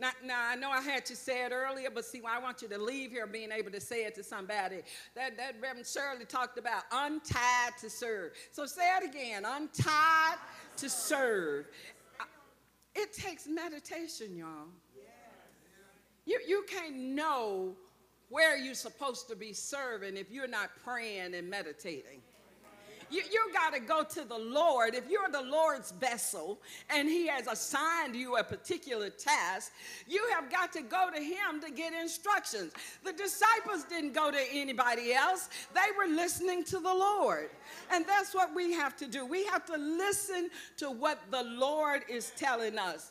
Now, 0.00 0.10
now, 0.24 0.48
I 0.48 0.56
know 0.56 0.70
I 0.70 0.80
had 0.80 1.04
to 1.06 1.16
say 1.16 1.44
it 1.44 1.52
earlier, 1.52 1.90
but 1.94 2.06
see, 2.06 2.22
I 2.26 2.38
want 2.38 2.62
you 2.62 2.68
to 2.68 2.78
leave 2.78 3.10
here 3.10 3.26
being 3.26 3.52
able 3.52 3.70
to 3.70 3.80
say 3.80 4.04
it 4.04 4.14
to 4.14 4.24
somebody. 4.24 4.76
That, 5.14 5.36
that 5.36 5.56
Reverend 5.60 5.86
Shirley 5.86 6.24
talked 6.24 6.58
about 6.58 6.84
untied 6.90 7.76
to 7.80 7.90
serve. 7.90 8.32
So 8.50 8.64
say 8.64 8.90
it 8.96 9.10
again 9.10 9.44
untied 9.44 10.38
to 10.78 10.88
serve. 10.88 11.66
It 12.94 13.12
takes 13.12 13.46
meditation, 13.46 14.36
y'all. 14.36 14.68
You, 16.24 16.40
you 16.48 16.64
can't 16.66 16.96
know 16.96 17.74
where 18.30 18.56
you're 18.56 18.74
supposed 18.74 19.28
to 19.28 19.36
be 19.36 19.52
serving 19.52 20.16
if 20.16 20.30
you're 20.30 20.48
not 20.48 20.70
praying 20.82 21.34
and 21.34 21.50
meditating. 21.50 22.22
You, 23.10 23.22
you 23.30 23.52
got 23.52 23.74
to 23.74 23.80
go 23.80 24.04
to 24.04 24.24
the 24.24 24.38
Lord. 24.38 24.94
If 24.94 25.10
you're 25.10 25.28
the 25.30 25.42
Lord's 25.42 25.90
vessel 25.90 26.60
and 26.88 27.08
He 27.08 27.26
has 27.26 27.46
assigned 27.46 28.14
you 28.14 28.36
a 28.36 28.44
particular 28.44 29.10
task, 29.10 29.72
you 30.06 30.24
have 30.32 30.50
got 30.50 30.72
to 30.74 30.82
go 30.82 31.10
to 31.12 31.20
Him 31.20 31.60
to 31.62 31.70
get 31.70 31.92
instructions. 31.92 32.72
The 33.04 33.12
disciples 33.12 33.84
didn't 33.84 34.14
go 34.14 34.30
to 34.30 34.40
anybody 34.52 35.12
else, 35.12 35.48
they 35.74 35.80
were 35.98 36.14
listening 36.14 36.64
to 36.64 36.78
the 36.78 36.94
Lord. 36.94 37.50
And 37.90 38.06
that's 38.06 38.34
what 38.34 38.54
we 38.54 38.72
have 38.72 38.96
to 38.98 39.06
do. 39.06 39.26
We 39.26 39.44
have 39.46 39.66
to 39.66 39.76
listen 39.76 40.50
to 40.76 40.90
what 40.90 41.18
the 41.30 41.42
Lord 41.42 42.02
is 42.08 42.32
telling 42.36 42.78
us. 42.78 43.10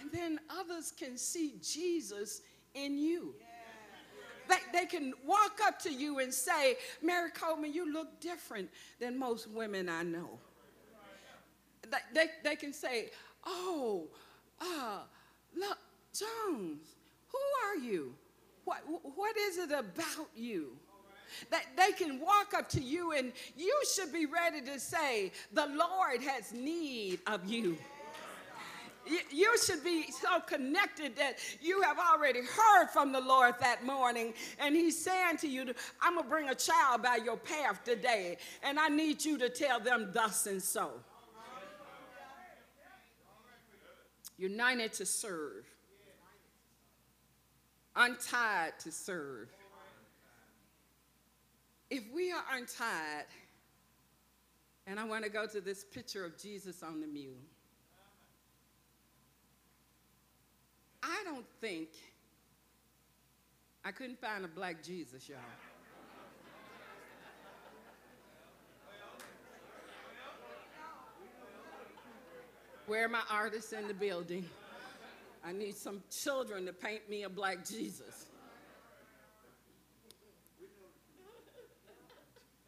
And 0.00 0.10
then 0.10 0.40
others 0.50 0.92
can 0.98 1.16
see 1.16 1.54
Jesus 1.62 2.42
in 2.74 2.98
you. 2.98 3.34
They, 4.52 4.80
they 4.80 4.86
can 4.86 5.14
walk 5.24 5.60
up 5.64 5.78
to 5.80 5.90
you 5.92 6.18
and 6.18 6.32
say, 6.32 6.76
Mary 7.00 7.30
Coleman, 7.30 7.72
you 7.72 7.90
look 7.90 8.20
different 8.20 8.68
than 9.00 9.18
most 9.18 9.48
women 9.48 9.88
I 9.88 10.02
know. 10.02 10.38
They, 11.90 11.96
they, 12.12 12.26
they 12.44 12.56
can 12.56 12.74
say, 12.74 13.10
Oh, 13.46 14.08
uh, 14.60 14.98
look, 15.56 15.78
Jones, 16.12 16.86
who 17.28 17.38
are 17.64 17.76
you? 17.82 18.14
What, 18.64 18.82
what 19.16 19.36
is 19.38 19.56
it 19.56 19.72
about 19.72 20.28
you? 20.36 20.76
That 21.50 21.64
they 21.74 21.92
can 21.92 22.20
walk 22.20 22.52
up 22.54 22.68
to 22.70 22.80
you 22.82 23.12
and 23.12 23.32
you 23.56 23.74
should 23.94 24.12
be 24.12 24.26
ready 24.26 24.60
to 24.60 24.78
say, 24.78 25.32
The 25.54 25.66
Lord 25.66 26.20
has 26.22 26.52
need 26.52 27.20
of 27.26 27.46
you. 27.46 27.78
You- 29.06 29.58
should 29.58 29.84
be 29.84 30.10
so 30.10 30.40
connected 30.40 31.16
that 31.16 31.38
you 31.60 31.82
have 31.82 31.98
already 31.98 32.42
heard 32.42 32.88
from 32.88 33.12
the 33.12 33.20
Lord 33.20 33.54
that 33.60 33.84
morning, 33.84 34.34
and 34.58 34.74
He's 34.74 35.02
saying 35.02 35.36
to 35.38 35.48
you, 35.48 35.72
I'm 36.00 36.16
gonna 36.16 36.28
bring 36.28 36.48
a 36.48 36.54
child 36.54 37.02
by 37.02 37.16
your 37.16 37.36
path 37.36 37.84
today, 37.84 38.38
and 38.62 38.80
I 38.80 38.88
need 38.88 39.24
you 39.24 39.38
to 39.38 39.48
tell 39.48 39.78
them 39.78 40.10
thus 40.12 40.46
and 40.46 40.62
so. 40.62 41.02
united 44.38 44.92
to 44.92 45.06
serve, 45.06 45.64
untied 47.94 48.72
to 48.80 48.90
serve. 48.90 49.48
If 51.90 52.02
we 52.12 52.32
are 52.32 52.42
untied, 52.52 53.26
and 54.86 54.98
I 54.98 55.04
want 55.04 55.22
to 55.24 55.30
go 55.30 55.46
to 55.46 55.60
this 55.60 55.84
picture 55.84 56.24
of 56.24 56.36
Jesus 56.36 56.82
on 56.82 57.00
the 57.00 57.06
mule. 57.06 57.36
I 61.02 61.22
don't 61.24 61.46
think 61.60 61.88
I 63.84 63.90
couldn't 63.90 64.20
find 64.20 64.44
a 64.44 64.48
black 64.48 64.82
Jesus, 64.82 65.28
y'all. 65.28 65.38
Where 72.86 73.04
are 73.04 73.08
my 73.08 73.22
artists 73.30 73.72
in 73.72 73.88
the 73.88 73.94
building? 73.94 74.44
I 75.44 75.52
need 75.52 75.76
some 75.76 76.02
children 76.10 76.66
to 76.66 76.72
paint 76.72 77.08
me 77.08 77.24
a 77.24 77.28
black 77.28 77.66
Jesus. 77.66 78.26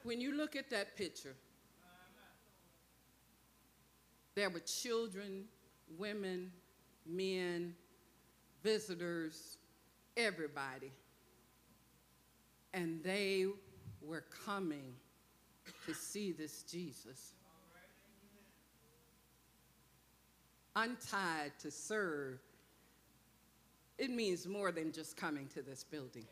When 0.03 0.21
you 0.21 0.37
look 0.37 0.57
at 0.57 0.71
that 0.71 0.97
picture, 0.97 1.35
there 4.35 4.51
were 4.51 4.61
children, 4.61 5.45
women, 5.97 6.51
men, 7.07 7.75
visitors, 8.65 9.59
everybody. 10.17 10.91
And 12.73 13.05
they 13.05 13.47
were 14.03 14.25
coming 14.45 14.95
to 15.87 15.95
see 15.95 16.33
this 16.33 16.63
Jesus. 16.63 17.35
Untied 20.75 21.53
to 21.61 21.71
serve, 21.71 22.41
it 23.97 24.11
means 24.11 24.49
more 24.49 24.73
than 24.73 24.91
just 24.91 25.17
coming 25.17 25.47
to 25.55 25.63
this 25.63 25.85
building. 25.85 26.27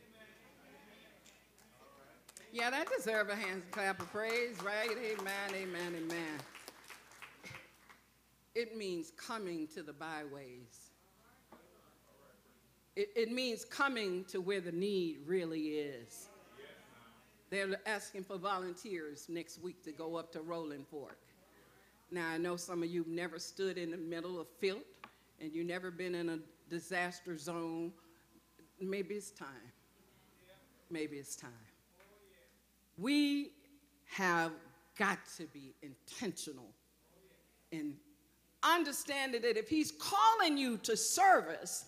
Yeah, 2.52 2.70
that 2.70 2.88
deserves 2.94 3.30
a 3.30 3.36
hand 3.36 3.62
clap 3.70 4.00
of 4.00 4.10
praise, 4.10 4.56
right? 4.62 4.90
Amen, 4.90 5.54
amen, 5.54 5.94
amen. 5.96 6.40
It 8.54 8.76
means 8.76 9.12
coming 9.16 9.68
to 9.68 9.82
the 9.82 9.92
byways. 9.92 10.81
It, 12.94 13.08
it 13.16 13.32
means 13.32 13.64
coming 13.64 14.24
to 14.24 14.40
where 14.40 14.60
the 14.60 14.72
need 14.72 15.18
really 15.26 15.68
is. 15.68 16.28
They're 17.50 17.76
asking 17.86 18.24
for 18.24 18.38
volunteers 18.38 19.26
next 19.28 19.62
week 19.62 19.82
to 19.84 19.92
go 19.92 20.16
up 20.16 20.32
to 20.32 20.40
Rolling 20.40 20.84
Fork. 20.90 21.18
Now, 22.10 22.28
I 22.28 22.38
know 22.38 22.56
some 22.56 22.82
of 22.82 22.90
you 22.90 23.02
have 23.02 23.12
never 23.12 23.38
stood 23.38 23.78
in 23.78 23.90
the 23.90 23.96
middle 23.96 24.40
of 24.40 24.46
filth 24.58 24.84
and 25.40 25.52
you've 25.52 25.66
never 25.66 25.90
been 25.90 26.14
in 26.14 26.28
a 26.28 26.38
disaster 26.70 27.36
zone. 27.36 27.92
Maybe 28.80 29.14
it's 29.14 29.30
time. 29.30 29.48
Maybe 30.90 31.16
it's 31.16 31.36
time. 31.36 31.50
We 32.98 33.52
have 34.10 34.52
got 34.98 35.18
to 35.38 35.44
be 35.46 35.74
intentional 35.82 36.68
in 37.70 37.94
understanding 38.62 39.42
that 39.42 39.56
if 39.56 39.68
He's 39.68 39.92
calling 39.92 40.58
you 40.58 40.76
to 40.78 40.96
service, 40.96 41.86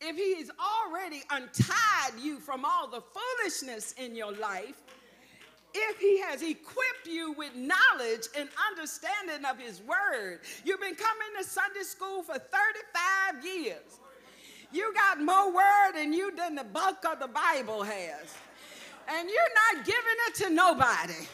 if 0.00 0.16
he 0.16 0.36
has 0.36 0.50
already 0.58 1.22
untied 1.30 2.20
you 2.20 2.38
from 2.38 2.64
all 2.64 2.88
the 2.88 3.02
foolishness 3.02 3.94
in 3.98 4.16
your 4.16 4.32
life, 4.32 4.76
if 5.74 5.98
he 5.98 6.20
has 6.20 6.42
equipped 6.42 7.06
you 7.06 7.32
with 7.32 7.54
knowledge 7.54 8.26
and 8.36 8.48
understanding 8.70 9.44
of 9.48 9.58
his 9.58 9.80
word. 9.82 10.40
You've 10.64 10.80
been 10.80 10.96
coming 10.96 11.28
to 11.38 11.44
Sunday 11.44 11.82
school 11.82 12.22
for 12.22 12.34
35 12.34 13.44
years. 13.44 14.00
You 14.72 14.92
got 14.94 15.20
more 15.20 15.52
word 15.52 15.92
than 15.94 16.12
you 16.12 16.34
than 16.34 16.54
the 16.54 16.64
bulk 16.64 17.04
of 17.10 17.20
the 17.20 17.28
Bible 17.28 17.82
has. 17.82 18.34
And 19.08 19.28
you're 19.28 19.76
not 19.76 19.84
giving 19.84 20.16
it 20.28 20.34
to 20.36 20.50
nobody. 20.50 21.26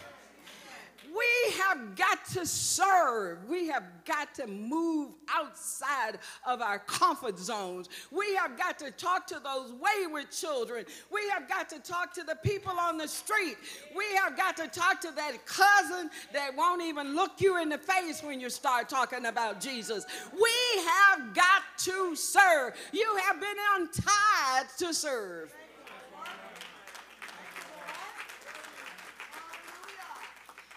We 1.16 1.52
have 1.52 1.96
got 1.96 2.24
to 2.34 2.44
serve. 2.44 3.48
We 3.48 3.68
have 3.68 3.84
got 4.04 4.34
to 4.34 4.46
move 4.46 5.12
outside 5.34 6.18
of 6.46 6.60
our 6.60 6.78
comfort 6.80 7.38
zones. 7.38 7.88
We 8.10 8.34
have 8.34 8.58
got 8.58 8.78
to 8.80 8.90
talk 8.90 9.26
to 9.28 9.40
those 9.42 9.72
wayward 9.72 10.30
children. 10.30 10.84
We 11.10 11.28
have 11.30 11.48
got 11.48 11.68
to 11.70 11.78
talk 11.78 12.12
to 12.14 12.22
the 12.22 12.36
people 12.36 12.72
on 12.78 12.98
the 12.98 13.08
street. 13.08 13.56
We 13.96 14.04
have 14.16 14.36
got 14.36 14.56
to 14.58 14.68
talk 14.68 15.00
to 15.02 15.12
that 15.12 15.46
cousin 15.46 16.10
that 16.32 16.54
won't 16.56 16.82
even 16.82 17.14
look 17.14 17.40
you 17.40 17.60
in 17.62 17.68
the 17.68 17.78
face 17.78 18.22
when 18.22 18.40
you 18.40 18.50
start 18.50 18.88
talking 18.88 19.26
about 19.26 19.60
Jesus. 19.60 20.04
We 20.32 20.82
have 20.84 21.34
got 21.34 21.62
to 21.78 22.14
serve. 22.14 22.74
You 22.92 23.18
have 23.24 23.40
been 23.40 23.56
untied 23.76 24.66
to 24.78 24.92
serve. 24.92 25.54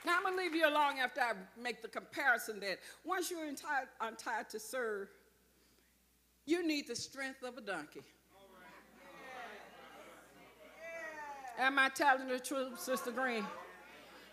Now, 0.06 0.18
I'm 0.18 0.24
going 0.24 0.36
to 0.36 0.42
leave 0.42 0.56
you 0.56 0.68
alone 0.68 0.98
after 1.02 1.22
I 1.22 1.34
make 1.62 1.82
the 1.82 1.88
comparison 1.88 2.60
that 2.62 2.80
once 3.04 3.30
you're 3.30 3.46
untied, 3.46 3.88
untied 4.00 4.50
to 4.50 4.60
serve, 4.60 5.10
you 6.46 6.66
need 6.66 6.88
the 6.88 6.96
strength 6.96 7.44
of 7.44 7.58
a 7.58 7.62
donkey. 7.62 8.02
Am 11.60 11.78
I 11.78 11.90
telling 11.90 12.30
the 12.30 12.40
truth, 12.40 12.80
Sister 12.80 13.12
Green? 13.12 13.46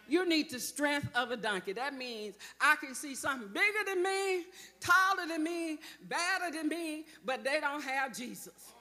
You 0.09 0.28
need 0.28 0.51
the 0.51 0.60
strength 0.60 1.09
of 1.16 1.32
a 1.32 1.36
donkey. 1.36 1.72
That 1.72 1.94
means 1.94 2.36
I 2.60 2.76
can 2.76 2.94
see 2.94 3.16
something 3.16 3.48
bigger 3.48 3.84
than 3.86 4.02
me, 4.02 4.44
taller 4.78 5.26
than 5.26 5.43
me, 5.43 5.78
badder 6.02 6.56
than 6.56 6.68
me, 6.68 7.06
but 7.24 7.43
they 7.43 7.59
don't 7.60 7.82
have 7.82 8.16
Jesus. 8.16 8.72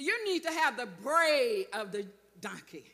You 0.00 0.24
need 0.24 0.42
to 0.44 0.50
have 0.50 0.76
the 0.76 0.86
bray 1.02 1.66
of 1.72 1.92
the 1.92 2.06
donkey. 2.40 2.84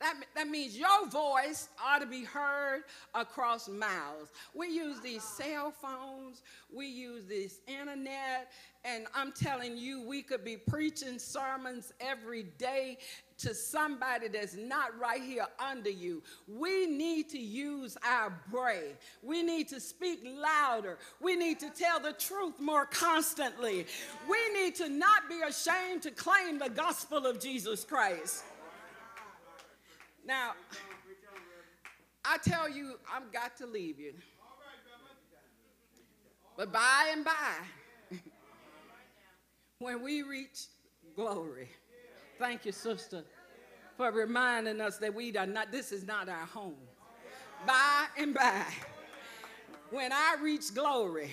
That, 0.00 0.14
that 0.34 0.48
means 0.48 0.76
your 0.76 1.08
voice 1.08 1.70
ought 1.82 2.00
to 2.00 2.06
be 2.06 2.22
heard 2.22 2.82
across 3.14 3.66
miles. 3.66 4.30
We 4.54 4.68
use 4.68 5.00
these 5.00 5.22
cell 5.22 5.70
phones, 5.70 6.42
we 6.74 6.86
use 6.86 7.24
this 7.24 7.60
internet, 7.66 8.52
and 8.84 9.06
I'm 9.14 9.32
telling 9.32 9.78
you, 9.78 10.06
we 10.06 10.20
could 10.20 10.44
be 10.44 10.58
preaching 10.58 11.18
sermons 11.18 11.94
every 11.98 12.42
day 12.58 12.98
to 13.38 13.54
somebody 13.54 14.28
that's 14.28 14.56
not 14.56 14.98
right 14.98 15.22
here 15.22 15.46
under 15.58 15.90
you. 15.90 16.22
We 16.48 16.86
need 16.86 17.28
to 17.30 17.38
use 17.38 17.96
our 18.06 18.32
bray. 18.50 18.92
We 19.22 19.42
need 19.42 19.68
to 19.68 19.80
speak 19.80 20.20
louder. 20.24 20.98
We 21.20 21.36
need 21.36 21.60
to 21.60 21.70
tell 21.70 22.00
the 22.00 22.12
truth 22.12 22.58
more 22.58 22.86
constantly. 22.86 23.86
We 24.28 24.38
need 24.54 24.74
to 24.76 24.88
not 24.88 25.28
be 25.28 25.40
ashamed 25.46 26.02
to 26.02 26.10
claim 26.10 26.58
the 26.58 26.70
gospel 26.70 27.26
of 27.26 27.40
Jesus 27.40 27.84
Christ. 27.84 28.44
Now, 30.24 30.52
I 32.24 32.38
tell 32.38 32.68
you, 32.68 32.94
I've 33.12 33.30
got 33.32 33.56
to 33.58 33.66
leave 33.66 34.00
you. 34.00 34.14
But 36.56 36.72
by 36.72 37.10
and 37.12 37.24
by, 37.24 37.54
when 39.78 40.02
we 40.02 40.22
reach 40.22 40.66
glory, 41.14 41.68
thank 42.38 42.64
you, 42.64 42.72
sister, 42.72 43.22
for 43.96 44.10
reminding 44.10 44.80
us 44.80 44.98
that 44.98 45.14
we 45.14 45.36
are 45.36 45.46
not, 45.46 45.72
this 45.72 45.92
is 45.92 46.06
not 46.06 46.28
our 46.28 46.46
home. 46.46 46.74
By 47.66 48.06
and 48.18 48.34
by, 48.34 48.64
when 49.90 50.12
I 50.12 50.36
reach 50.42 50.74
glory, 50.74 51.30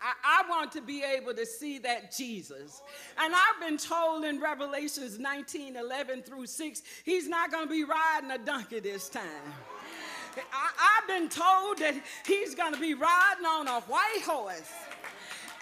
I, 0.00 0.42
I, 0.44 0.50
want 0.50 0.72
to 0.72 0.82
be 0.82 1.02
able 1.02 1.32
to 1.34 1.46
see 1.46 1.78
that 1.78 2.14
Jesus. 2.14 2.82
And 3.18 3.34
I've 3.34 3.60
been 3.60 3.78
told 3.78 4.24
in 4.24 4.40
Revelations 4.40 5.18
19 5.18 5.76
11 5.76 6.22
through 6.22 6.46
6, 6.46 6.82
he's 7.04 7.28
not 7.28 7.50
going 7.50 7.64
to 7.64 7.70
be 7.70 7.84
riding 7.84 8.30
a 8.30 8.38
donkey 8.38 8.80
this 8.80 9.08
time. 9.08 9.24
I, 10.52 11.00
I've 11.00 11.08
been 11.08 11.28
told 11.30 11.78
that 11.78 11.94
he's 12.26 12.54
going 12.54 12.74
to 12.74 12.80
be 12.80 12.92
riding 12.92 13.46
on 13.46 13.68
a 13.68 13.80
white 13.80 14.22
horse. 14.24 14.70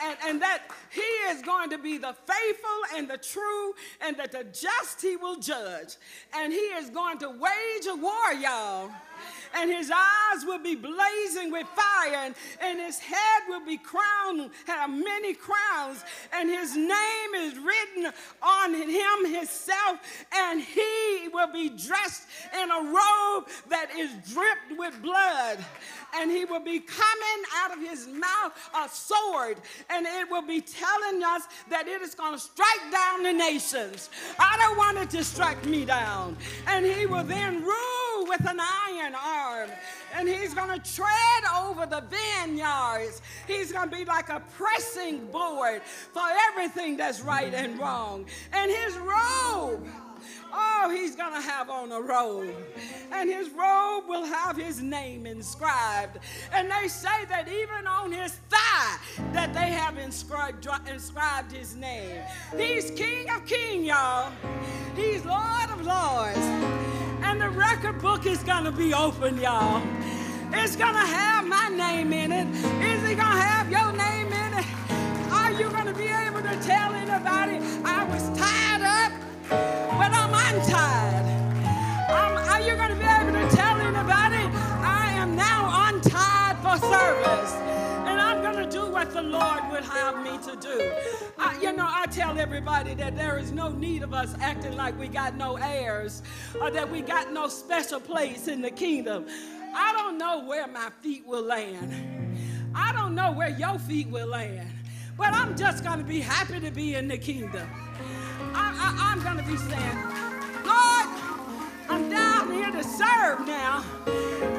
And, 0.03 0.17
and, 0.27 0.43
that 0.43 0.63
he 0.91 1.01
is 1.01 1.43
going 1.43 1.71
to 1.71 1.79
be 1.79 1.99
the 1.99 2.15
faithful 2.27 2.97
and 2.97 3.09
the 3.09 3.19
true, 3.19 3.75
and 4.01 4.17
that 4.17 4.33
the 4.33 4.45
just 4.45 5.01
he 5.01 5.17
will 5.17 5.37
judge. 5.37 5.97
And 6.35 6.53
he 6.53 6.59
is 6.59 6.91
going 6.91 7.19
to 7.19 7.31
wage 7.31 7.87
a 7.89 7.95
war, 7.95 8.33
y'all 8.41 8.91
and 9.55 9.71
his 9.71 9.91
eyes 9.91 10.45
will 10.45 10.59
be 10.59 10.75
blazing 10.75 11.51
with 11.51 11.67
fire, 11.69 12.15
and, 12.15 12.35
and 12.61 12.81
his 12.81 12.99
head 12.99 13.43
will 13.49 13.65
be 13.65 13.77
crowned, 13.77 14.51
have 14.67 14.91
many 14.91 15.35
crowns, 15.35 16.05
and 16.33 16.49
his 16.49 16.77
name 16.77 17.35
is 17.37 17.55
written 17.59 18.13
on 18.43 18.75
him 18.75 19.35
himself, 19.35 19.99
and 20.33 20.61
he 20.61 21.29
will 21.33 21.53
be 21.53 21.69
dressed 21.69 22.25
in 22.61 22.71
a 22.71 22.83
robe 22.83 23.49
that 23.69 23.89
is 23.97 24.11
dripped 24.33 24.79
with 24.79 25.01
blood, 25.03 25.59
and 26.17 26.31
he 26.31 26.45
will 26.45 26.61
be 26.61 26.81
coming 26.81 27.45
out 27.57 27.73
of 27.73 27.81
his 27.81 28.07
mouth 28.09 28.53
a 28.75 28.89
sword, 28.89 29.59
and 29.91 30.07
it 30.07 30.31
will 30.31 30.47
be 30.47 30.61
telling 30.61 31.23
us 31.23 31.43
that 31.71 31.87
it 31.89 32.03
is 32.03 32.15
going 32.15 32.33
to 32.33 32.39
strike 32.39 32.91
down 32.91 33.23
the 33.23 33.33
nations. 33.33 34.11
I 34.39 34.57
don't 34.59 34.77
want 34.77 34.99
it 34.99 35.11
to 35.11 35.25
strike 35.25 35.65
me 35.67 35.85
down, 35.85 36.37
and 36.67 36.85
he 36.85 37.07
will 37.07 37.25
then 37.25 37.63
rule 37.63 38.27
with 38.27 38.49
an 38.49 38.59
iron 38.61 38.94
arm. 39.13 39.71
And 40.15 40.29
he's 40.29 40.55
going 40.55 40.81
to 40.81 40.95
tread 40.95 41.45
over 41.57 41.87
the 41.87 42.05
vineyards. 42.09 43.21
He's 43.49 43.73
going 43.73 43.91
to 43.91 43.97
be 43.97 44.05
like 44.05 44.29
a 44.29 44.41
pressing 44.57 45.27
board 45.27 45.83
for 45.83 46.23
everything 46.49 46.97
that's 46.97 47.21
right 47.21 47.53
and 47.53 47.79
wrong. 47.79 48.27
And 48.53 48.71
his 48.71 48.97
robe. 48.99 49.85
Oh, 50.57 50.89
he's 50.95 51.17
gonna 51.17 51.41
have 51.41 51.69
on 51.69 51.91
a 51.91 52.01
robe, 52.01 52.55
and 53.13 53.29
his 53.29 53.49
robe 53.51 54.05
will 54.09 54.25
have 54.25 54.57
his 54.57 54.81
name 54.81 55.27
inscribed. 55.27 56.19
And 56.53 56.71
they 56.71 56.87
say 56.87 57.25
that 57.29 57.49
even 57.49 57.87
on 57.87 58.13
his 58.13 58.35
thigh, 58.49 58.99
that 59.33 59.53
they 59.53 59.71
have 59.71 59.99
inscribed, 59.99 60.67
inscribed 60.89 61.51
his 61.51 61.75
name. 61.75 62.23
He's 62.57 62.91
King 62.93 63.29
of 63.31 63.45
Kings, 63.47 63.87
y'all. 63.87 64.31
He's 64.95 65.25
Lord 65.25 65.71
of 65.71 65.85
Lords. 65.85 66.94
And 67.35 67.43
the 67.43 67.51
record 67.51 68.01
book 68.01 68.27
is 68.27 68.45
gonna 68.45 68.71
be 68.71 68.95
open, 68.95 69.39
y'all. 69.39 69.83
It's 70.53 70.77
gonna 70.77 71.05
have 71.05 71.45
my 71.45 71.69
name 71.69 72.13
in 72.13 72.31
it. 72.31 72.47
Is 72.81 73.03
it 73.03 73.17
gonna 73.17 73.43
have 73.43 73.69
your 73.69 73.91
name 73.91 74.29
in 74.29 74.55
it? 74.61 75.33
Are 75.33 75.51
you 75.51 75.69
gonna 75.71 75.95
be 75.95 76.07
able 76.07 76.43
to 76.43 76.57
tell 76.63 76.95
anybody 76.95 77.59
I 77.85 78.05
was 78.05 78.39
tied 78.39 78.83
up? 78.83 79.13
but 79.51 80.13
I'm 80.15 80.33
untied. 80.55 81.27
Um, 82.09 82.37
are 82.37 82.61
you 82.61 82.77
going 82.77 82.91
to 82.91 82.95
be 82.95 83.05
able 83.05 83.33
to 83.33 83.57
tell 83.57 83.81
anybody 83.81 84.43
I 84.87 85.11
am 85.17 85.35
now 85.35 85.89
untied 85.89 86.57
for 86.63 86.79
service? 86.87 87.84
What 89.05 89.13
the 89.13 89.23
Lord 89.23 89.71
would 89.71 89.85
have 89.85 90.23
me 90.23 90.39
to 90.51 90.57
do. 90.57 90.93
I, 91.37 91.59
you 91.61 91.73
know, 91.73 91.87
I 91.87 92.07
tell 92.07 92.39
everybody 92.39 92.95
that 92.95 93.15
there 93.17 93.39
is 93.39 93.53
no 93.53 93.69
need 93.69 94.03
of 94.03 94.15
us 94.15 94.35
acting 94.41 94.77
like 94.77 94.99
we 94.99 95.09
got 95.09 95.37
no 95.37 95.57
heirs 95.57 96.23
or 96.59 96.71
that 96.71 96.91
we 96.91 97.03
got 97.03 97.31
no 97.31 97.49
special 97.49 98.01
place 98.01 98.49
in 98.49 98.63
the 98.63 98.71
kingdom. 98.71 99.27
I 99.75 99.93
don't 99.93 100.17
know 100.17 100.45
where 100.47 100.67
my 100.67 100.89
feet 101.03 101.27
will 101.27 101.43
land. 101.43 101.93
I 102.75 102.93
don't 102.93 103.15
know 103.15 103.31
where 103.33 103.51
your 103.51 103.79
feet 103.79 104.09
will 104.09 104.29
land. 104.29 104.71
But 105.19 105.35
I'm 105.35 105.55
just 105.55 105.85
going 105.85 105.99
to 105.99 106.05
be 106.05 106.21
happy 106.21 106.59
to 106.61 106.71
be 106.71 106.95
in 106.95 107.07
the 107.07 107.19
kingdom. 107.19 107.69
I, 108.55 109.13
am 109.13 109.23
going 109.23 109.37
to 109.37 109.45
be 109.45 109.59
saying, 109.59 109.99
I'm 111.89 112.09
down 112.09 112.53
here 112.53 112.71
to 112.71 112.83
serve 112.83 113.47
now, 113.47 113.85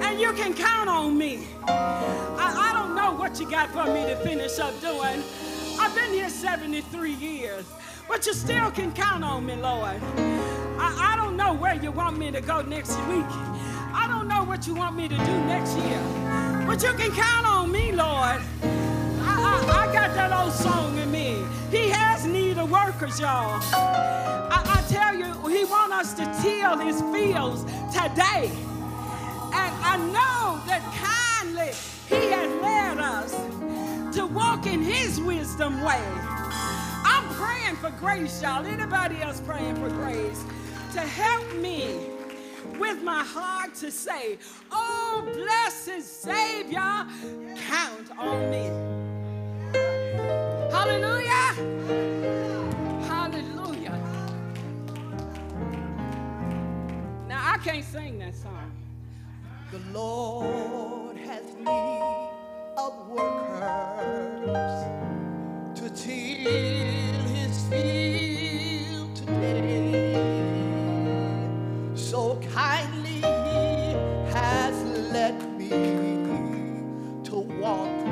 and 0.01 0.19
you 0.19 0.31
can 0.33 0.53
count 0.53 0.89
on 0.89 1.17
me. 1.17 1.47
I, 1.67 2.69
I 2.69 2.73
don't 2.73 2.95
know 2.95 3.13
what 3.13 3.39
you 3.39 3.49
got 3.49 3.71
for 3.71 3.85
me 3.85 4.05
to 4.05 4.15
finish 4.17 4.59
up 4.59 4.79
doing. 4.79 5.23
I've 5.79 5.95
been 5.95 6.13
here 6.13 6.29
73 6.29 7.11
years, 7.13 7.65
but 8.07 8.25
you 8.25 8.33
still 8.33 8.69
can 8.71 8.91
count 8.91 9.23
on 9.23 9.45
me, 9.45 9.55
Lord. 9.55 9.99
I, 10.77 11.13
I 11.13 11.15
don't 11.15 11.35
know 11.35 11.53
where 11.53 11.75
you 11.75 11.91
want 11.91 12.17
me 12.17 12.31
to 12.31 12.41
go 12.41 12.61
next 12.61 12.95
week. 13.07 13.25
I 13.93 14.07
don't 14.07 14.27
know 14.27 14.43
what 14.43 14.67
you 14.67 14.75
want 14.75 14.95
me 14.95 15.07
to 15.07 15.17
do 15.17 15.45
next 15.45 15.75
year, 15.77 16.01
but 16.67 16.83
you 16.83 16.93
can 16.93 17.11
count 17.11 17.47
on 17.47 17.71
me, 17.71 17.91
Lord. 17.91 18.41
I, 19.21 19.63
I, 19.67 19.87
I 19.89 19.93
got 19.93 20.13
that 20.15 20.31
old 20.31 20.53
song 20.53 20.97
in 20.99 21.11
me. 21.11 21.43
He 21.71 21.89
has 21.89 22.25
need 22.25 22.57
of 22.57 22.69
workers, 22.69 23.19
y'all. 23.19 23.59
I, 23.73 24.74
he 25.55 25.63
wants 25.63 25.93
us 25.93 26.13
to 26.15 26.25
till 26.41 26.77
his 26.77 27.01
fields 27.13 27.63
today. 27.91 28.51
And 29.53 29.73
I 29.83 29.97
know 29.97 30.59
that 30.67 30.83
kindly 30.93 31.71
he 32.09 32.29
has 32.31 32.51
led 32.61 32.97
us 32.97 33.31
to 34.17 34.25
walk 34.25 34.67
in 34.67 34.81
his 34.81 35.21
wisdom 35.21 35.81
way. 35.81 36.03
I'm 37.05 37.23
praying 37.35 37.77
for 37.77 37.91
grace, 37.91 38.41
y'all. 38.41 38.65
Anybody 38.65 39.21
else 39.21 39.39
praying 39.39 39.75
for 39.75 39.89
grace? 39.89 40.43
To 40.93 40.99
help 40.99 41.55
me 41.55 41.99
with 42.77 43.01
my 43.01 43.23
heart 43.23 43.73
to 43.75 43.91
say, 43.91 44.37
Oh, 44.71 45.23
blessed 45.33 46.01
Savior, 46.01 47.05
count 47.55 48.11
on 48.17 48.49
me. 48.51 48.69
Hallelujah. 50.71 52.64
I 57.55 57.57
can't 57.57 57.85
sing 57.85 58.19
that 58.19 58.35
song. 58.35 58.69
The 59.71 59.79
Lord 59.97 61.15
has 61.15 61.45
need 61.55 62.29
of 62.77 63.07
workers 63.07 64.83
to 65.79 65.89
till 65.89 67.21
his 67.33 67.57
field 67.69 69.15
today. 69.15 70.11
So 71.95 72.41
kindly 72.51 73.21
he 73.21 73.93
has 74.33 74.75
led 75.13 75.41
me 75.57 75.69
to 77.23 77.35
walk 77.37 78.05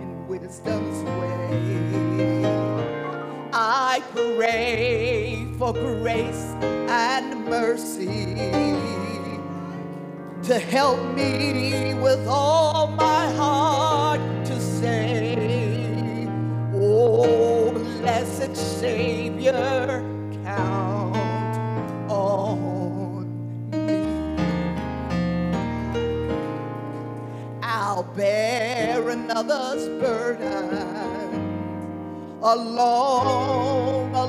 in 0.00 0.26
wisdom's 0.26 1.04
way. 1.04 2.42
I 3.52 4.02
pray 4.10 5.11
for 5.62 5.72
grace 5.74 6.56
and 6.90 7.44
mercy 7.46 8.34
to 10.42 10.58
help 10.58 11.00
me 11.14 11.94
with 11.94 12.26
all 12.26 12.88
my 12.88 13.30
heart 13.34 14.20
to 14.44 14.60
say, 14.60 16.26
Oh, 16.74 17.70
blessed 18.00 18.56
Savior, 18.56 20.02
count 20.42 21.16
on 22.10 23.70
me. 23.70 24.04
I'll 27.62 28.02
bear 28.02 29.10
another's 29.10 29.88
burden 30.00 31.52
along 32.42 34.14
a 34.16 34.26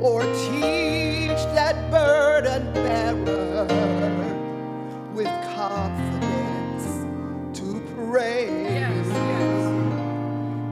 or 0.00 0.22
teach 0.22 1.42
that 1.54 1.90
burden 1.90 2.72
bearer 2.72 3.66
with 5.12 5.26
confidence 5.54 6.86
to 7.58 7.80
pray 7.94 8.48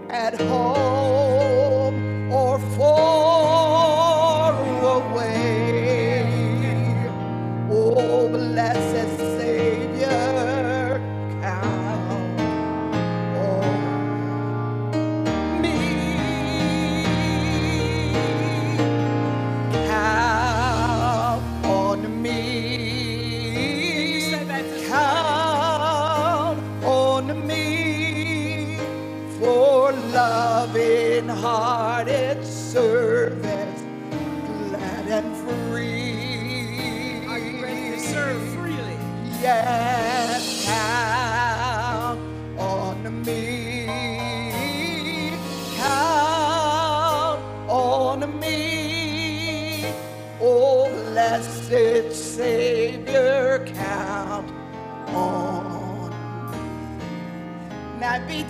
at 0.09 0.39
home 0.41 1.04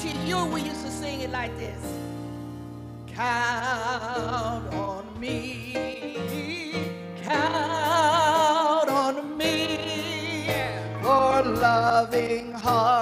BT 0.06 0.27
you 0.27 0.45
we 0.45 0.61
used 0.61 0.86
to 0.86 0.91
sing 0.91 1.22
it 1.22 1.32
like 1.32 1.57
this. 1.57 1.84
Count 3.07 4.72
on 4.73 5.19
me. 5.19 5.73
Count 7.23 8.90
on 8.90 9.36
me 9.36 10.48
for 11.02 11.41
loving 11.41 12.52
hearted 12.52 12.94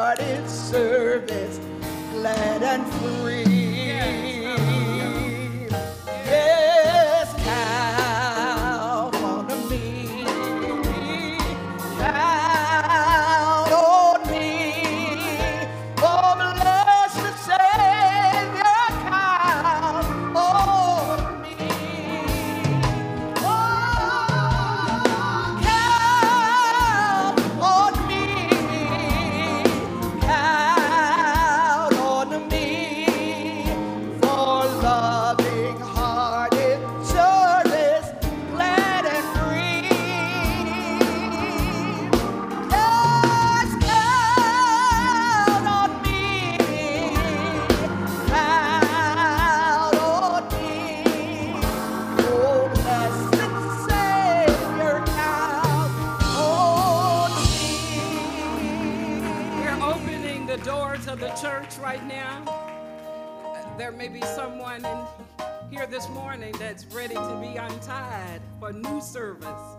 this 66.04 66.12
morning 66.12 66.54
that's 66.60 66.86
ready 66.88 67.14
to 67.14 67.40
be 67.40 67.56
untied 67.56 68.42
for 68.60 68.74
new 68.74 69.00
service. 69.00 69.78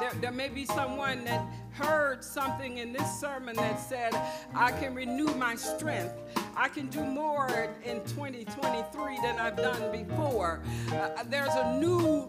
There, 0.00 0.10
there 0.20 0.32
may 0.32 0.48
be 0.48 0.64
someone 0.64 1.24
that 1.26 1.46
heard 1.70 2.24
something 2.24 2.78
in 2.78 2.92
this 2.92 3.20
sermon 3.20 3.54
that 3.54 3.78
said, 3.78 4.20
I 4.52 4.72
can 4.72 4.96
renew 4.96 5.32
my 5.34 5.54
strength. 5.54 6.12
I 6.56 6.66
can 6.66 6.88
do 6.88 7.04
more 7.04 7.70
in 7.84 8.00
2023 8.04 9.20
than 9.22 9.38
I've 9.38 9.56
done 9.56 9.92
before. 9.92 10.60
Uh, 10.92 11.22
there's 11.26 11.54
a 11.54 11.78
new 11.78 12.28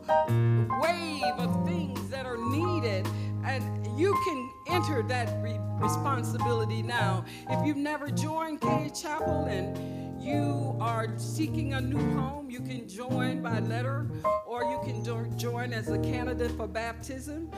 wave 0.83 1.39
of 1.39 1.65
things 1.65 2.07
that 2.09 2.27
are 2.27 2.37
needed, 2.37 3.07
and 3.43 3.87
you 3.99 4.15
can 4.23 4.51
enter 4.67 5.01
that 5.01 5.41
re- 5.41 5.59
responsibility 5.79 6.83
now. 6.83 7.25
If 7.49 7.65
you've 7.65 7.77
never 7.77 8.11
joined 8.11 8.61
Cade 8.61 8.93
Chapel 8.93 9.45
and 9.45 10.04
you 10.19 10.75
are 10.79 11.07
seeking 11.17 11.73
a 11.73 11.81
new 11.81 12.15
home, 12.15 12.49
you 12.49 12.59
can 12.59 12.87
join 12.87 13.41
by 13.41 13.59
letter 13.59 14.07
or 14.45 14.63
you 14.63 14.79
can 14.83 15.03
jo- 15.03 15.25
join 15.37 15.73
as 15.73 15.89
a 15.89 15.97
candidate 15.99 16.51
for 16.51 16.67
baptism. 16.67 17.49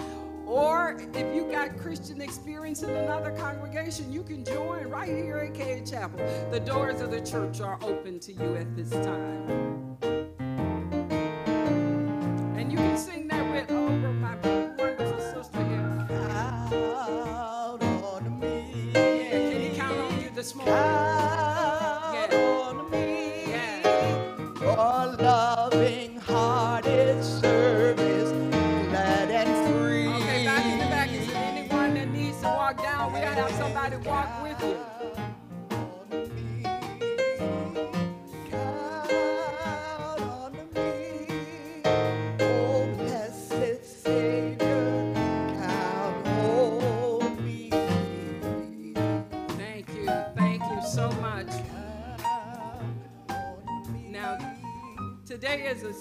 Or 0.45 0.97
if 1.13 1.35
you 1.35 1.49
got 1.51 1.77
Christian 1.77 2.21
experience 2.21 2.81
in 2.81 2.89
another 2.89 3.31
congregation, 3.31 4.11
you 4.13 4.23
can 4.23 4.45
join 4.45 4.87
right 4.87 5.09
here 5.09 5.39
at 5.39 5.53
Cade 5.53 5.85
Chapel. 5.85 6.19
The 6.51 6.59
doors 6.61 7.01
of 7.01 7.11
the 7.11 7.19
church 7.19 7.59
are 7.59 7.77
open 7.83 8.19
to 8.21 8.31
you 8.31 8.55
at 8.55 8.73
this 8.75 8.89
time. 8.89 9.97
And 12.55 12.71
you 12.71 12.77
can 12.77 12.97
sing 12.97 13.26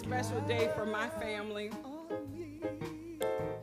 special 0.06 0.40
day 0.42 0.70
for 0.76 0.86
my 0.86 1.08
family. 1.08 1.68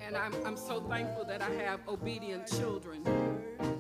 And 0.06 0.18
I'm, 0.18 0.34
I'm 0.46 0.58
so 0.58 0.82
thankful 0.82 1.24
that 1.24 1.42
I 1.42 1.50
have 1.64 1.80
obedient 1.88 2.48
children. 2.48 3.02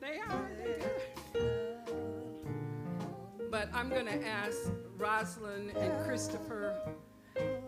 They 0.00 0.20
are. 0.28 0.50
But 3.50 3.68
I'm 3.74 3.88
going 3.88 4.06
to 4.06 4.26
ask 4.26 4.56
Rosalind 4.96 5.76
and 5.76 6.04
Christopher 6.04 6.74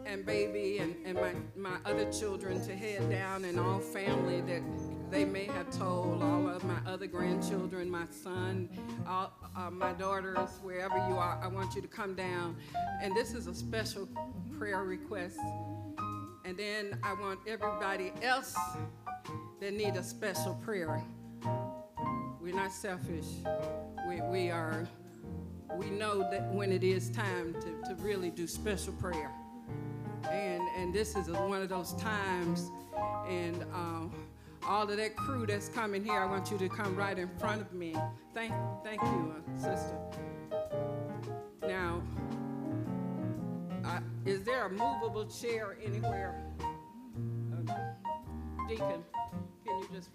and 0.07 0.25
baby 0.27 0.79
and, 0.79 0.97
and 1.05 1.17
my, 1.17 1.33
my 1.57 1.77
other 1.85 2.11
children 2.11 2.65
to 2.67 2.75
head 2.75 3.11
down 3.11 3.45
and 3.45 3.61
all 3.61 3.79
family 3.79 4.41
that 4.43 4.63
they 5.11 5.25
may 5.25 5.47
have 5.47 5.71
told 5.77 6.23
all 6.23 6.49
of 6.49 6.63
my 6.65 6.79
other 6.87 7.07
grandchildren 7.07 7.91
my 7.91 8.07
son 8.11 8.69
all, 9.09 9.33
uh, 9.57 9.71
my 9.71 9.93
daughters 9.95 10.51
wherever 10.63 10.97
you 11.09 11.17
are 11.17 11.41
i 11.43 11.49
want 11.49 11.75
you 11.75 11.83
to 11.83 11.89
come 11.89 12.15
down. 12.15 12.57
And 13.03 13.15
this 13.15 13.33
is 13.33 13.47
a 13.47 13.55
special 13.55 14.09
prayer 14.59 14.85
request. 14.85 15.39
And 16.45 16.57
then 16.57 16.99
i 17.03 17.13
want 17.15 17.41
everybody 17.47 18.13
else 18.23 18.57
that 19.61 19.75
need 19.75 19.97
a 19.97 20.03
special 20.03 20.55
prayer. 20.65 21.03
We're 22.41 22.55
not 22.55 22.73
selfish. 22.73 23.27
We, 24.09 24.21
we 24.23 24.51
are 24.51 24.89
we 25.77 25.91
know 25.91 26.29
that 26.31 26.53
when 26.53 26.73
it 26.73 26.83
is 26.83 27.11
time 27.11 27.55
to, 27.55 27.89
to 27.89 27.95
really 28.03 28.31
do 28.31 28.47
special 28.47 28.93
prayer. 28.95 29.31
And 30.31 30.63
and 30.77 30.95
this 30.95 31.17
is 31.17 31.29
one 31.29 31.63
of 31.63 31.69
those 31.69 31.95
times. 31.95 32.71
And 33.29 33.63
um, 33.75 34.13
all 34.67 34.89
of 34.89 34.97
that 34.97 35.17
crew 35.17 35.47
that's 35.47 35.69
coming 35.69 36.05
here 36.05 36.21
i 36.21 36.27
want 36.27 36.51
you 36.51 36.59
to 36.59 36.69
come 36.69 36.95
right 36.97 37.19
in 37.19 37.29
front 37.39 37.61
of 37.61 37.73
me. 37.73 37.95
Thank 38.35 38.53
thank 38.85 39.01
you 39.03 39.35
uh, 39.37 39.59
sister. 39.59 39.97
Now 41.67 42.03
uh, 43.85 44.01
is 44.25 44.43
there 44.45 44.67
a 44.67 44.71
movable 44.71 45.27
chair 45.27 45.77
anywhere? 45.85 46.45
Uh, 46.61 47.75
deacon 48.69 49.03
can 49.65 49.79
you 49.79 49.89
just 49.93 50.11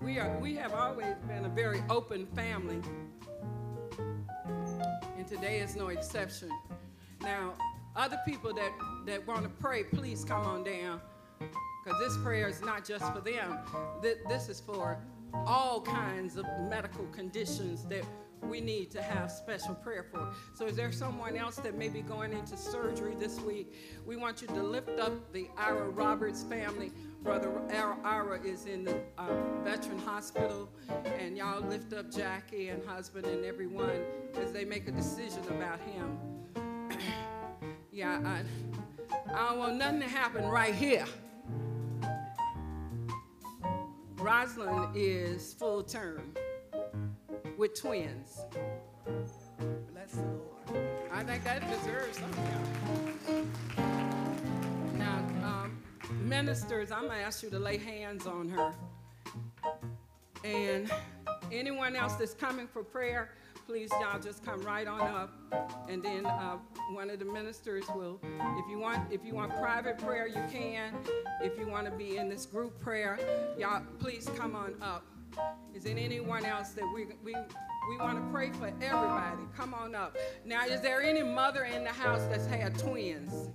we 0.00 0.18
are 0.18 0.38
we 0.40 0.54
have 0.54 0.72
always 0.72 1.16
been 1.28 1.44
a 1.44 1.48
very 1.48 1.82
open 1.90 2.26
family 2.34 2.80
today 5.26 5.58
is 5.58 5.76
no 5.76 5.88
exception 5.88 6.50
now 7.20 7.54
other 7.94 8.18
people 8.26 8.52
that 8.54 8.70
that 9.06 9.26
want 9.26 9.42
to 9.42 9.48
pray 9.48 9.82
please 9.82 10.24
come 10.24 10.42
on 10.42 10.62
down 10.62 11.00
because 11.38 11.98
this 11.98 12.16
prayer 12.22 12.48
is 12.48 12.60
not 12.62 12.84
just 12.84 13.04
for 13.12 13.20
them 13.20 13.58
Th- 14.02 14.18
this 14.28 14.48
is 14.48 14.60
for 14.60 14.98
all 15.46 15.80
kinds 15.80 16.36
of 16.36 16.46
medical 16.68 17.04
conditions 17.06 17.84
that 17.86 18.04
we 18.42 18.60
need 18.60 18.90
to 18.92 19.02
have 19.02 19.30
special 19.30 19.74
prayer 19.74 20.04
for. 20.10 20.28
So, 20.54 20.66
is 20.66 20.76
there 20.76 20.92
someone 20.92 21.36
else 21.36 21.56
that 21.56 21.76
may 21.76 21.88
be 21.88 22.02
going 22.02 22.32
into 22.32 22.56
surgery 22.56 23.14
this 23.18 23.40
week? 23.40 23.74
We 24.04 24.16
want 24.16 24.42
you 24.42 24.48
to 24.48 24.62
lift 24.62 25.00
up 25.00 25.32
the 25.32 25.48
Ira 25.56 25.88
Roberts 25.88 26.42
family. 26.44 26.92
Brother 27.26 27.50
Ira, 28.04 28.40
is 28.44 28.66
in 28.66 28.84
the 28.84 29.00
uh, 29.18 29.26
veteran 29.64 29.98
hospital, 29.98 30.68
and 31.18 31.36
y'all 31.36 31.60
lift 31.60 31.92
up 31.92 32.08
Jackie 32.08 32.68
and 32.68 32.80
husband 32.86 33.26
and 33.26 33.44
everyone 33.44 34.00
as 34.40 34.52
they 34.52 34.64
make 34.64 34.86
a 34.86 34.92
decision 34.92 35.42
about 35.50 35.80
him. 35.80 36.18
yeah, 37.90 38.20
I, 38.24 38.44
I 39.34 39.48
don't 39.48 39.58
want 39.58 39.74
nothing 39.74 39.98
to 40.02 40.08
happen 40.08 40.44
right 40.44 40.72
here. 40.72 41.04
Rosalind 44.18 44.92
is 44.94 45.52
full 45.52 45.82
term 45.82 46.32
with 47.58 47.74
twins. 47.74 48.38
Bless 49.92 50.12
the 50.12 50.22
Lord. 50.22 50.88
I 51.12 51.24
think 51.24 51.42
that 51.42 51.68
deserves 51.68 52.18
something. 52.18 53.50
Ministers, 56.26 56.90
I'm 56.90 57.06
gonna 57.06 57.20
ask 57.20 57.44
you 57.44 57.50
to 57.50 57.58
lay 57.58 57.78
hands 57.78 58.26
on 58.26 58.48
her. 58.48 58.72
And 60.42 60.90
anyone 61.52 61.94
else 61.94 62.14
that's 62.14 62.34
coming 62.34 62.66
for 62.66 62.82
prayer, 62.82 63.30
please 63.64 63.90
y'all 64.00 64.18
just 64.18 64.44
come 64.44 64.60
right 64.62 64.88
on 64.88 65.02
up. 65.02 65.32
And 65.88 66.02
then 66.02 66.26
uh, 66.26 66.56
one 66.92 67.10
of 67.10 67.20
the 67.20 67.24
ministers 67.24 67.84
will, 67.94 68.18
if 68.24 68.68
you 68.68 68.76
want, 68.76 69.12
if 69.12 69.24
you 69.24 69.34
want 69.34 69.54
private 69.56 69.98
prayer, 69.98 70.26
you 70.26 70.42
can. 70.50 70.94
If 71.42 71.56
you 71.60 71.68
want 71.68 71.86
to 71.86 71.92
be 71.92 72.16
in 72.16 72.28
this 72.28 72.44
group 72.44 72.80
prayer, 72.80 73.20
y'all 73.56 73.84
please 74.00 74.28
come 74.36 74.56
on 74.56 74.74
up. 74.82 75.04
Is 75.74 75.84
there 75.84 75.96
anyone 75.96 76.44
else 76.44 76.70
that 76.70 76.90
we 76.92 77.06
we 77.24 77.36
we 77.88 77.98
want 77.98 78.18
to 78.18 78.32
pray 78.32 78.50
for 78.50 78.66
everybody? 78.82 79.42
Come 79.56 79.74
on 79.74 79.94
up. 79.94 80.16
Now, 80.44 80.66
is 80.66 80.80
there 80.80 81.02
any 81.02 81.22
mother 81.22 81.64
in 81.64 81.84
the 81.84 81.92
house 81.92 82.22
that's 82.28 82.46
had 82.46 82.76
twins? 82.76 83.50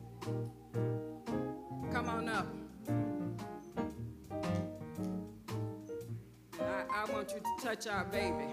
Come 1.92 2.08
on 2.08 2.30
up. 2.30 2.48
I, 6.94 7.06
want 7.12 7.32
you 7.32 7.40
to 7.40 7.66
touch 7.66 7.88
our 7.88 8.06
baby. 8.06 8.48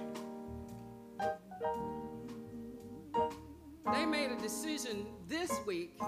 They 3.93 4.06
made 4.06 4.31
a 4.31 4.36
decision 4.36 5.06
this 5.27 5.52
week 5.66 5.98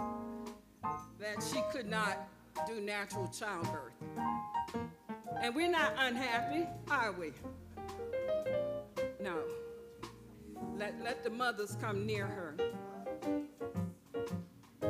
that 1.19 1.43
she 1.53 1.63
could 1.73 1.87
not 1.87 2.29
do 2.67 2.81
natural 2.81 3.29
childbirth. 3.29 3.95
And 5.41 5.55
we're 5.55 5.71
not 5.71 5.95
unhappy, 5.99 6.67
are 6.91 7.13
we? 7.13 7.33
No. 9.21 9.39
Let, 10.77 11.03
let 11.03 11.25
the 11.25 11.31
mothers 11.31 11.77
come 11.81 12.07
near 12.07 12.27
her. 12.27 12.55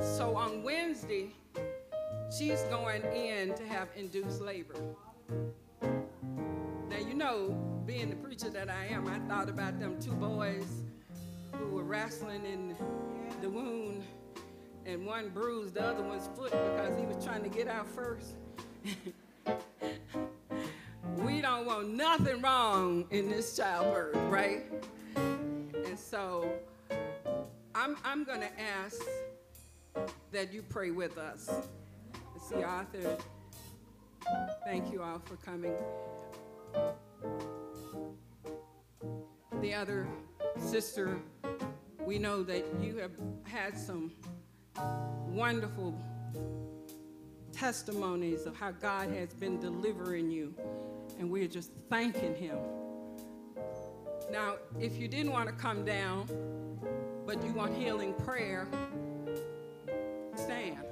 So 0.01 0.37
on 0.37 0.63
Wednesday, 0.63 1.31
she's 2.37 2.63
going 2.65 3.03
in 3.05 3.55
to 3.55 3.67
have 3.67 3.89
induced 3.97 4.41
labor. 4.41 4.75
You 7.11 7.17
know, 7.17 7.83
being 7.87 8.09
the 8.09 8.15
preacher 8.15 8.51
that 8.51 8.71
I 8.71 8.87
am, 8.87 9.09
I 9.09 9.19
thought 9.29 9.49
about 9.49 9.81
them 9.81 10.01
two 10.01 10.13
boys 10.13 10.85
who 11.55 11.67
were 11.67 11.83
wrestling 11.83 12.45
in 12.45 12.77
the 13.43 13.51
wound 13.51 14.05
and 14.87 15.05
one 15.05 15.31
bruised 15.31 15.75
the 15.75 15.85
other 15.85 16.05
one's 16.05 16.29
foot 16.37 16.53
because 16.53 16.97
he 16.97 17.05
was 17.05 17.23
trying 17.23 17.43
to 17.43 17.49
get 17.49 17.67
out 17.67 17.89
first. 17.89 18.37
we 21.17 21.41
don't 21.41 21.67
want 21.67 21.89
nothing 21.89 22.41
wrong 22.43 23.05
in 23.11 23.29
this 23.29 23.57
childbirth, 23.57 24.15
right? 24.31 24.63
And 25.17 25.99
so 25.99 26.49
I'm, 27.75 27.97
I'm 28.05 28.23
going 28.23 28.43
to 28.43 28.61
ask 28.61 29.03
that 30.31 30.53
you 30.53 30.63
pray 30.63 30.93
with 30.93 31.19
us. 31.19 31.51
See, 32.49 32.63
Arthur, 32.63 33.19
thank 34.65 34.93
you 34.93 35.03
all 35.03 35.19
for 35.25 35.35
coming. 35.45 35.75
The 39.61 39.75
other 39.75 40.07
sister, 40.59 41.19
we 42.05 42.19
know 42.19 42.43
that 42.43 42.65
you 42.81 42.97
have 42.99 43.13
had 43.45 43.77
some 43.77 44.13
wonderful 45.29 45.95
testimonies 47.53 48.47
of 48.47 48.57
how 48.57 48.71
God 48.71 49.11
has 49.11 49.35
been 49.35 49.61
delivering 49.61 50.31
you, 50.31 50.55
and 51.19 51.31
we're 51.31 51.47
just 51.47 51.71
thanking 51.91 52.35
Him. 52.35 52.59
Now, 54.31 54.55
if 54.79 54.97
you 54.97 55.09
didn't 55.09 55.33
want 55.33 55.49
to 55.49 55.55
come 55.55 55.85
down, 55.85 56.27
but 57.27 57.45
you 57.45 57.53
want 57.53 57.77
healing 57.77 58.15
prayer, 58.15 58.67
stand. 60.37 60.90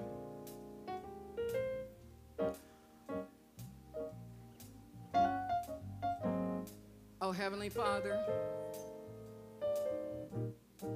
Oh, 7.28 7.32
Heavenly 7.32 7.68
Father, 7.68 8.18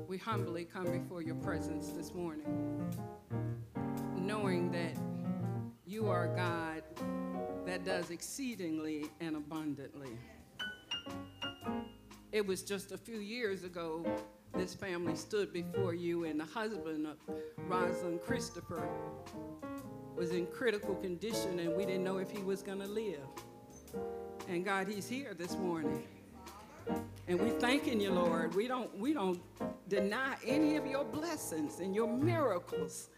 we 0.09 0.17
humbly 0.17 0.65
come 0.65 0.91
before 0.91 1.21
your 1.21 1.35
presence 1.35 1.91
this 1.91 2.15
morning, 2.15 2.91
knowing 4.17 4.71
that 4.73 4.97
you 5.85 6.09
are 6.09 6.29
God 6.29 6.85
that 7.67 7.85
does 7.85 8.11
exceedingly 8.11 9.11
and 9.21 9.37
abundantly. 9.37 10.17
It 12.33 12.47
was 12.47 12.63
just 12.63 12.93
a 12.93 12.97
few 12.97 13.19
years 13.19 13.65
ago 13.65 14.03
this 14.55 14.73
family 14.73 15.17
stood 15.17 15.53
before 15.53 15.93
you, 15.93 16.25
and 16.25 16.41
the 16.41 16.47
husband 16.47 17.07
of 17.07 17.19
Rosalind 17.69 18.23
Christopher 18.23 18.89
was 20.17 20.31
in 20.31 20.47
critical 20.47 20.95
condition, 20.95 21.59
and 21.59 21.77
we 21.77 21.85
didn't 21.85 22.05
know 22.05 22.17
if 22.17 22.31
he 22.31 22.43
was 22.43 22.63
going 22.63 22.81
to 22.81 22.89
live. 22.89 23.21
And 24.49 24.65
God, 24.65 24.89
he's 24.89 25.07
here 25.07 25.35
this 25.35 25.59
morning. 25.59 26.03
And 27.29 27.41
we 27.41 27.51
thanking 27.51 28.01
you, 28.01 28.11
Lord. 28.13 28.55
We 28.55 28.69
don't 28.69 28.97
we 28.99 29.13
don't 29.13 29.41
deny 29.89 30.37
any 30.45 30.77
of 30.77 30.87
your 30.87 31.05
blessings 31.05 31.81
and 31.81 31.95
your 31.95 32.09
miracles. 32.09 33.11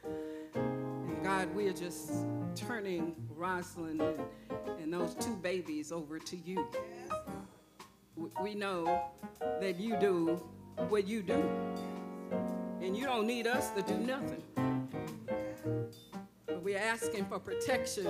And 0.55 1.23
God, 1.25 1.55
we 1.55 1.69
are 1.69 1.73
just 1.73 2.13
turning 2.55 3.15
Rosalind 3.35 4.01
and, 4.01 4.21
and 4.81 4.93
those 4.93 5.15
two 5.15 5.35
babies 5.37 5.91
over 5.91 6.19
to 6.19 6.37
you. 6.37 6.67
We- 8.41 8.55
know 8.55 9.03
that 9.61 9.81
you 9.81 9.97
do 9.99 10.41
what 10.89 11.09
you 11.09 11.23
do. 11.23 11.43
And 12.81 12.97
you 12.97 13.05
don't 13.05 13.27
need 13.27 13.47
us 13.47 13.71
to 13.71 13.83
do 13.83 13.97
nothing. 13.99 14.43
But 16.47 16.63
we're 16.63 16.79
asking 16.79 17.25
for 17.25 17.39
protection 17.39 18.07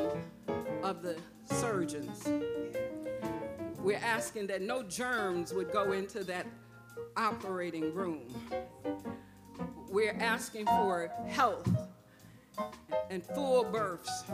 of 0.83 1.03
the 1.03 1.17
surgeons. 1.47 2.29
We're 3.85 3.99
asking 3.99 4.47
that 4.47 4.63
no 4.63 4.83
germs 4.83 5.53
would 5.53 5.71
go 5.71 5.93
into 5.93 6.25
that 6.25 6.47
operating 7.19 7.93
room. 7.93 8.23
We're 9.91 10.17
asking 10.19 10.65
for 10.65 11.11
health 11.29 11.69
and 13.11 13.23
full 13.23 13.65
births. 13.65 14.25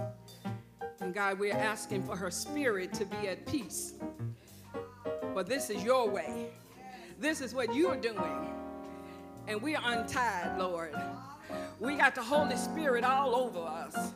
And 1.00 1.12
God, 1.12 1.40
we're 1.40 1.56
asking 1.56 2.04
for 2.04 2.14
her 2.14 2.30
spirit 2.30 2.94
to 2.94 3.04
be 3.04 3.26
at 3.26 3.44
peace. 3.44 3.94
But 5.34 5.48
this 5.48 5.68
is 5.68 5.82
your 5.82 6.08
way. 6.08 6.50
This 7.18 7.40
is 7.40 7.52
what 7.52 7.74
you're 7.74 7.96
doing. 7.96 8.54
And 9.48 9.60
we 9.60 9.74
are 9.74 9.82
untied, 9.84 10.60
Lord. 10.60 10.94
We 11.80 11.96
got 11.96 12.14
the 12.14 12.22
Holy 12.22 12.56
Spirit 12.56 13.02
all 13.02 13.34
over 13.34 13.58
us. 13.58 14.12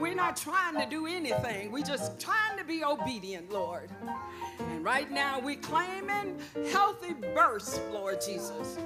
We're 0.00 0.14
not 0.14 0.36
trying 0.36 0.76
to 0.76 0.86
do 0.86 1.06
anything. 1.06 1.72
We're 1.72 1.84
just 1.84 2.20
trying 2.20 2.58
to 2.58 2.64
be 2.64 2.84
obedient, 2.84 3.50
Lord. 3.52 3.90
And 4.58 4.84
right 4.84 5.10
now, 5.10 5.40
we're 5.40 5.56
claiming 5.56 6.38
healthy 6.72 7.14
births, 7.34 7.80
Lord 7.92 8.20
Jesus. 8.20 8.78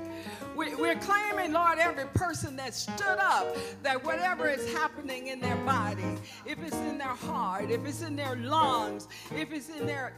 We- 0.56 0.74
We're 0.74 0.96
claiming, 0.96 1.52
Lord, 1.52 1.78
every 1.78 2.06
person 2.06 2.56
that 2.56 2.74
stood 2.74 3.18
up, 3.18 3.56
that 3.82 4.02
whatever 4.04 4.48
is 4.48 4.72
happening 4.74 5.28
in 5.28 5.40
their 5.40 5.56
body, 5.56 6.18
if 6.44 6.58
it's 6.62 6.76
in 6.76 6.98
their 6.98 7.08
heart, 7.08 7.70
if 7.70 7.84
it's 7.84 8.02
in 8.02 8.16
their 8.16 8.36
lungs, 8.36 9.08
if 9.34 9.52
it's 9.52 9.68
in 9.68 9.86
their 9.86 10.14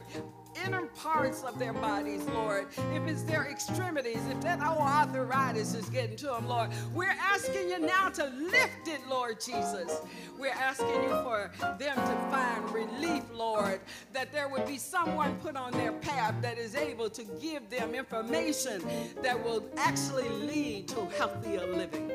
inner 0.65 0.87
parts 0.87 1.43
of 1.43 1.57
their 1.59 1.73
bodies, 1.73 2.23
Lord, 2.25 2.67
if 2.93 3.07
it's 3.07 3.23
their 3.23 3.45
extremities, 3.45 4.19
if 4.29 4.41
that 4.41 4.65
old 4.65 4.79
arthritis 4.79 5.73
is 5.73 5.89
getting 5.89 6.15
to 6.17 6.27
them, 6.27 6.47
Lord, 6.47 6.69
we're 6.93 7.15
asking 7.19 7.69
you 7.69 7.79
now 7.79 8.09
to 8.09 8.25
lift 8.25 8.87
it, 8.87 9.01
Lord 9.09 9.39
Jesus. 9.39 10.01
We're 10.37 10.49
asking 10.49 11.03
you 11.03 11.09
for 11.09 11.51
them 11.79 11.95
to 11.95 12.27
find 12.29 12.69
relief, 12.71 13.23
Lord, 13.33 13.79
that 14.13 14.31
there 14.31 14.47
would 14.47 14.65
be 14.65 14.77
someone 14.77 15.35
put 15.37 15.55
on 15.55 15.71
their 15.73 15.93
path 15.93 16.35
that 16.41 16.57
is 16.57 16.75
able 16.75 17.09
to 17.09 17.23
give 17.41 17.69
them 17.69 17.93
information 17.93 18.83
that 19.21 19.41
will 19.43 19.63
actually 19.77 20.29
lead 20.29 20.87
to 20.89 21.05
healthier 21.17 21.65
living. 21.65 22.11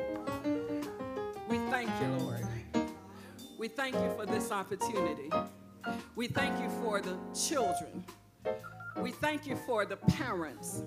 We 1.47 1.57
thank 1.69 1.89
you, 2.01 2.07
Lord. 2.19 2.45
We 3.57 3.67
thank 3.67 3.95
you 3.95 4.13
for 4.15 4.25
this 4.25 4.51
opportunity. 4.51 5.29
We 6.15 6.27
thank 6.27 6.61
you 6.61 6.69
for 6.81 7.01
the 7.01 7.17
children. 7.33 8.05
We 9.01 9.11
thank 9.11 9.47
you 9.47 9.55
for 9.55 9.85
the 9.85 9.95
parents. 9.97 10.83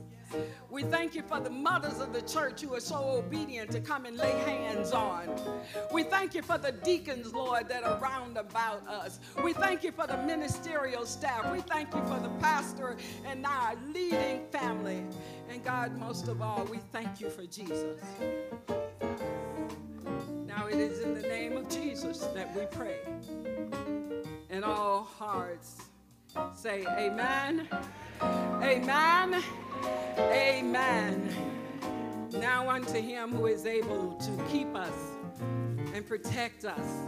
We 0.71 0.83
thank 0.83 1.15
you 1.15 1.23
for 1.23 1.41
the 1.41 1.51
mothers 1.51 2.01
of 2.01 2.13
the 2.13 2.23
church 2.23 2.63
who 2.63 2.75
are 2.75 2.81
so 2.81 2.97
obedient 2.97 3.71
to 3.73 3.81
come 3.81 4.07
and 4.07 4.17
lay 4.17 4.33
hands 4.41 4.93
on. 4.93 5.29
We 5.93 6.03
thank 6.03 6.35
you 6.35 6.43
for 6.43 6.59
the 6.59 6.73
deacons, 6.73 7.35
Lord, 7.35 7.69
that 7.69 7.85
are 7.85 7.99
round 7.99 8.37
about 8.39 8.87
us. 8.89 9.21
We 9.43 9.53
thank 9.53 9.85
you 9.85 9.93
for 9.93 10.07
the 10.07 10.17
ministerial 10.19 11.05
staff. 11.05 11.53
We 11.53 11.61
thank 11.61 11.95
you 11.95 12.01
for 12.07 12.19
the 12.19 12.31
pastor 12.41 12.97
and 13.27 13.45
our 13.45 13.75
leading 13.93 14.47
family. 14.51 15.05
And 15.51 15.63
God, 15.63 15.97
most 15.99 16.29
of 16.29 16.41
all, 16.41 16.65
we 16.65 16.79
thank 16.93 17.21
you 17.21 17.29
for 17.29 17.45
Jesus. 17.47 18.01
Now 20.47 20.67
it 20.67 20.77
is 20.77 21.01
in 21.01 21.15
the 21.15 21.23
name 21.23 21.57
of 21.57 21.69
Jesus 21.69 22.19
that 22.35 22.55
we 22.57 22.67
pray. 22.67 23.01
And 24.51 24.65
all 24.65 25.05
hearts 25.05 25.92
say, 26.55 26.85
Amen, 26.99 27.69
Amen, 28.23 29.43
Amen. 30.19 31.35
Now 32.33 32.69
unto 32.69 33.01
him 33.01 33.33
who 33.33 33.47
is 33.47 33.67
able 33.67 34.15
to 34.15 34.45
keep 34.51 34.75
us 34.75 34.95
and 35.95 36.07
protect 36.07 36.65
us 36.65 37.07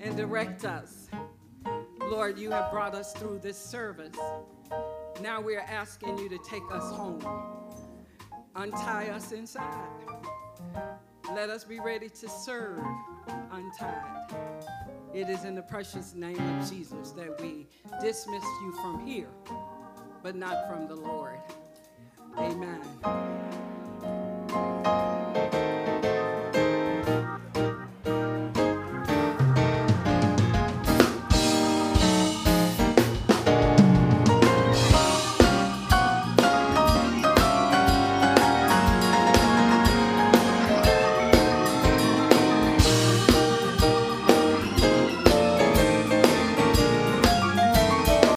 and 0.00 0.16
direct 0.16 0.64
us. 0.64 1.08
Lord, 2.00 2.38
you 2.38 2.50
have 2.50 2.70
brought 2.70 2.94
us 2.94 3.12
through 3.14 3.40
this 3.40 3.58
service. 3.58 4.16
Now 5.22 5.40
we 5.40 5.56
are 5.56 5.66
asking 5.68 6.18
you 6.18 6.28
to 6.28 6.38
take 6.38 6.62
us 6.70 6.90
home. 6.92 7.24
Untie 8.54 9.08
us 9.08 9.32
inside. 9.32 9.88
Let 11.32 11.48
us 11.50 11.64
be 11.64 11.80
ready 11.80 12.08
to 12.08 12.28
serve 12.28 12.80
untied. 13.50 14.34
It 15.14 15.28
is 15.28 15.44
in 15.44 15.54
the 15.54 15.62
precious 15.62 16.14
name 16.14 16.36
of 16.36 16.70
Jesus 16.70 17.12
that 17.12 17.40
we 17.40 17.66
dismiss 18.00 18.42
you 18.42 18.72
from 18.82 19.06
here, 19.06 19.30
but 20.22 20.36
not 20.36 20.68
from 20.68 20.86
the 20.86 20.96
Lord. 20.96 21.38
Amen. 22.36 22.80